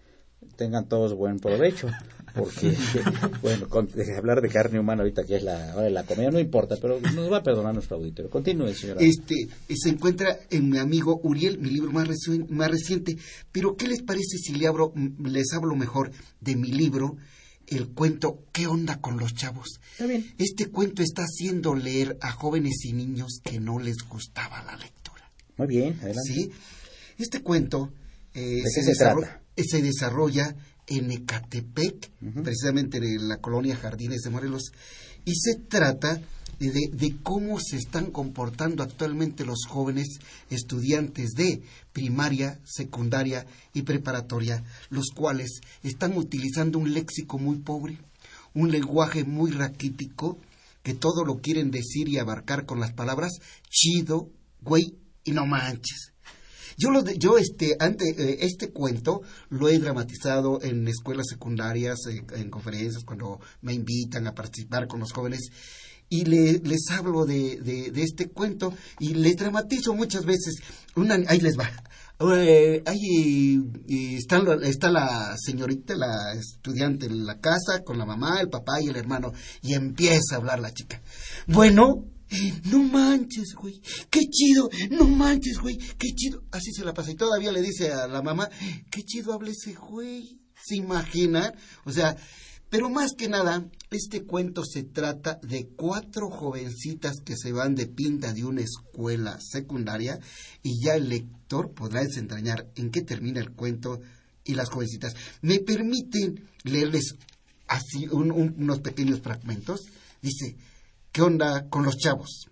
tengan 0.58 0.90
todos 0.90 1.14
buen 1.14 1.40
provecho 1.40 1.90
porque, 2.38 2.74
bueno, 3.42 3.68
hablar 4.18 4.42
de 4.42 4.50
carne 4.50 4.80
humana 4.80 5.02
ahorita 5.02 5.24
que 5.24 5.38
es 5.38 5.44
la 5.44 5.74
hora 5.76 5.84
de 5.84 5.92
la 5.92 6.04
comida 6.04 6.32
no 6.32 6.40
importa, 6.40 6.78
pero 6.82 7.00
nos 7.00 7.32
va 7.32 7.38
a 7.38 7.44
perdonar 7.44 7.74
nuestro 7.74 7.98
auditorio. 7.98 8.30
Continúe, 8.30 8.74
señora. 8.74 9.02
Este, 9.02 9.36
se 9.76 9.90
encuentra 9.90 10.40
en 10.50 10.70
mi 10.70 10.78
amigo 10.78 11.20
Uriel, 11.24 11.60
mi 11.60 11.70
libro 11.70 11.92
más, 11.92 12.08
más 12.50 12.72
reciente, 12.72 13.18
pero 13.52 13.76
¿qué 13.76 13.88
les 13.88 14.02
parece 14.02 14.38
si 14.38 14.54
le 14.54 14.68
abro, 14.68 14.94
les 15.24 15.54
hablo 15.54 15.76
mejor 15.76 16.12
de 16.40 16.56
mi 16.56 16.72
libro? 16.72 17.18
el 17.68 17.90
cuento 17.90 18.46
¿Qué 18.52 18.66
onda 18.66 19.00
con 19.00 19.18
los 19.18 19.34
chavos? 19.34 19.80
Está 19.92 20.06
bien. 20.08 20.34
Este 20.38 20.68
cuento 20.68 21.04
está 21.04 21.24
haciendo 21.24 21.76
leer 21.76 22.18
a 22.22 22.32
jóvenes 22.32 22.86
y 22.86 22.94
niños 22.94 23.42
que 23.44 23.60
no 23.60 23.78
les 23.78 23.98
gustaba 24.10 24.64
la 24.64 24.76
lectura. 24.78 25.32
Muy 25.58 25.68
bien, 25.68 25.94
adelante. 26.00 26.34
Sí. 26.34 26.52
Este 27.20 27.42
cuento 27.42 27.92
eh, 28.34 28.64
se, 28.66 28.84
desarrolla, 28.84 29.42
se, 29.56 29.82
desarrolla, 29.82 30.56
en 30.88 31.12
Ecatepec, 31.12 32.10
precisamente 32.44 32.98
en 32.98 33.28
la 33.28 33.38
colonia 33.38 33.76
Jardines 33.76 34.22
de 34.22 34.30
Morelos, 34.30 34.72
y 35.26 35.36
se 35.36 35.56
trata 35.56 36.22
de, 36.60 37.16
cómo 37.22 37.60
se 37.60 37.78
están 37.78 38.12
comportando 38.12 38.82
actualmente 38.82 39.46
los 39.46 39.66
jóvenes 39.68 40.20
estudiantes 40.50 41.32
de 41.32 41.62
primaria, 41.94 42.60
secundaria 42.64 43.46
y 43.74 43.84
preparatoria, 43.84 44.64
los 44.90 45.10
cuales 45.14 45.62
están 45.84 46.18
utilizando 46.18 46.80
un 46.80 46.94
léxico 46.94 47.38
muy 47.38 47.58
pobre, 47.60 48.00
un 48.54 48.72
lenguaje 48.72 49.24
muy 49.24 49.52
raquítico, 49.52 50.40
que 50.82 50.94
todo 50.94 51.26
lo 51.26 51.42
quieren 51.42 51.70
decir 51.70 52.08
y 52.08 52.18
abarcar 52.18 52.66
con 52.66 52.80
las 52.80 52.94
palabras 52.94 53.34
chido, 53.70 54.32
güey 54.62 54.96
y 55.24 55.32
no 55.32 55.46
manches. 55.46 56.14
Yo, 56.78 56.92
lo 56.92 57.04
yo 57.04 57.38
este, 57.38 57.76
ante, 57.80 58.06
eh, 58.10 58.38
este 58.42 58.70
cuento 58.70 59.22
lo 59.50 59.68
he 59.68 59.80
dramatizado 59.80 60.62
en 60.62 60.88
escuelas 60.88 61.26
secundarias, 61.28 61.98
en 62.08 62.50
conferencias, 62.50 63.04
cuando 63.04 63.40
me 63.62 63.74
invitan 63.74 64.28
a 64.28 64.36
participar 64.36 64.88
con 64.88 65.00
los 65.00 65.12
jóvenes. 65.12 65.50
y 66.10 66.24
les 66.24 66.90
hablo 66.92 67.26
de, 67.26 67.58
de, 67.58 68.02
este 68.02 68.30
cuento 68.30 68.74
y 69.00 69.16
les 69.16 69.36
dramatizo 69.36 69.94
muchas 69.94 70.24
veces. 70.24 70.56
Una, 70.96 71.16
ahí 71.28 71.42
les 71.42 71.58
va. 71.58 71.70
Eh, 72.20 72.82
ahí 72.86 73.60
está, 74.16 74.42
está 74.64 74.90
la 74.90 75.36
señorita, 75.38 75.96
la 75.96 76.34
estudiante 76.34 77.06
en 77.06 77.26
la 77.26 77.40
casa 77.40 77.84
con 77.84 77.98
la 77.98 78.06
mamá, 78.06 78.40
el 78.40 78.50
papá 78.50 78.82
y 78.82 78.88
el 78.88 78.96
hermano 78.96 79.34
y 79.62 79.74
empieza 79.74 80.36
a 80.36 80.38
hablar 80.38 80.60
la 80.60 80.74
chica. 80.74 81.02
Bueno, 81.46 82.06
no 82.66 82.84
manches, 82.84 83.54
güey, 83.56 83.82
qué 84.10 84.22
chido, 84.30 84.70
no 84.92 85.08
manches, 85.08 85.60
güey, 85.60 85.78
qué 85.78 86.10
chido. 86.16 86.44
Así 86.52 86.72
se 86.72 86.86
la 86.86 86.94
pasa 86.94 87.12
y 87.12 87.16
todavía 87.16 87.52
le 87.52 87.62
dice 87.62 87.92
a 87.92 88.08
la 88.08 88.22
mamá, 88.22 88.50
qué 88.90 89.04
chido 89.04 89.34
habla 89.34 89.52
ese 89.52 89.74
güey. 89.74 90.40
¿Se 90.64 90.76
imagina? 90.76 91.54
O 91.86 91.92
sea, 91.92 92.18
pero 92.70 92.90
más 92.90 93.14
que 93.18 93.30
nada, 93.30 93.70
este 93.92 94.24
cuento 94.24 94.64
se 94.66 94.84
trata 94.84 95.40
de 95.42 95.70
cuatro 95.76 96.30
jovencitas 96.30 97.22
que 97.24 97.38
se 97.38 97.54
van 97.54 97.76
de 97.76 97.88
pinta 97.88 98.34
de 98.34 98.44
una 98.44 98.62
escuela 98.62 99.40
secundaria 99.40 100.20
y 100.64 100.84
ya 100.84 100.96
el 100.96 101.08
lector 101.08 101.72
podrá 101.72 102.04
desentrañar 102.04 102.70
en 102.76 102.92
qué 102.92 103.02
termina 103.02 103.40
el 103.40 103.52
cuento 103.52 104.02
y 104.44 104.56
las 104.56 104.70
jovencitas. 104.70 105.16
¿Me 105.42 105.60
permiten 105.60 106.44
leerles 106.64 107.16
así 107.68 108.08
unos 108.10 108.80
pequeños 108.82 109.22
fragmentos? 109.22 109.86
Dice, 110.22 110.58
¿qué 111.18 111.24
onda 111.24 111.68
con 111.68 111.84
los 111.84 111.98
chavos? 111.98 112.48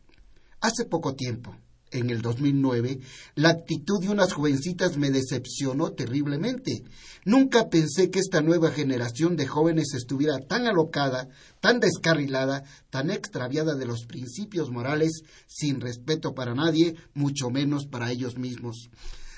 Hace 0.60 0.86
poco 0.86 1.14
tiempo, 1.14 1.56
en 1.92 2.10
el 2.10 2.24
2009, 2.24 3.00
la 3.36 3.50
actitud 3.50 4.02
de 4.02 4.10
unas 4.10 4.34
jovencitas 4.34 4.98
me 4.98 5.12
decepcionó 5.12 5.92
terriblemente. 5.92 6.84
Nunca 7.26 7.70
pensé 7.70 8.10
que 8.10 8.18
esta 8.18 8.42
nueva 8.42 8.72
generación 8.72 9.36
de 9.36 9.46
jóvenes 9.46 9.94
estuviera 9.94 10.40
tan 10.40 10.66
alocada, 10.66 11.28
tan 11.62 11.80
descarrilada, 11.80 12.64
tan 12.90 13.12
extraviada 13.12 13.76
de 13.76 13.86
los 13.86 14.08
principios 14.08 14.72
morales, 14.72 15.22
sin 15.46 15.80
respeto 15.80 16.34
para 16.34 16.56
nadie, 16.56 16.96
mucho 17.14 17.52
menos 17.52 17.86
para 17.86 18.12
ellos 18.12 18.36
mismos. 18.36 18.90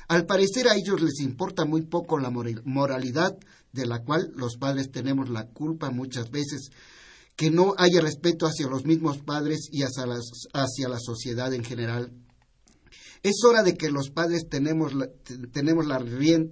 Al 0.08 0.26
parecer 0.26 0.70
a 0.70 0.76
ellos 0.78 1.02
les 1.02 1.20
importa 1.20 1.66
muy 1.66 1.82
poco 1.82 2.18
la 2.18 2.30
moralidad 2.30 3.38
de 3.74 3.86
la 3.86 4.04
cual 4.04 4.32
los 4.38 4.56
padres 4.56 4.90
tenemos 4.90 5.30
la 5.30 5.48
culpa 5.48 5.92
muchas 5.92 6.32
veces, 6.32 6.72
que 7.38 7.52
no 7.52 7.76
haya 7.78 8.02
respeto 8.02 8.48
hacia 8.48 8.68
los 8.68 8.84
mismos 8.84 9.20
padres 9.20 9.70
y 9.72 9.84
hacia, 9.84 10.90
la 10.90 11.00
sociedad 11.00 11.54
en 11.54 11.64
general. 11.64 12.12
Es 13.24 13.44
hora 13.48 13.64
de 13.64 13.76
que 13.76 13.90
los 13.90 14.10
padres 14.10 14.48
tenemos 14.50 14.94
tenemos 15.52 15.86
la, 15.86 16.04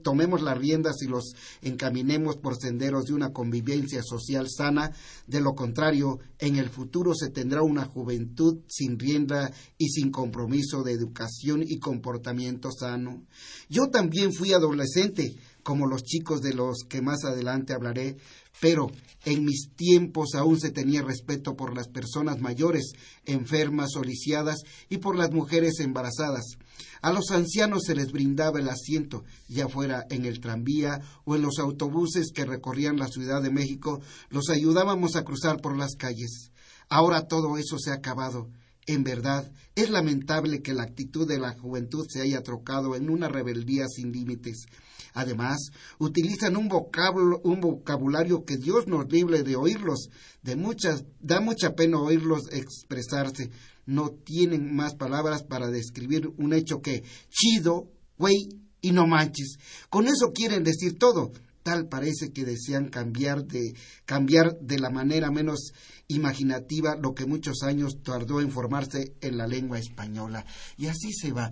tomemos 0.03 0.41
las 0.41 0.57
riendas 0.57 0.95
y 1.01 1.07
los 1.07 1.33
encaminemos 1.61 2.37
por 2.37 2.57
senderos 2.57 3.05
de 3.05 3.13
una 3.13 3.33
convivencia 3.33 4.01
social 4.03 4.47
sana. 4.49 4.91
De 5.27 5.41
lo 5.41 5.53
contrario, 5.53 6.19
en 6.39 6.57
el 6.57 6.69
futuro 6.69 7.13
se 7.13 7.29
tendrá 7.29 7.61
una 7.61 7.85
juventud 7.85 8.59
sin 8.67 8.99
rienda 8.99 9.51
y 9.77 9.89
sin 9.89 10.11
compromiso 10.11 10.83
de 10.83 10.93
educación 10.93 11.63
y 11.65 11.79
comportamiento 11.79 12.69
sano. 12.71 13.23
Yo 13.69 13.87
también 13.87 14.33
fui 14.33 14.53
adolescente, 14.53 15.35
como 15.63 15.87
los 15.87 16.03
chicos 16.03 16.41
de 16.41 16.53
los 16.53 16.83
que 16.87 17.01
más 17.01 17.23
adelante 17.25 17.73
hablaré, 17.73 18.17
pero 18.59 18.91
en 19.25 19.43
mis 19.43 19.69
tiempos 19.75 20.35
aún 20.35 20.59
se 20.59 20.71
tenía 20.71 21.01
respeto 21.01 21.55
por 21.55 21.75
las 21.75 21.87
personas 21.87 22.39
mayores, 22.39 22.93
enfermas 23.25 23.95
o 23.95 24.03
lisiadas 24.03 24.59
y 24.87 24.97
por 24.97 25.17
las 25.17 25.31
mujeres 25.31 25.79
embarazadas. 25.79 26.57
A 27.01 27.11
los 27.11 27.31
ancianos 27.31 27.83
se 27.85 27.95
les 27.95 28.11
brindaba 28.11 28.59
el 28.59 28.69
asiento, 28.69 29.23
ya 29.47 29.67
fuera 29.67 30.05
en 30.09 30.25
el 30.25 30.39
tranvía 30.39 31.01
o 31.23 31.35
en 31.35 31.41
los 31.41 31.59
autobuses 31.59 32.31
que 32.31 32.45
recorrían 32.45 32.97
la 32.97 33.07
Ciudad 33.07 33.41
de 33.41 33.51
México, 33.51 34.01
los 34.29 34.49
ayudábamos 34.49 35.15
a 35.15 35.23
cruzar 35.23 35.59
por 35.59 35.75
las 35.75 35.95
calles. 35.95 36.51
Ahora 36.87 37.27
todo 37.27 37.57
eso 37.57 37.79
se 37.79 37.91
ha 37.91 37.95
acabado. 37.95 38.49
En 38.87 39.03
verdad, 39.03 39.51
es 39.75 39.89
lamentable 39.89 40.61
que 40.61 40.73
la 40.73 40.83
actitud 40.83 41.27
de 41.27 41.39
la 41.39 41.57
juventud 41.57 42.05
se 42.07 42.21
haya 42.21 42.43
trocado 42.43 42.95
en 42.95 43.09
una 43.09 43.27
rebeldía 43.27 43.87
sin 43.87 44.11
límites. 44.11 44.67
Además, 45.13 45.69
utilizan 45.97 46.55
un, 46.57 46.67
vocabulario 46.67 48.45
que 48.45 48.57
Dios 48.57 48.87
nos 48.87 49.11
libre 49.11 49.43
de 49.43 49.55
oírlos. 49.55 50.09
De 50.43 50.55
muchas, 50.55 51.05
da 51.19 51.39
mucha 51.39 51.73
pena 51.73 51.99
oírlos 51.99 52.43
expresarse. 52.51 53.49
No 53.85 54.09
tienen 54.09 54.75
más 54.75 54.95
palabras 54.95 55.43
para 55.43 55.69
describir 55.69 56.27
un 56.37 56.53
hecho 56.53 56.81
que 56.81 57.03
chido, 57.29 57.89
güey 58.17 58.49
y 58.81 58.91
no 58.91 59.07
manches. 59.07 59.57
Con 59.89 60.05
eso 60.07 60.31
quieren 60.33 60.63
decir 60.63 60.99
todo. 60.99 61.31
Tal 61.65 61.87
parece 61.87 62.31
que 62.31 62.45
desean 62.45 62.89
cambiar 62.89 63.43
de, 63.43 63.73
cambiar 64.05 64.55
de 64.59 64.77
la 64.77 64.91
manera 64.91 65.31
menos 65.31 65.71
imaginativa 66.07 66.95
lo 66.95 67.15
que 67.15 67.25
muchos 67.25 67.63
años 67.63 68.03
tardó 68.03 68.39
en 68.39 68.51
formarse 68.51 69.15
en 69.19 69.35
la 69.35 69.47
lengua 69.47 69.79
española. 69.79 70.45
Y 70.77 70.85
así 70.85 71.11
se 71.11 71.31
va. 71.31 71.51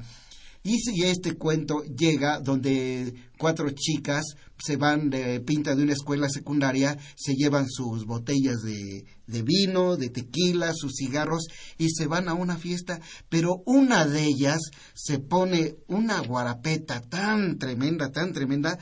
Y 0.61 0.78
si 0.78 1.03
este 1.03 1.34
cuento 1.34 1.84
llega 1.84 2.39
donde 2.39 3.11
cuatro 3.39 3.72
chicas 3.72 4.36
se 4.55 4.78
van 4.78 5.09
de 5.09 5.39
pinta 5.39 5.74
de 5.74 5.82
una 5.82 5.93
escuela 5.93 6.30
secundaria, 6.30 6.95
se 7.16 7.34
llevan 7.34 7.66
sus 7.68 8.05
botellas 8.05 8.61
de, 8.61 9.05
de 9.26 9.41
vino, 9.41 9.97
de 9.97 10.09
tequila, 10.09 10.74
sus 10.76 10.93
cigarros 10.93 11.47
y 11.80 11.89
se 11.89 12.05
van 12.05 12.30
a 12.30 12.36
una 12.36 12.57
fiesta, 12.57 13.01
pero 13.30 13.64
una 13.66 14.05
de 14.05 14.26
ellas 14.26 14.59
se 14.93 15.18
pone 15.18 15.78
una 15.88 16.20
guarapeta 16.20 17.01
tan 17.01 17.57
tremenda, 17.57 18.11
tan 18.11 18.32
tremenda, 18.32 18.78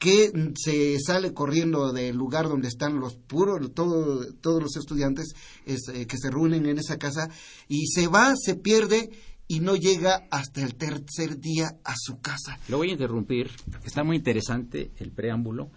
que 0.00 0.32
se 0.56 0.98
sale 0.98 1.34
corriendo 1.34 1.92
del 1.92 2.16
lugar 2.16 2.48
donde 2.48 2.68
están 2.68 2.98
los 2.98 3.16
puros, 3.16 3.74
todos 3.74 4.62
los 4.62 4.76
estudiantes 4.76 5.34
eh, 5.66 6.06
que 6.06 6.16
se 6.16 6.30
reúnen 6.30 6.64
en 6.64 6.78
esa 6.78 6.98
casa 6.98 7.28
y 7.68 7.86
se 7.86 8.08
va, 8.08 8.32
se 8.34 8.56
pierde 8.56 9.10
y 9.46 9.60
no 9.60 9.76
llega 9.76 10.26
hasta 10.30 10.62
el 10.62 10.74
tercer 10.76 11.38
día 11.38 11.78
a 11.84 11.94
su 11.98 12.18
casa. 12.18 12.58
Lo 12.68 12.78
voy 12.78 12.88
a 12.88 12.92
interrumpir, 12.92 13.50
está 13.84 14.02
muy 14.02 14.16
interesante 14.16 14.90
el 14.96 15.12
preámbulo 15.12 15.70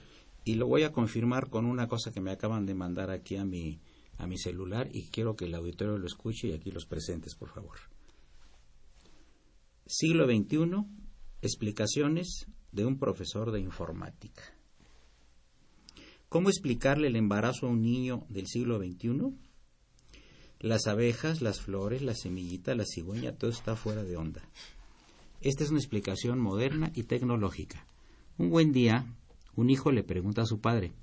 y 0.45 0.55
lo 0.55 0.67
voy 0.67 0.83
a 0.83 0.93
confirmar 0.93 1.49
con 1.49 1.65
una 1.65 1.89
cosa 1.89 2.13
que 2.13 2.21
me 2.21 2.31
acaban 2.31 2.65
de 2.65 2.75
mandar 2.75 3.11
aquí 3.11 3.35
a 3.35 3.43
mi, 3.43 3.81
a 4.17 4.25
mi 4.25 4.37
celular 4.37 4.87
y 4.93 5.09
quiero 5.09 5.35
que 5.35 5.45
el 5.45 5.55
auditorio 5.55 5.97
lo 5.97 6.07
escuche 6.07 6.47
y 6.47 6.53
aquí 6.53 6.71
los 6.71 6.85
presentes, 6.85 7.35
por 7.35 7.49
favor. 7.49 7.75
Siglo 9.85 10.25
XXI, 10.27 10.85
explicaciones 11.41 12.47
de 12.73 12.85
un 12.85 12.97
profesor 12.97 13.51
de 13.51 13.61
informática. 13.61 14.43
¿Cómo 16.27 16.49
explicarle 16.49 17.07
el 17.07 17.15
embarazo 17.15 17.67
a 17.67 17.69
un 17.69 17.81
niño 17.83 18.25
del 18.29 18.47
siglo 18.47 18.79
XXI? 18.79 19.35
Las 20.59 20.87
abejas, 20.87 21.41
las 21.41 21.61
flores, 21.61 22.01
la 22.01 22.15
semillita, 22.15 22.73
la 22.75 22.85
cigüeña, 22.85 23.35
todo 23.35 23.51
está 23.51 23.75
fuera 23.75 24.03
de 24.03 24.17
onda. 24.17 24.41
Esta 25.41 25.63
es 25.63 25.69
una 25.69 25.79
explicación 25.79 26.39
moderna 26.39 26.91
y 26.95 27.03
tecnológica. 27.03 27.85
Un 28.37 28.49
buen 28.49 28.71
día, 28.71 29.05
un 29.55 29.69
hijo 29.69 29.91
le 29.91 30.03
pregunta 30.03 30.41
a 30.41 30.45
su 30.45 30.59
padre, 30.59 30.93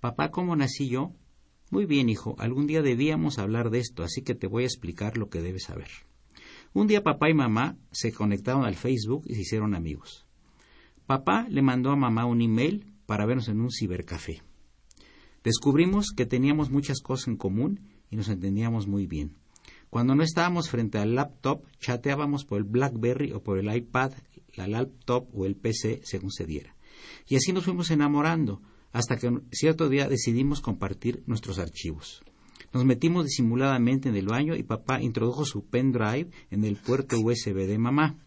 Papá, 0.00 0.30
¿cómo 0.30 0.54
nací 0.54 0.88
yo? 0.88 1.12
Muy 1.70 1.86
bien, 1.86 2.08
hijo, 2.08 2.36
algún 2.38 2.66
día 2.66 2.82
debíamos 2.82 3.38
hablar 3.38 3.70
de 3.70 3.78
esto, 3.78 4.02
así 4.04 4.22
que 4.22 4.34
te 4.34 4.46
voy 4.46 4.64
a 4.64 4.66
explicar 4.66 5.16
lo 5.16 5.30
que 5.30 5.40
debes 5.40 5.64
saber. 5.64 5.88
Un 6.74 6.86
día 6.86 7.02
papá 7.02 7.30
y 7.30 7.34
mamá 7.34 7.78
se 7.90 8.12
conectaron 8.12 8.64
al 8.64 8.74
Facebook 8.74 9.24
y 9.26 9.34
se 9.34 9.40
hicieron 9.40 9.74
amigos. 9.74 10.25
Papá 11.06 11.46
le 11.48 11.62
mandó 11.62 11.90
a 11.90 11.96
mamá 11.96 12.26
un 12.26 12.42
email 12.42 12.92
para 13.06 13.26
vernos 13.26 13.48
en 13.48 13.60
un 13.60 13.70
cibercafé. 13.70 14.42
Descubrimos 15.44 16.12
que 16.16 16.26
teníamos 16.26 16.70
muchas 16.70 17.00
cosas 17.00 17.28
en 17.28 17.36
común 17.36 17.80
y 18.10 18.16
nos 18.16 18.28
entendíamos 18.28 18.88
muy 18.88 19.06
bien. 19.06 19.36
Cuando 19.90 20.16
no 20.16 20.24
estábamos 20.24 20.68
frente 20.68 20.98
al 20.98 21.14
laptop, 21.14 21.64
chateábamos 21.78 22.44
por 22.44 22.58
el 22.58 22.64
BlackBerry 22.64 23.32
o 23.32 23.42
por 23.42 23.58
el 23.58 23.74
iPad, 23.74 24.12
la 24.56 24.66
laptop 24.66 25.28
o 25.32 25.46
el 25.46 25.54
PC, 25.54 26.00
según 26.02 26.32
se 26.32 26.44
diera. 26.44 26.74
Y 27.28 27.36
así 27.36 27.52
nos 27.52 27.64
fuimos 27.64 27.90
enamorando, 27.90 28.60
hasta 28.92 29.16
que 29.16 29.30
cierto 29.52 29.88
día 29.88 30.08
decidimos 30.08 30.60
compartir 30.60 31.22
nuestros 31.26 31.58
archivos. 31.58 32.24
Nos 32.72 32.84
metimos 32.84 33.24
disimuladamente 33.24 34.08
en 34.08 34.16
el 34.16 34.26
baño 34.26 34.56
y 34.56 34.62
papá 34.62 35.00
introdujo 35.00 35.44
su 35.44 35.64
pendrive 35.64 36.30
en 36.50 36.64
el 36.64 36.76
puerto 36.76 37.18
USB 37.18 37.66
de 37.66 37.78
mamá. 37.78 38.18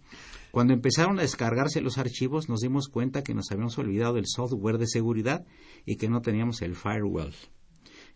Cuando 0.51 0.73
empezaron 0.73 1.19
a 1.19 1.21
descargarse 1.21 1.81
los 1.81 1.97
archivos 1.97 2.49
nos 2.49 2.61
dimos 2.61 2.87
cuenta 2.87 3.23
que 3.23 3.33
nos 3.33 3.51
habíamos 3.51 3.77
olvidado 3.77 4.15
del 4.15 4.25
software 4.27 4.77
de 4.77 4.87
seguridad 4.87 5.45
y 5.85 5.97
que 5.97 6.09
no 6.09 6.21
teníamos 6.21 6.61
el 6.61 6.75
firewall. 6.75 7.33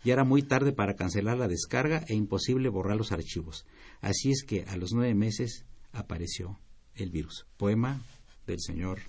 Ya 0.03 0.13
era 0.13 0.23
muy 0.23 0.41
tarde 0.43 0.73
para 0.73 0.95
cancelar 0.95 1.37
la 1.37 1.47
descarga 1.47 2.03
e 2.07 2.15
imposible 2.15 2.69
borrar 2.69 2.97
los 2.97 3.11
archivos. 3.11 3.65
Así 4.01 4.31
es 4.31 4.43
que 4.43 4.63
a 4.63 4.75
los 4.75 4.91
nueve 4.93 5.15
meses 5.15 5.65
apareció 5.93 6.59
el 6.95 7.09
virus. 7.09 7.45
Poema 7.57 8.01
del 8.45 8.59
señor 8.59 8.99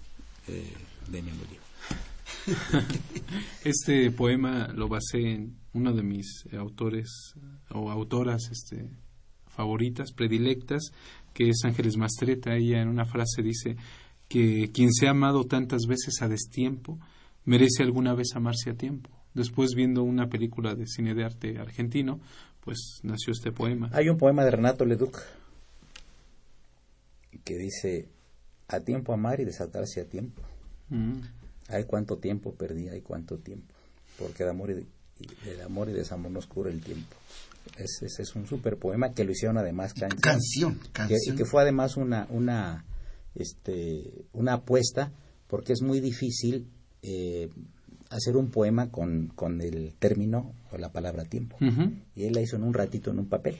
eh, 0.46 0.72
Daniel 1.10 1.34
Este 3.64 4.10
poema 4.10 4.68
lo 4.68 4.88
basé 4.88 5.32
en 5.32 5.58
uno 5.72 5.92
de 5.92 6.02
mis 6.02 6.46
autores 6.52 7.34
o 7.70 7.90
autoras 7.90 8.50
este, 8.50 8.90
favoritas, 9.48 10.12
predilectas, 10.12 10.92
que 11.34 11.50
es 11.50 11.60
Ángeles 11.64 11.98
Mastreta. 11.98 12.54
Ella 12.54 12.80
en 12.80 12.88
una 12.88 13.04
frase 13.04 13.42
dice 13.42 13.76
que 14.28 14.70
quien 14.72 14.90
se 14.92 15.06
ha 15.06 15.10
amado 15.10 15.44
tantas 15.44 15.82
veces 15.86 16.22
a 16.22 16.28
destiempo 16.28 16.98
merece 17.44 17.82
alguna 17.82 18.14
vez 18.14 18.28
amarse 18.34 18.70
a 18.70 18.74
tiempo 18.74 19.10
después 19.34 19.74
viendo 19.74 20.02
una 20.02 20.28
película 20.28 20.74
de 20.74 20.86
cine 20.86 21.14
de 21.14 21.24
arte 21.24 21.58
argentino, 21.58 22.20
pues 22.64 23.00
nació 23.02 23.32
este 23.32 23.52
poema. 23.52 23.90
Hay 23.92 24.08
un 24.08 24.16
poema 24.16 24.44
de 24.44 24.52
Renato 24.52 24.84
Leduc 24.84 25.20
que 27.44 27.58
dice, 27.58 28.08
a 28.68 28.80
tiempo 28.80 29.12
amar 29.12 29.40
y 29.40 29.44
desatarse 29.44 30.00
a 30.00 30.08
tiempo. 30.08 30.40
Mm. 30.88 31.20
Hay 31.68 31.84
cuánto 31.84 32.16
tiempo 32.18 32.54
perdí, 32.54 32.88
hay 32.88 33.02
cuánto 33.02 33.38
tiempo. 33.38 33.74
Porque 34.18 34.44
el 34.44 34.50
amor 34.50 34.70
y, 34.70 34.86
el 35.48 35.60
amor 35.62 35.88
y 35.88 35.92
desamor 35.92 36.30
nos 36.30 36.46
cura 36.46 36.70
el 36.70 36.80
tiempo. 36.80 37.16
Ese, 37.76 38.06
es 38.06 38.36
un 38.36 38.46
super 38.46 38.76
poema 38.76 39.12
que 39.12 39.24
lo 39.24 39.32
hicieron 39.32 39.58
además 39.58 39.94
canción. 39.94 40.78
Canción, 40.92 41.36
Que, 41.36 41.44
fue 41.44 41.62
además 41.62 41.96
una, 41.96 42.26
una, 42.30 42.84
este, 43.34 44.26
una 44.32 44.54
apuesta 44.54 45.12
porque 45.48 45.72
es 45.72 45.82
muy 45.82 46.00
difícil 46.00 46.68
eh, 47.02 47.50
hacer 48.10 48.36
un 48.36 48.50
poema 48.50 48.90
con, 48.90 49.28
con 49.34 49.60
el 49.60 49.94
término 49.98 50.52
o 50.70 50.78
la 50.78 50.92
palabra 50.92 51.24
tiempo. 51.24 51.56
Y 52.14 52.24
él 52.24 52.32
la 52.32 52.40
hizo 52.40 52.56
en 52.56 52.62
un 52.62 52.74
ratito 52.74 53.10
en 53.10 53.18
un 53.18 53.28
papel. 53.28 53.56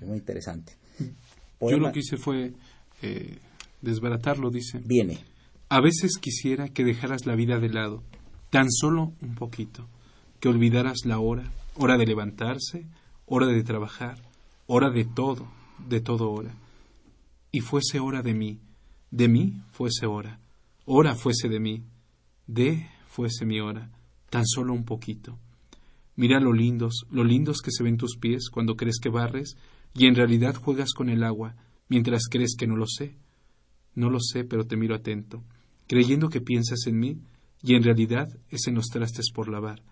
Es 0.00 0.06
muy 0.06 0.18
interesante. 0.18 0.74
Yo 1.60 1.78
lo 1.78 1.92
que 1.92 2.00
hice 2.00 2.16
fue 2.16 2.52
eh, 3.02 3.38
desbaratarlo, 3.80 4.50
dice. 4.50 4.80
Viene. 4.84 5.18
A 5.68 5.80
veces 5.80 6.18
quisiera 6.20 6.68
que 6.68 6.84
dejaras 6.84 7.26
la 7.26 7.34
vida 7.34 7.58
de 7.58 7.68
lado, 7.68 8.02
tan 8.50 8.70
solo 8.70 9.12
un 9.22 9.34
poquito, 9.34 9.86
que 10.40 10.48
olvidaras 10.48 11.04
la 11.04 11.18
hora, 11.18 11.50
hora 11.76 11.96
de 11.96 12.06
levantarse, 12.06 12.86
hora 13.26 13.46
de 13.46 13.62
trabajar, 13.62 14.18
hora 14.66 14.90
de 14.90 15.04
todo, 15.04 15.48
de 15.78 16.00
todo 16.00 16.30
hora. 16.30 16.54
Y 17.50 17.60
fuese 17.60 18.00
hora 18.00 18.22
de 18.22 18.34
mí, 18.34 18.58
de 19.10 19.28
mí 19.28 19.62
fuese 19.72 20.06
hora, 20.06 20.40
hora 20.84 21.14
fuese 21.14 21.48
de 21.48 21.60
mí, 21.60 21.84
de 22.46 22.88
fuese 23.06 23.44
mi 23.44 23.60
hora, 23.60 23.90
tan 24.30 24.46
solo 24.46 24.72
un 24.72 24.84
poquito. 24.84 25.38
Mira 26.16 26.40
lo 26.40 26.52
lindos, 26.52 27.06
lo 27.10 27.24
lindos 27.24 27.60
que 27.60 27.70
se 27.70 27.82
ven 27.82 27.96
tus 27.96 28.16
pies 28.16 28.48
cuando 28.50 28.76
crees 28.76 28.98
que 29.00 29.08
barres 29.08 29.56
y 29.94 30.06
en 30.06 30.14
realidad 30.14 30.54
juegas 30.54 30.92
con 30.92 31.08
el 31.08 31.24
agua, 31.24 31.56
mientras 31.88 32.28
crees 32.30 32.56
que 32.56 32.66
no 32.66 32.76
lo 32.76 32.86
sé. 32.86 33.16
No 33.94 34.10
lo 34.10 34.18
sé, 34.20 34.44
pero 34.44 34.66
te 34.66 34.76
miro 34.76 34.94
atento, 34.94 35.44
creyendo 35.86 36.28
que 36.28 36.40
piensas 36.40 36.86
en 36.86 36.98
mí 36.98 37.18
y 37.62 37.74
en 37.74 37.82
realidad 37.82 38.28
es 38.50 38.66
en 38.66 38.74
los 38.74 38.86
trastes 38.86 39.30
por 39.32 39.48
lavar, 39.48 39.82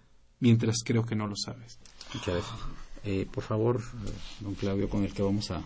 mientras 0.42 0.82
creo 0.84 1.06
que 1.06 1.14
no 1.14 1.28
lo 1.28 1.36
sabes. 1.36 1.78
Muchas 2.12 2.34
gracias. 2.34 2.58
Eh, 3.04 3.26
por 3.32 3.44
favor, 3.44 3.80
don 4.40 4.54
Claudio, 4.54 4.90
con 4.90 5.04
el 5.04 5.14
que 5.14 5.22
vamos 5.22 5.50
a 5.52 5.62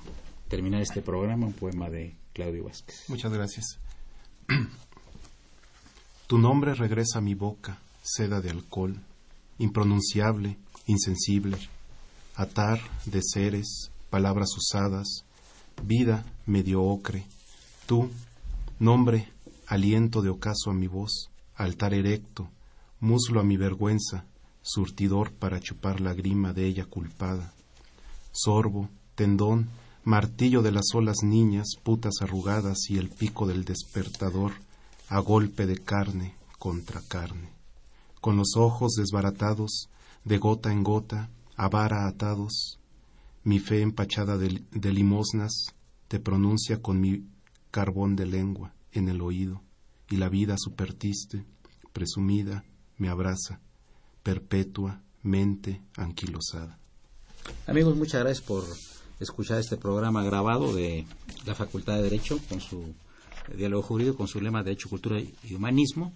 terminar 0.48 0.82
este 0.82 1.00
programa, 1.00 1.46
un 1.46 1.54
poema 1.54 1.88
de 1.88 2.14
Claudio 2.34 2.64
Vázquez. 2.64 3.04
Muchas 3.08 3.32
gracias. 3.32 3.78
Tu 6.26 6.38
nombre 6.38 6.74
regresa 6.74 7.18
a 7.18 7.22
mi 7.22 7.34
boca, 7.34 7.78
seda 8.02 8.40
de 8.40 8.50
alcohol, 8.50 8.96
impronunciable, 9.58 10.56
insensible, 10.86 11.56
atar 12.34 12.80
de 13.04 13.20
seres, 13.22 13.92
palabras 14.10 14.48
usadas, 14.56 15.24
vida 15.84 16.24
medio 16.44 16.82
ocre, 16.82 17.24
tú, 17.86 18.10
nombre, 18.80 19.28
aliento 19.68 20.20
de 20.20 20.30
ocaso 20.30 20.70
a 20.70 20.74
mi 20.74 20.88
voz, 20.88 21.30
altar 21.54 21.94
erecto, 21.94 22.50
muslo 22.98 23.40
a 23.40 23.44
mi 23.44 23.56
vergüenza, 23.56 24.24
surtidor 24.66 25.32
para 25.32 25.60
chupar 25.60 26.00
la 26.00 26.12
grima 26.12 26.52
de 26.52 26.66
ella 26.66 26.84
culpada, 26.86 27.54
sorbo, 28.32 28.90
tendón, 29.14 29.68
martillo 30.02 30.60
de 30.60 30.72
las 30.72 30.86
olas 30.92 31.22
niñas, 31.22 31.68
putas 31.82 32.14
arrugadas 32.20 32.90
y 32.90 32.98
el 32.98 33.08
pico 33.08 33.46
del 33.46 33.64
despertador, 33.64 34.52
a 35.08 35.20
golpe 35.20 35.66
de 35.66 35.78
carne 35.78 36.34
contra 36.58 37.00
carne. 37.00 37.52
Con 38.20 38.36
los 38.36 38.56
ojos 38.56 38.94
desbaratados, 38.94 39.88
de 40.24 40.38
gota 40.38 40.72
en 40.72 40.82
gota, 40.82 41.30
a 41.56 41.68
vara 41.68 42.08
atados, 42.08 42.80
mi 43.44 43.60
fe 43.60 43.82
empachada 43.82 44.36
de, 44.36 44.92
limosnas 44.92 45.74
te 46.08 46.18
pronuncia 46.18 46.82
con 46.82 47.00
mi 47.00 47.24
carbón 47.70 48.16
de 48.16 48.26
lengua 48.26 48.74
en 48.90 49.08
el 49.08 49.20
oído, 49.20 49.62
y 50.10 50.16
la 50.16 50.28
vida 50.28 50.56
supertiste, 50.58 51.46
presumida, 51.92 52.64
me 52.96 53.08
abraza, 53.08 53.60
perpetua, 54.26 55.00
mente 55.22 55.82
anquilosada. 55.96 56.76
Amigos, 57.68 57.94
muchas 57.94 58.22
gracias 58.24 58.44
por 58.44 58.64
escuchar 59.20 59.60
este 59.60 59.76
programa 59.76 60.24
grabado 60.24 60.74
de 60.74 61.06
la 61.46 61.54
Facultad 61.54 61.94
de 61.94 62.02
Derecho 62.02 62.40
con 62.48 62.60
su 62.60 62.92
diálogo 63.56 63.84
jurídico, 63.84 64.16
con 64.16 64.26
su 64.26 64.40
lema 64.40 64.64
Derecho, 64.64 64.88
Cultura 64.88 65.20
y 65.20 65.54
Humanismo. 65.54 66.12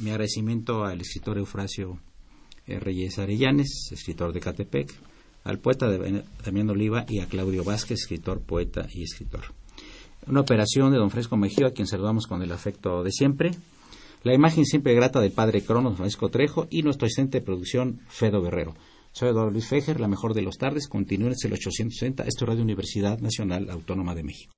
Mi 0.00 0.10
agradecimiento 0.10 0.84
al 0.84 1.00
escritor 1.00 1.38
Eufrasio 1.38 1.98
eh, 2.66 2.78
Reyes 2.78 3.18
Arellanes, 3.18 3.92
escritor 3.92 4.34
de 4.34 4.40
Catepec, 4.40 4.94
al 5.44 5.58
poeta 5.58 5.88
Damián 6.44 6.68
Oliva 6.68 7.06
y 7.08 7.20
a 7.20 7.28
Claudio 7.28 7.64
Vázquez, 7.64 8.00
escritor, 8.00 8.42
poeta 8.42 8.86
y 8.92 9.04
escritor. 9.04 9.44
Una 10.26 10.42
operación 10.42 10.92
de 10.92 10.98
don 10.98 11.10
Fresco 11.10 11.38
Mejía, 11.38 11.68
a 11.68 11.70
quien 11.70 11.88
saludamos 11.88 12.26
con 12.26 12.42
el 12.42 12.52
afecto 12.52 13.02
de 13.02 13.10
siempre. 13.10 13.52
La 14.22 14.34
imagen 14.34 14.64
siempre 14.66 14.94
grata 14.94 15.20
del 15.20 15.32
padre 15.32 15.62
Cronos, 15.62 15.96
Francisco 15.96 16.28
Trejo, 16.28 16.66
y 16.70 16.82
nuestro 16.82 17.06
asistente 17.06 17.38
de 17.38 17.44
producción, 17.44 18.00
Fedo 18.08 18.42
Guerrero. 18.42 18.74
Soy 19.12 19.28
Eduardo 19.28 19.50
Luis 19.50 19.66
Fejer, 19.66 20.00
la 20.00 20.08
mejor 20.08 20.34
de 20.34 20.42
los 20.42 20.58
tardes. 20.58 20.88
Continúen 20.88 21.34
el 21.42 21.52
860. 21.52 22.24
Esto 22.24 22.44
es 22.44 22.48
Radio 22.48 22.62
Universidad 22.62 23.18
Nacional 23.20 23.70
Autónoma 23.70 24.14
de 24.14 24.24
México. 24.24 24.57